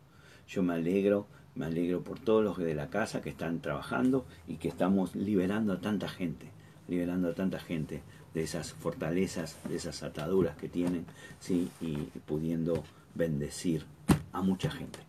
Yo 0.47 0.63
me 0.63 0.73
alegro 0.73 1.27
me 1.59 1.65
alegro 1.65 2.01
por 2.01 2.19
todos 2.19 2.43
los 2.43 2.57
de 2.57 2.73
la 2.73 2.89
casa 2.89 3.21
que 3.21 3.29
están 3.29 3.59
trabajando 3.59 4.25
y 4.47 4.55
que 4.55 4.69
estamos 4.69 5.15
liberando 5.15 5.73
a 5.73 5.81
tanta 5.81 6.07
gente, 6.07 6.47
liberando 6.87 7.29
a 7.29 7.33
tanta 7.33 7.59
gente 7.59 8.01
de 8.33 8.43
esas 8.43 8.71
fortalezas, 8.71 9.57
de 9.67 9.75
esas 9.75 10.03
ataduras 10.03 10.55
que 10.55 10.69
tienen, 10.69 11.05
¿sí? 11.39 11.69
y 11.81 11.95
pudiendo 12.25 12.83
bendecir 13.13 13.85
a 14.31 14.41
mucha 14.41 14.69
gente. 14.69 14.99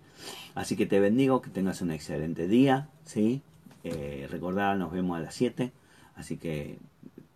Así 0.55 0.77
que 0.77 0.87
te 0.87 1.01
bendigo, 1.01 1.41
que 1.41 1.51
tengas 1.51 1.81
un 1.81 1.91
excelente 1.91 2.49
día, 2.49 2.89
¿sí? 3.05 3.43
Eh, 3.85 4.27
recordad, 4.31 4.77
nos 4.77 4.93
vemos 4.93 5.17
a 5.17 5.21
las 5.21 5.35
7, 5.35 5.73
así 6.17 6.37
que 6.37 6.79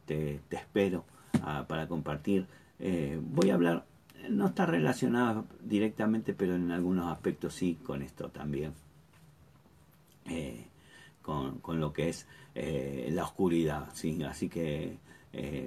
te, 0.05 0.41
espero 0.51 1.05
ah, 1.43 1.65
para 1.67 1.89
compartir. 1.89 2.47
Eh, 2.79 3.19
voy 3.23 3.51
a 3.51 3.55
hablar, 3.55 3.87
no 4.29 4.47
está 4.49 4.67
relacionado 4.67 5.47
directamente, 5.63 6.35
pero 6.35 6.55
en 6.57 6.71
algunos 6.71 7.11
aspectos 7.11 7.55
sí 7.55 7.79
con 7.83 8.03
esto 8.03 8.29
también. 8.29 8.73
Eh, 10.27 10.67
con, 11.23 11.59
con, 11.61 11.81
lo 11.81 11.93
que 11.93 12.11
es 12.11 12.27
la 12.55 13.25
oscuridad. 13.25 13.89
¿sí? 13.95 14.23
Así 14.25 14.49
que 14.49 14.99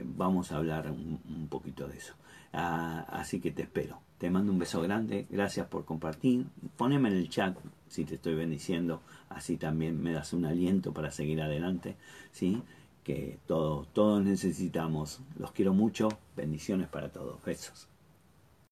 vamos 0.03 0.51
a 0.51 0.57
hablar 0.57 0.91
un, 0.91 1.47
poquito 1.49 1.87
de 1.87 1.97
eso. 1.97 2.13
Ah, 2.53 3.05
así 3.09 3.39
que 3.39 3.51
te 3.51 3.63
espero. 3.63 3.99
Te 4.17 4.29
mando 4.29 4.51
un 4.51 4.59
beso 4.59 4.81
grande. 4.81 5.27
Gracias 5.29 5.67
por 5.67 5.85
compartir. 5.85 6.45
Poneme 6.75 7.09
en 7.09 7.15
el 7.15 7.29
chat 7.29 7.57
si 7.87 8.05
te 8.05 8.15
estoy 8.15 8.35
bendiciendo. 8.35 9.01
Así 9.29 9.57
también 9.57 10.01
me 10.01 10.11
das 10.11 10.33
un 10.33 10.45
aliento 10.45 10.93
para 10.93 11.11
seguir 11.11 11.41
adelante. 11.41 11.95
¿sí? 12.31 12.61
Que 13.03 13.39
todos, 13.45 13.87
todos 13.93 14.23
necesitamos. 14.23 15.21
Los 15.37 15.51
quiero 15.51 15.73
mucho. 15.73 16.09
Bendiciones 16.35 16.87
para 16.87 17.09
todos. 17.09 17.43
Besos. 17.43 17.87